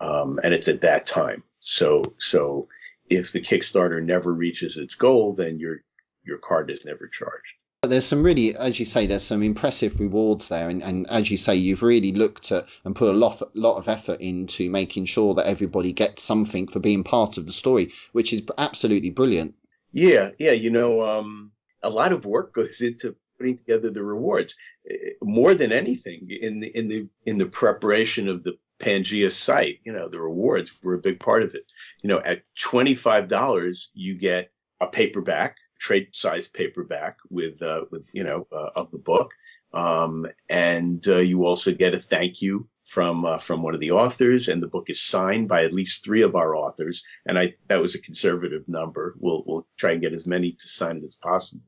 Um, 0.00 0.40
and 0.42 0.54
it's 0.54 0.68
at 0.68 0.82
that 0.82 1.06
time. 1.06 1.42
So, 1.60 2.14
so 2.18 2.68
if 3.10 3.32
the 3.32 3.40
Kickstarter 3.40 4.02
never 4.02 4.32
reaches 4.32 4.76
its 4.76 4.94
goal, 4.94 5.34
then 5.34 5.58
your 5.58 5.82
your 6.24 6.38
card 6.38 6.70
is 6.70 6.84
never 6.84 7.08
charged. 7.08 7.57
There's 7.82 8.06
some 8.06 8.24
really, 8.24 8.56
as 8.56 8.80
you 8.80 8.84
say, 8.84 9.06
there's 9.06 9.22
some 9.22 9.40
impressive 9.40 10.00
rewards 10.00 10.48
there, 10.48 10.68
and, 10.68 10.82
and 10.82 11.08
as 11.08 11.30
you 11.30 11.36
say, 11.36 11.54
you've 11.54 11.84
really 11.84 12.10
looked 12.10 12.50
at 12.50 12.66
and 12.84 12.96
put 12.96 13.14
a 13.14 13.16
lot, 13.16 13.40
lot 13.54 13.76
of 13.76 13.86
effort 13.86 14.20
into 14.20 14.68
making 14.68 15.04
sure 15.04 15.34
that 15.34 15.46
everybody 15.46 15.92
gets 15.92 16.24
something 16.24 16.66
for 16.66 16.80
being 16.80 17.04
part 17.04 17.38
of 17.38 17.46
the 17.46 17.52
story, 17.52 17.92
which 18.10 18.32
is 18.32 18.42
absolutely 18.58 19.10
brilliant. 19.10 19.54
Yeah, 19.92 20.30
yeah. 20.40 20.50
You 20.50 20.70
know, 20.70 21.08
um, 21.08 21.52
a 21.80 21.88
lot 21.88 22.12
of 22.12 22.26
work 22.26 22.52
goes 22.54 22.80
into 22.80 23.14
putting 23.38 23.56
together 23.58 23.90
the 23.90 24.02
rewards. 24.02 24.56
Eh, 24.90 25.10
more 25.22 25.54
than 25.54 25.70
anything, 25.70 26.28
in 26.28 26.58
the 26.58 26.76
in 26.76 26.88
the 26.88 27.06
in 27.26 27.38
the 27.38 27.46
preparation 27.46 28.28
of 28.28 28.42
the 28.42 28.58
Pangaea 28.80 29.30
site, 29.30 29.78
you 29.84 29.92
know, 29.92 30.08
the 30.08 30.18
rewards 30.20 30.72
were 30.82 30.94
a 30.94 30.98
big 30.98 31.20
part 31.20 31.44
of 31.44 31.54
it. 31.54 31.64
You 32.02 32.08
know, 32.08 32.18
at 32.18 32.42
twenty 32.60 32.96
five 32.96 33.28
dollars, 33.28 33.90
you 33.94 34.18
get 34.18 34.50
a 34.80 34.88
paperback, 34.88 35.58
trade 35.78 36.08
size 36.12 36.48
paperback 36.48 37.18
with 37.30 37.62
uh, 37.62 37.84
with 37.90 38.04
you 38.12 38.24
know 38.24 38.46
uh, 38.52 38.70
of 38.76 38.90
the 38.90 38.98
book, 38.98 39.32
um, 39.72 40.26
and 40.48 41.06
uh, 41.08 41.16
you 41.16 41.46
also 41.46 41.72
get 41.72 41.94
a 41.94 41.98
thank 41.98 42.42
you 42.42 42.68
from 42.88 43.26
uh, 43.26 43.38
from 43.38 43.62
one 43.62 43.74
of 43.74 43.80
the 43.80 43.90
authors, 43.90 44.48
and 44.48 44.62
the 44.62 44.66
book 44.66 44.88
is 44.88 45.00
signed 45.00 45.46
by 45.46 45.64
at 45.64 45.74
least 45.74 46.02
three 46.02 46.22
of 46.22 46.34
our 46.34 46.56
authors. 46.56 47.04
And 47.26 47.38
I 47.38 47.54
that 47.68 47.82
was 47.82 47.94
a 47.94 48.00
conservative 48.00 48.66
number. 48.66 49.14
We'll 49.18 49.42
we'll 49.46 49.66
try 49.76 49.92
and 49.92 50.00
get 50.00 50.14
as 50.14 50.26
many 50.26 50.52
to 50.52 50.68
sign 50.68 50.96
it 50.96 51.04
as 51.04 51.16
possible. 51.16 51.64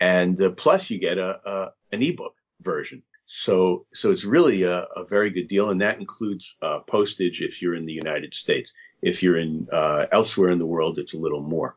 And 0.00 0.40
uh, 0.40 0.50
plus, 0.50 0.90
you 0.90 0.98
get 0.98 1.18
a, 1.18 1.40
a 1.48 1.72
an 1.92 2.02
ebook 2.02 2.34
version. 2.60 3.02
So 3.24 3.86
so 3.94 4.10
it's 4.10 4.24
really 4.24 4.64
a, 4.64 4.82
a 4.96 5.04
very 5.04 5.30
good 5.30 5.46
deal, 5.46 5.70
and 5.70 5.80
that 5.80 6.00
includes 6.00 6.56
uh, 6.60 6.80
postage 6.80 7.40
if 7.40 7.62
you're 7.62 7.76
in 7.76 7.86
the 7.86 7.92
United 7.92 8.34
States. 8.34 8.74
If 9.00 9.22
you're 9.22 9.38
in 9.38 9.68
uh, 9.72 10.06
elsewhere 10.10 10.50
in 10.50 10.58
the 10.58 10.66
world, 10.66 10.98
it's 10.98 11.14
a 11.14 11.18
little 11.18 11.42
more. 11.42 11.76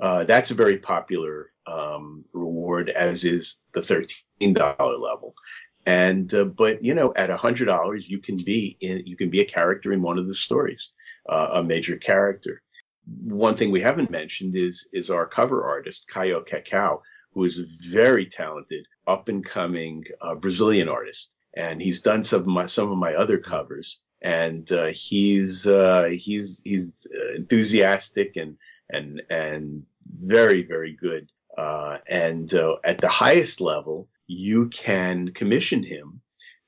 Uh, 0.00 0.24
that's 0.24 0.50
a 0.50 0.54
very 0.54 0.78
popular 0.78 1.52
um, 1.66 2.24
reward, 2.32 2.90
as 2.90 3.24
is 3.24 3.60
the 3.72 3.82
thirteen 3.82 4.52
dollar 4.52 4.98
level. 4.98 5.34
And 5.86 6.32
uh, 6.32 6.44
but 6.46 6.84
you 6.84 6.94
know, 6.94 7.12
at 7.14 7.30
hundred 7.30 7.66
dollars, 7.66 8.08
you 8.08 8.18
can 8.18 8.36
be 8.36 8.76
in, 8.80 9.06
you 9.06 9.16
can 9.16 9.30
be 9.30 9.40
a 9.40 9.44
character 9.44 9.92
in 9.92 10.02
one 10.02 10.18
of 10.18 10.26
the 10.26 10.34
stories, 10.34 10.92
uh, 11.28 11.48
a 11.54 11.62
major 11.62 11.96
character. 11.96 12.62
One 13.22 13.56
thing 13.56 13.70
we 13.70 13.82
haven't 13.82 14.10
mentioned 14.10 14.56
is 14.56 14.88
is 14.92 15.10
our 15.10 15.26
cover 15.26 15.64
artist 15.64 16.08
Caio 16.08 16.42
Cacau, 16.42 17.00
who 17.32 17.44
is 17.44 17.58
a 17.58 17.66
very 17.90 18.26
talented, 18.26 18.86
up 19.06 19.28
and 19.28 19.44
coming 19.44 20.04
uh, 20.20 20.34
Brazilian 20.34 20.88
artist, 20.88 21.34
and 21.54 21.80
he's 21.80 22.00
done 22.00 22.24
some 22.24 22.40
of 22.40 22.46
my 22.46 22.66
some 22.66 22.90
of 22.90 22.98
my 22.98 23.14
other 23.14 23.38
covers. 23.38 24.00
And 24.22 24.70
uh, 24.72 24.86
he's 24.86 25.66
uh, 25.66 26.08
he's 26.10 26.62
he's 26.64 26.92
enthusiastic 27.36 28.36
and 28.36 28.56
and 28.94 29.22
and 29.30 29.84
very 30.06 30.62
very 30.62 30.92
good. 30.92 31.30
and 32.08 32.52
at 32.84 32.98
the 32.98 33.08
highest 33.08 33.60
level, 33.60 34.08
you 34.26 34.68
can 34.68 35.32
commission 35.32 35.82
him 35.82 36.20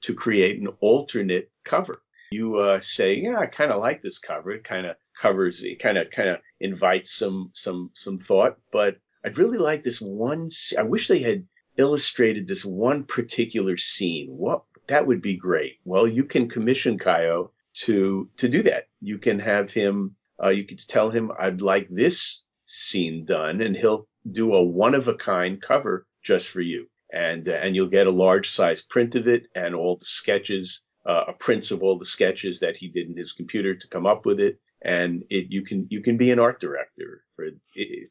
to 0.02 0.14
create 0.14 0.60
an 0.60 0.68
alternate 0.80 1.50
cover. 1.64 2.02
You 2.30 2.58
uh, 2.58 2.80
say, 2.80 3.14
yeah, 3.14 3.38
I 3.38 3.46
kind 3.46 3.70
of 3.70 3.80
like 3.80 4.02
this 4.02 4.18
cover. 4.18 4.50
It 4.50 4.64
kind 4.64 4.86
of 4.86 4.96
covers, 5.20 5.62
it 5.62 5.78
kind 5.78 5.96
of 5.98 6.10
kind 6.10 6.28
of 6.28 6.38
invites 6.60 7.12
some 7.12 7.50
some 7.52 7.90
some 7.94 8.18
thought. 8.18 8.58
But 8.72 8.98
I'd 9.24 9.38
really 9.38 9.58
like 9.58 9.84
this 9.84 10.00
one. 10.00 10.50
I 10.76 10.82
wish 10.82 11.08
they 11.08 11.20
had 11.20 11.46
illustrated 11.76 12.46
this 12.46 12.64
one 12.64 13.04
particular 13.04 13.76
scene. 13.76 14.28
What 14.28 14.64
that 14.88 15.06
would 15.06 15.22
be 15.22 15.36
great. 15.36 15.78
Well, 15.84 16.06
you 16.06 16.24
can 16.24 16.48
commission 16.48 16.98
Caio 16.98 17.52
to 17.84 18.28
to 18.38 18.48
do 18.48 18.62
that. 18.62 18.88
You 19.00 19.18
can 19.18 19.38
have 19.38 19.70
him. 19.70 20.15
Uh, 20.42 20.48
you 20.48 20.64
could 20.64 20.80
tell 20.86 21.10
him, 21.10 21.32
I'd 21.38 21.60
like 21.60 21.88
this 21.88 22.42
scene 22.64 23.24
done, 23.24 23.60
and 23.60 23.76
he'll 23.76 24.06
do 24.30 24.54
a 24.54 24.62
one 24.62 24.94
of 24.94 25.08
a 25.08 25.14
kind 25.14 25.60
cover 25.60 26.06
just 26.22 26.48
for 26.48 26.60
you 26.60 26.88
and 27.12 27.48
uh, 27.48 27.52
and 27.52 27.74
you'll 27.74 27.88
get 27.88 28.06
a 28.06 28.10
large 28.10 28.50
size 28.50 28.82
print 28.82 29.14
of 29.14 29.28
it 29.28 29.46
and 29.54 29.74
all 29.74 29.96
the 29.96 30.04
sketches, 30.04 30.82
uh, 31.04 31.24
a 31.28 31.32
prints 31.32 31.70
of 31.70 31.82
all 31.82 31.98
the 31.98 32.06
sketches 32.06 32.60
that 32.60 32.76
he 32.76 32.88
did 32.88 33.08
in 33.08 33.16
his 33.16 33.32
computer 33.32 33.74
to 33.74 33.88
come 33.88 34.06
up 34.06 34.26
with 34.26 34.40
it. 34.40 34.58
And 34.82 35.24
it, 35.30 35.46
you 35.48 35.62
can 35.62 35.86
you 35.90 36.00
can 36.02 36.16
be 36.16 36.30
an 36.30 36.38
art 36.38 36.60
director 36.60 37.24
for 37.34 37.46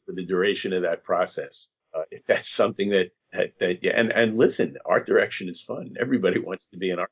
for 0.05 0.11
the 0.13 0.25
duration 0.25 0.73
of 0.73 0.83
that 0.83 1.03
process 1.03 1.71
uh, 1.93 2.03
if 2.11 2.25
that's 2.25 2.49
something 2.49 2.89
that 2.89 3.11
that, 3.31 3.59
that 3.59 3.83
yeah. 3.83 3.93
And 3.95 4.11
and 4.11 4.37
listen, 4.37 4.77
art 4.85 5.05
direction 5.05 5.49
is 5.49 5.61
fun. 5.61 5.95
Everybody 5.99 6.39
wants 6.49 6.69
to 6.69 6.77
be 6.77 6.89
an 6.89 6.99
art. 6.99 7.11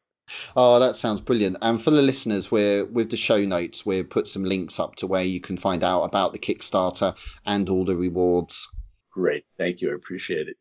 Oh, 0.55 0.79
that 0.79 0.97
sounds 0.97 1.21
brilliant. 1.21 1.57
And 1.61 1.81
for 1.81 1.91
the 1.91 2.01
listeners, 2.01 2.51
we're 2.51 2.85
with 2.85 3.09
the 3.09 3.17
show 3.17 3.43
notes, 3.45 3.85
we've 3.85 4.09
put 4.09 4.27
some 4.27 4.43
links 4.43 4.79
up 4.79 4.95
to 4.97 5.07
where 5.07 5.23
you 5.23 5.39
can 5.39 5.57
find 5.57 5.83
out 5.83 6.03
about 6.03 6.33
the 6.33 6.39
Kickstarter 6.39 7.15
and 7.45 7.69
all 7.69 7.85
the 7.85 7.95
rewards. 7.95 8.69
Great. 9.11 9.45
Thank 9.57 9.81
you. 9.81 9.91
I 9.91 9.95
appreciate 9.95 10.47
it. 10.47 10.57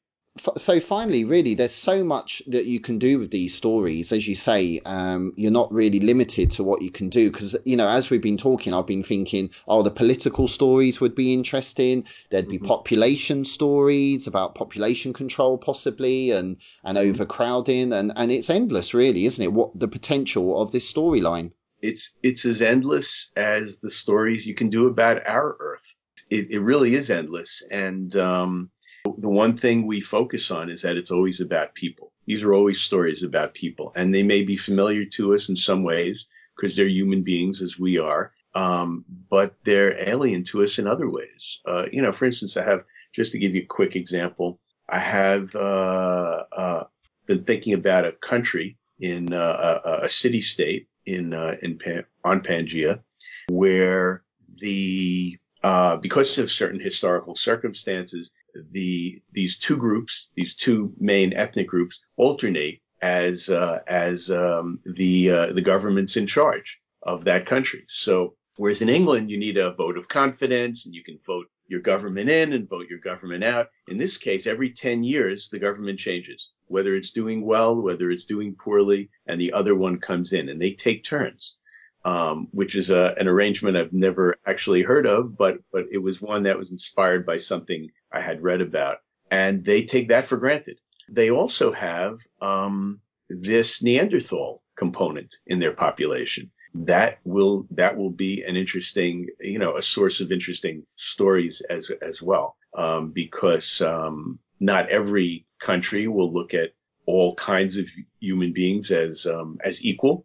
So 0.56 0.80
finally, 0.80 1.24
really, 1.24 1.54
there's 1.54 1.74
so 1.74 2.02
much 2.02 2.42
that 2.46 2.64
you 2.64 2.80
can 2.80 2.98
do 2.98 3.18
with 3.18 3.30
these 3.30 3.54
stories. 3.54 4.12
As 4.12 4.26
you 4.26 4.34
say, 4.34 4.80
um, 4.84 5.34
you're 5.36 5.50
not 5.50 5.72
really 5.72 6.00
limited 6.00 6.52
to 6.52 6.64
what 6.64 6.82
you 6.82 6.90
can 6.90 7.10
do 7.10 7.30
because 7.30 7.56
you 7.64 7.76
know, 7.76 7.88
as 7.88 8.08
we've 8.08 8.22
been 8.22 8.38
talking, 8.38 8.72
I've 8.72 8.86
been 8.86 9.02
thinking, 9.02 9.50
oh, 9.68 9.82
the 9.82 9.90
political 9.90 10.48
stories 10.48 11.00
would 11.00 11.14
be 11.14 11.34
interesting. 11.34 12.06
There'd 12.30 12.48
be 12.48 12.58
Mhm. 12.58 12.66
population 12.66 13.44
stories 13.44 14.26
about 14.26 14.54
population 14.54 15.12
control, 15.12 15.58
possibly, 15.58 16.30
and 16.30 16.56
and 16.82 16.96
Mhm. 16.96 17.10
overcrowding, 17.10 17.92
and 17.92 18.12
and 18.16 18.32
it's 18.32 18.48
endless, 18.50 18.94
really, 18.94 19.26
isn't 19.26 19.44
it? 19.44 19.52
What 19.52 19.78
the 19.78 19.88
potential 19.88 20.60
of 20.60 20.72
this 20.72 20.90
storyline? 20.90 21.52
it's 21.82 22.14
it's 22.22 22.44
as 22.44 22.62
endless 22.62 23.32
as 23.36 23.78
the 23.80 23.90
stories 23.90 24.46
you 24.46 24.54
can 24.54 24.70
do 24.70 24.86
about 24.86 25.26
our 25.26 25.56
Earth. 25.58 25.96
It, 26.30 26.50
it 26.50 26.60
really 26.60 26.94
is 26.94 27.10
endless, 27.10 27.62
and 27.70 28.14
um, 28.16 28.70
the 29.18 29.28
one 29.28 29.56
thing 29.56 29.86
we 29.86 30.00
focus 30.00 30.50
on 30.50 30.70
is 30.70 30.82
that 30.82 30.96
it's 30.96 31.10
always 31.10 31.40
about 31.40 31.74
people. 31.74 32.12
These 32.26 32.44
are 32.44 32.54
always 32.54 32.80
stories 32.80 33.22
about 33.22 33.54
people, 33.54 33.92
and 33.96 34.14
they 34.14 34.22
may 34.22 34.42
be 34.44 34.56
familiar 34.56 35.04
to 35.16 35.34
us 35.34 35.48
in 35.48 35.56
some 35.56 35.82
ways 35.82 36.28
because 36.56 36.76
they're 36.76 36.86
human 36.86 37.22
beings 37.22 37.62
as 37.62 37.78
we 37.78 37.98
are, 37.98 38.32
um, 38.54 39.04
but 39.30 39.54
they're 39.64 40.08
alien 40.08 40.44
to 40.44 40.62
us 40.62 40.78
in 40.78 40.86
other 40.86 41.08
ways. 41.08 41.60
Uh, 41.66 41.86
you 41.90 42.02
know, 42.02 42.12
for 42.12 42.26
instance, 42.26 42.56
I 42.56 42.64
have 42.64 42.84
just 43.14 43.32
to 43.32 43.38
give 43.38 43.54
you 43.54 43.62
a 43.62 43.66
quick 43.66 43.96
example. 43.96 44.60
I 44.88 44.98
have 44.98 45.54
uh, 45.54 46.44
uh, 46.52 46.84
been 47.26 47.44
thinking 47.44 47.74
about 47.74 48.04
a 48.04 48.12
country 48.12 48.76
in 49.00 49.32
uh, 49.32 49.80
a, 49.84 50.04
a 50.04 50.08
city 50.08 50.42
state 50.42 50.88
in 51.06 51.32
uh, 51.32 51.56
in 51.62 51.78
Pan- 51.78 52.04
on 52.24 52.42
Pangaea, 52.42 53.00
where 53.48 54.22
the 54.60 55.38
uh, 55.62 55.96
because 55.96 56.38
of 56.38 56.50
certain 56.50 56.80
historical 56.80 57.34
circumstances, 57.34 58.32
the 58.72 59.22
these 59.32 59.58
two 59.58 59.76
groups, 59.76 60.30
these 60.34 60.56
two 60.56 60.92
main 60.98 61.32
ethnic 61.32 61.68
groups, 61.68 62.00
alternate 62.16 62.80
as 63.00 63.48
uh, 63.48 63.80
as 63.86 64.30
um, 64.30 64.80
the 64.84 65.30
uh, 65.30 65.52
the 65.52 65.62
government's 65.62 66.16
in 66.16 66.26
charge 66.26 66.80
of 67.02 67.24
that 67.24 67.46
country. 67.46 67.84
So 67.88 68.34
whereas 68.56 68.82
in 68.82 68.88
England 68.88 69.30
you 69.30 69.38
need 69.38 69.56
a 69.56 69.72
vote 69.72 69.96
of 69.96 70.08
confidence 70.08 70.86
and 70.86 70.94
you 70.94 71.02
can 71.02 71.18
vote 71.26 71.48
your 71.66 71.80
government 71.80 72.28
in 72.28 72.52
and 72.52 72.68
vote 72.68 72.88
your 72.88 72.98
government 72.98 73.42
out. 73.42 73.70
In 73.88 73.98
this 73.98 74.18
case, 74.18 74.46
every 74.46 74.70
10 74.70 75.04
years 75.04 75.48
the 75.48 75.58
government 75.58 75.98
changes, 75.98 76.50
whether 76.66 76.94
it's 76.94 77.12
doing 77.12 77.44
well, 77.44 77.80
whether 77.80 78.10
it's 78.10 78.26
doing 78.26 78.54
poorly, 78.54 79.10
and 79.26 79.40
the 79.40 79.52
other 79.52 79.74
one 79.74 79.98
comes 79.98 80.32
in 80.32 80.48
and 80.48 80.60
they 80.60 80.72
take 80.72 81.02
turns. 81.02 81.56
Um, 82.04 82.48
which 82.50 82.74
is 82.74 82.90
a, 82.90 83.14
an 83.16 83.28
arrangement 83.28 83.76
I've 83.76 83.92
never 83.92 84.36
actually 84.44 84.82
heard 84.82 85.06
of, 85.06 85.36
but 85.36 85.58
but 85.72 85.84
it 85.92 85.98
was 85.98 86.20
one 86.20 86.42
that 86.44 86.58
was 86.58 86.72
inspired 86.72 87.24
by 87.24 87.36
something 87.36 87.90
I 88.12 88.20
had 88.20 88.42
read 88.42 88.60
about, 88.60 88.98
and 89.30 89.64
they 89.64 89.84
take 89.84 90.08
that 90.08 90.26
for 90.26 90.36
granted. 90.36 90.80
They 91.08 91.30
also 91.30 91.70
have 91.70 92.18
um, 92.40 93.00
this 93.28 93.82
Neanderthal 93.82 94.62
component 94.76 95.36
in 95.46 95.58
their 95.58 95.74
population. 95.74 96.50
That 96.74 97.18
will 97.24 97.66
that 97.72 97.96
will 97.96 98.10
be 98.10 98.42
an 98.42 98.56
interesting, 98.56 99.28
you 99.40 99.58
know, 99.58 99.76
a 99.76 99.82
source 99.82 100.20
of 100.20 100.32
interesting 100.32 100.84
stories 100.96 101.60
as 101.68 101.90
as 102.00 102.22
well, 102.22 102.56
um, 102.76 103.10
because 103.10 103.80
um, 103.80 104.38
not 104.58 104.88
every 104.88 105.46
country 105.60 106.08
will 106.08 106.32
look 106.32 106.54
at 106.54 106.70
all 107.04 107.34
kinds 107.34 107.76
of 107.76 107.88
human 108.20 108.52
beings 108.52 108.90
as 108.90 109.26
um, 109.26 109.58
as 109.62 109.84
equal 109.84 110.24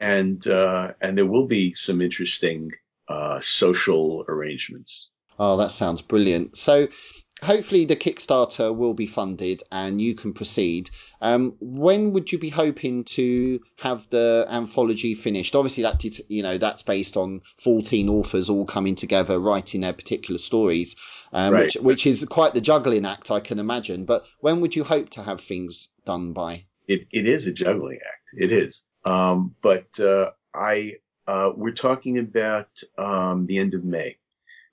and 0.00 0.46
uh, 0.46 0.92
and 1.00 1.16
there 1.16 1.26
will 1.26 1.46
be 1.46 1.74
some 1.74 2.00
interesting 2.00 2.72
uh, 3.08 3.40
social 3.40 4.24
arrangements. 4.28 5.08
Oh, 5.38 5.56
that 5.58 5.70
sounds 5.70 6.02
brilliant. 6.02 6.58
So, 6.58 6.88
hopefully, 7.42 7.84
the 7.84 7.94
Kickstarter 7.94 8.74
will 8.74 8.92
be 8.94 9.06
funded 9.06 9.62
and 9.70 10.00
you 10.02 10.16
can 10.16 10.32
proceed. 10.32 10.90
Um, 11.20 11.54
when 11.60 12.12
would 12.12 12.32
you 12.32 12.38
be 12.38 12.48
hoping 12.48 13.04
to 13.04 13.60
have 13.76 14.08
the 14.10 14.46
anthology 14.50 15.14
finished? 15.14 15.54
Obviously, 15.54 15.84
that 15.84 16.00
det- 16.00 16.26
you 16.28 16.42
know 16.42 16.58
that's 16.58 16.82
based 16.82 17.16
on 17.16 17.42
fourteen 17.56 18.08
authors 18.08 18.50
all 18.50 18.66
coming 18.66 18.96
together 18.96 19.38
writing 19.38 19.80
their 19.82 19.92
particular 19.92 20.38
stories, 20.38 20.96
um, 21.32 21.54
Right. 21.54 21.64
which 21.66 21.74
which 21.76 22.06
is 22.06 22.24
quite 22.24 22.54
the 22.54 22.60
juggling 22.60 23.06
act, 23.06 23.30
I 23.30 23.40
can 23.40 23.58
imagine. 23.60 24.04
But 24.04 24.26
when 24.40 24.60
would 24.60 24.74
you 24.74 24.84
hope 24.84 25.10
to 25.10 25.22
have 25.22 25.40
things 25.40 25.88
done 26.04 26.32
by? 26.32 26.64
It 26.88 27.06
it 27.12 27.26
is 27.28 27.46
a 27.46 27.52
juggling 27.52 28.00
act. 28.04 28.30
It 28.36 28.50
is. 28.50 28.82
Um, 29.08 29.54
but 29.62 29.98
uh, 30.00 30.30
I 30.54 30.96
uh, 31.26 31.52
we're 31.56 31.72
talking 31.72 32.18
about 32.18 32.68
um, 32.98 33.46
the 33.46 33.58
end 33.58 33.74
of 33.74 33.84
May. 33.84 34.16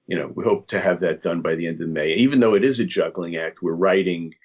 You 0.08 0.18
know, 0.18 0.28
we 0.28 0.44
hope 0.44 0.68
to 0.68 0.80
have 0.80 1.00
that 1.00 1.22
done 1.22 1.42
by 1.42 1.56
the 1.56 1.68
end 1.68 1.82
of 1.82 1.90
May. 1.90 2.14
Even 2.16 2.40
though 2.40 2.54
it 2.54 2.64
is 2.64 2.80
a 2.80 2.86
juggling 2.86 3.38
act, 3.38 3.62
we're 3.62 3.74
writing 3.74 4.36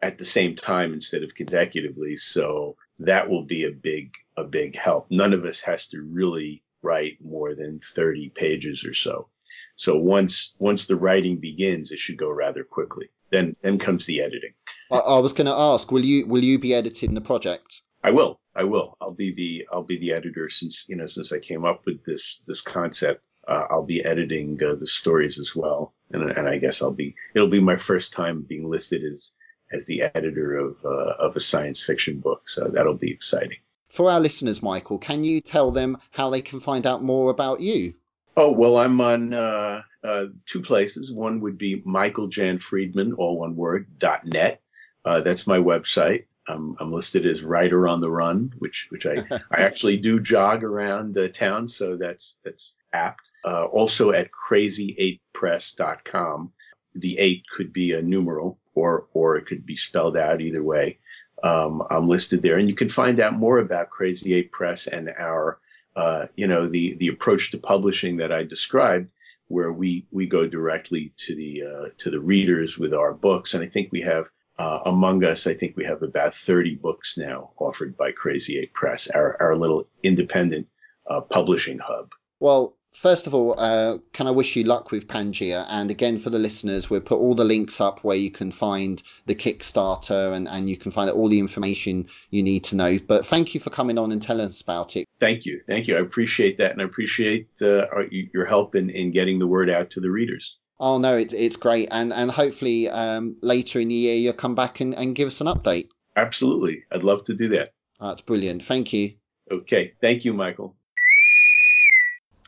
at 0.00 0.18
the 0.18 0.24
same 0.24 0.56
time 0.56 0.94
instead 0.94 1.22
of 1.22 1.34
consecutively, 1.34 2.16
so 2.16 2.76
that 3.00 3.28
will 3.28 3.44
be 3.44 3.64
a 3.64 3.70
big 3.70 4.14
a 4.36 4.44
big 4.44 4.76
help. 4.76 5.10
None 5.10 5.32
of 5.32 5.44
us 5.44 5.60
has 5.62 5.88
to 5.88 6.00
really 6.00 6.62
write 6.82 7.18
more 7.20 7.54
than 7.54 7.80
30 7.80 8.30
pages 8.30 8.84
or 8.84 8.94
so. 8.94 9.28
So 9.76 9.96
once 9.96 10.54
once 10.58 10.86
the 10.86 10.96
writing 10.96 11.38
begins, 11.38 11.90
it 11.90 11.98
should 11.98 12.16
go 12.16 12.30
rather 12.30 12.62
quickly. 12.62 13.08
Then 13.30 13.56
then 13.62 13.78
comes 13.78 14.06
the 14.06 14.22
editing. 14.22 14.54
I, 14.92 14.98
I 14.98 15.18
was 15.18 15.32
going 15.32 15.46
to 15.46 15.52
ask, 15.52 15.90
will 15.90 16.04
you 16.04 16.26
will 16.26 16.44
you 16.44 16.58
be 16.58 16.72
editing 16.72 17.14
the 17.14 17.20
project? 17.20 17.82
I 18.02 18.12
will. 18.12 18.39
I 18.54 18.64
will. 18.64 18.96
I'll 19.00 19.12
be 19.12 19.32
the 19.32 19.68
I'll 19.72 19.82
be 19.82 19.98
the 19.98 20.12
editor 20.12 20.48
since 20.48 20.84
you 20.88 20.96
know 20.96 21.06
since 21.06 21.32
I 21.32 21.38
came 21.38 21.64
up 21.64 21.86
with 21.86 22.04
this 22.04 22.42
this 22.46 22.60
concept. 22.60 23.22
Uh, 23.46 23.64
I'll 23.70 23.84
be 23.84 24.04
editing 24.04 24.60
uh, 24.62 24.74
the 24.74 24.86
stories 24.86 25.38
as 25.38 25.54
well, 25.54 25.94
and 26.10 26.30
and 26.30 26.48
I 26.48 26.58
guess 26.58 26.82
I'll 26.82 26.90
be 26.90 27.14
it'll 27.34 27.48
be 27.48 27.60
my 27.60 27.76
first 27.76 28.12
time 28.12 28.42
being 28.42 28.68
listed 28.68 29.04
as 29.04 29.32
as 29.72 29.86
the 29.86 30.02
editor 30.02 30.56
of 30.56 30.76
uh, 30.84 31.14
of 31.18 31.36
a 31.36 31.40
science 31.40 31.82
fiction 31.82 32.20
book. 32.20 32.48
So 32.48 32.68
that'll 32.68 32.94
be 32.94 33.12
exciting. 33.12 33.58
For 33.88 34.10
our 34.10 34.20
listeners, 34.20 34.62
Michael, 34.62 34.98
can 34.98 35.24
you 35.24 35.40
tell 35.40 35.72
them 35.72 35.98
how 36.10 36.30
they 36.30 36.42
can 36.42 36.60
find 36.60 36.86
out 36.86 37.02
more 37.02 37.30
about 37.30 37.60
you? 37.60 37.94
Oh 38.36 38.52
well, 38.52 38.78
I'm 38.78 39.00
on 39.00 39.34
uh, 39.34 39.82
uh, 40.02 40.26
two 40.46 40.60
places. 40.60 41.12
One 41.12 41.40
would 41.40 41.58
be 41.58 41.82
Michael 41.84 42.28
Jan 42.28 42.58
Friedman, 42.58 43.12
all 43.14 43.38
one 43.38 43.56
word, 43.56 43.98
dot 43.98 44.26
net. 44.26 44.60
Uh, 45.04 45.20
that's 45.20 45.46
my 45.46 45.58
website. 45.58 46.26
I'm, 46.48 46.76
I'm 46.80 46.92
listed 46.92 47.26
as 47.26 47.42
writer 47.42 47.86
on 47.86 48.00
the 48.00 48.10
run, 48.10 48.52
which 48.58 48.86
which 48.90 49.06
I, 49.06 49.24
I 49.50 49.62
actually 49.62 49.98
do 49.98 50.20
jog 50.20 50.64
around 50.64 51.14
the 51.14 51.28
town, 51.28 51.68
so 51.68 51.96
that's 51.96 52.38
that's 52.44 52.74
apt. 52.92 53.22
Uh, 53.44 53.64
also 53.64 54.12
at 54.12 54.30
crazy8press.com. 54.32 56.52
The 56.94 57.18
eight 57.18 57.44
could 57.48 57.72
be 57.72 57.92
a 57.92 58.02
numeral, 58.02 58.58
or 58.74 59.06
or 59.12 59.36
it 59.36 59.46
could 59.46 59.64
be 59.64 59.76
spelled 59.76 60.16
out 60.16 60.40
either 60.40 60.62
way. 60.62 60.98
Um, 61.42 61.82
I'm 61.90 62.08
listed 62.08 62.42
there, 62.42 62.58
and 62.58 62.68
you 62.68 62.74
can 62.74 62.88
find 62.88 63.20
out 63.20 63.34
more 63.34 63.58
about 63.58 63.90
Crazy 63.90 64.34
Eight 64.34 64.52
Press 64.52 64.86
and 64.86 65.10
our 65.18 65.58
uh, 65.96 66.26
you 66.36 66.46
know, 66.46 66.68
the 66.68 66.96
the 66.96 67.08
approach 67.08 67.50
to 67.50 67.58
publishing 67.58 68.18
that 68.18 68.32
I 68.32 68.44
described, 68.44 69.08
where 69.48 69.72
we 69.72 70.06
we 70.10 70.26
go 70.26 70.46
directly 70.46 71.12
to 71.18 71.34
the 71.34 71.62
uh, 71.62 71.88
to 71.98 72.10
the 72.10 72.20
readers 72.20 72.78
with 72.78 72.94
our 72.94 73.12
books, 73.12 73.54
and 73.54 73.64
I 73.64 73.68
think 73.68 73.90
we 73.90 74.02
have 74.02 74.30
uh, 74.60 74.82
among 74.84 75.24
us, 75.24 75.46
I 75.46 75.54
think 75.54 75.74
we 75.74 75.86
have 75.86 76.02
about 76.02 76.34
30 76.34 76.74
books 76.74 77.16
now 77.16 77.52
offered 77.56 77.96
by 77.96 78.12
Crazy 78.12 78.58
Eight 78.58 78.74
Press, 78.74 79.08
our 79.08 79.40
our 79.40 79.56
little 79.56 79.88
independent 80.02 80.68
uh, 81.06 81.22
publishing 81.22 81.78
hub. 81.78 82.12
Well, 82.40 82.76
first 82.92 83.26
of 83.26 83.34
all, 83.34 83.54
uh, 83.56 83.96
can 84.12 84.26
I 84.26 84.32
wish 84.32 84.56
you 84.56 84.64
luck 84.64 84.90
with 84.90 85.08
Pangaea? 85.08 85.64
And 85.70 85.90
again, 85.90 86.18
for 86.18 86.28
the 86.28 86.38
listeners, 86.38 86.90
we'll 86.90 87.00
put 87.00 87.20
all 87.20 87.34
the 87.34 87.44
links 87.44 87.80
up 87.80 88.04
where 88.04 88.18
you 88.18 88.30
can 88.30 88.50
find 88.50 89.02
the 89.24 89.34
Kickstarter 89.34 90.34
and, 90.34 90.46
and 90.46 90.68
you 90.68 90.76
can 90.76 90.90
find 90.90 91.08
all 91.08 91.30
the 91.30 91.38
information 91.38 92.08
you 92.28 92.42
need 92.42 92.64
to 92.64 92.76
know. 92.76 92.98
But 92.98 93.24
thank 93.24 93.54
you 93.54 93.60
for 93.60 93.70
coming 93.70 93.96
on 93.96 94.12
and 94.12 94.20
telling 94.20 94.46
us 94.46 94.60
about 94.60 94.94
it. 94.94 95.06
Thank 95.20 95.46
you, 95.46 95.62
thank 95.66 95.88
you. 95.88 95.96
I 95.96 96.00
appreciate 96.00 96.58
that, 96.58 96.72
and 96.72 96.82
I 96.82 96.84
appreciate 96.84 97.48
uh, 97.62 97.86
your 98.10 98.44
help 98.44 98.74
in, 98.74 98.90
in 98.90 99.10
getting 99.10 99.38
the 99.38 99.46
word 99.46 99.70
out 99.70 99.88
to 99.92 100.00
the 100.00 100.10
readers. 100.10 100.58
Oh, 100.80 100.96
no, 100.98 101.18
it, 101.18 101.34
it's 101.34 101.56
great. 101.56 101.88
And, 101.90 102.12
and 102.12 102.30
hopefully 102.30 102.88
um, 102.88 103.36
later 103.42 103.80
in 103.80 103.88
the 103.88 103.94
year, 103.94 104.14
you'll 104.14 104.32
come 104.32 104.54
back 104.54 104.80
and, 104.80 104.94
and 104.94 105.14
give 105.14 105.28
us 105.28 105.42
an 105.42 105.46
update. 105.46 105.88
Absolutely, 106.16 106.84
I'd 106.90 107.04
love 107.04 107.22
to 107.24 107.34
do 107.34 107.48
that. 107.50 107.74
That's 108.00 108.22
brilliant. 108.22 108.64
Thank 108.64 108.92
you. 108.94 109.14
Okay, 109.50 109.92
thank 110.00 110.24
you, 110.24 110.32
Michael. 110.32 110.76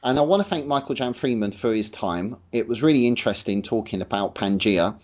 And 0.04 0.18
I 0.18 0.22
want 0.22 0.42
to 0.42 0.48
thank 0.48 0.66
Michael 0.66 0.96
Jan 0.96 1.12
Friedman 1.12 1.52
for 1.52 1.72
his 1.72 1.88
time. 1.88 2.36
It 2.50 2.66
was 2.66 2.82
really 2.82 3.06
interesting 3.06 3.62
talking 3.62 4.02
about 4.02 4.34
Pangaea. 4.34 4.96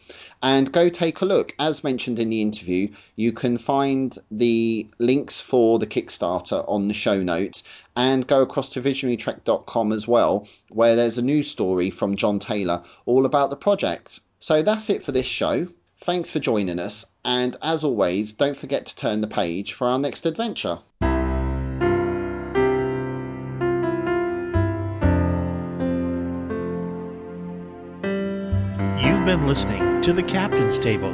And 0.43 0.73
go 0.73 0.89
take 0.89 1.21
a 1.21 1.25
look. 1.25 1.55
As 1.59 1.85
mentioned 1.85 2.19
in 2.19 2.31
the 2.31 2.43
interview, 2.43 2.89
you 3.15 3.33
can 3.33 3.59
find 3.59 4.17
the 4.33 4.89
links 4.99 5.41
for 5.41 5.79
the 5.79 5.87
Kickstarter 5.87 6.65
on 6.69 6.89
the 6.89 6.95
show 6.95 7.23
notes 7.23 7.63
and 7.95 8.27
go 8.27 8.43
across 8.43 8.71
to 8.71 8.83
visionarytrek.com 8.83 9.93
as 9.93 10.09
well, 10.09 10.49
where 10.69 10.97
there's 10.97 11.19
a 11.19 11.23
news 11.23 11.49
story 11.49 11.91
from 11.91 12.17
John 12.17 12.41
Taylor 12.41 12.83
all 13.07 13.25
about 13.25 13.51
the 13.51 13.57
project. 13.57 14.19
So 14.41 14.63
that's 14.63 14.91
it 14.91 15.05
for 15.05 15.13
this 15.13 15.27
show. 15.27 15.69
Thanks 16.01 16.31
for 16.31 16.41
joining 16.41 16.81
us. 16.81 17.07
And 17.25 17.57
as 17.63 17.85
always, 17.85 18.33
don't 18.33 18.57
forget 18.57 18.87
to 18.87 18.97
turn 18.97 19.21
the 19.21 19.27
page 19.29 19.75
for 19.75 19.87
our 19.87 19.99
next 19.99 20.27
adventure. 20.27 20.79
Been 29.29 29.47
listening 29.47 30.01
to 30.01 30.15
The 30.15 30.23
Captain's 30.23 30.79
Table, 30.79 31.13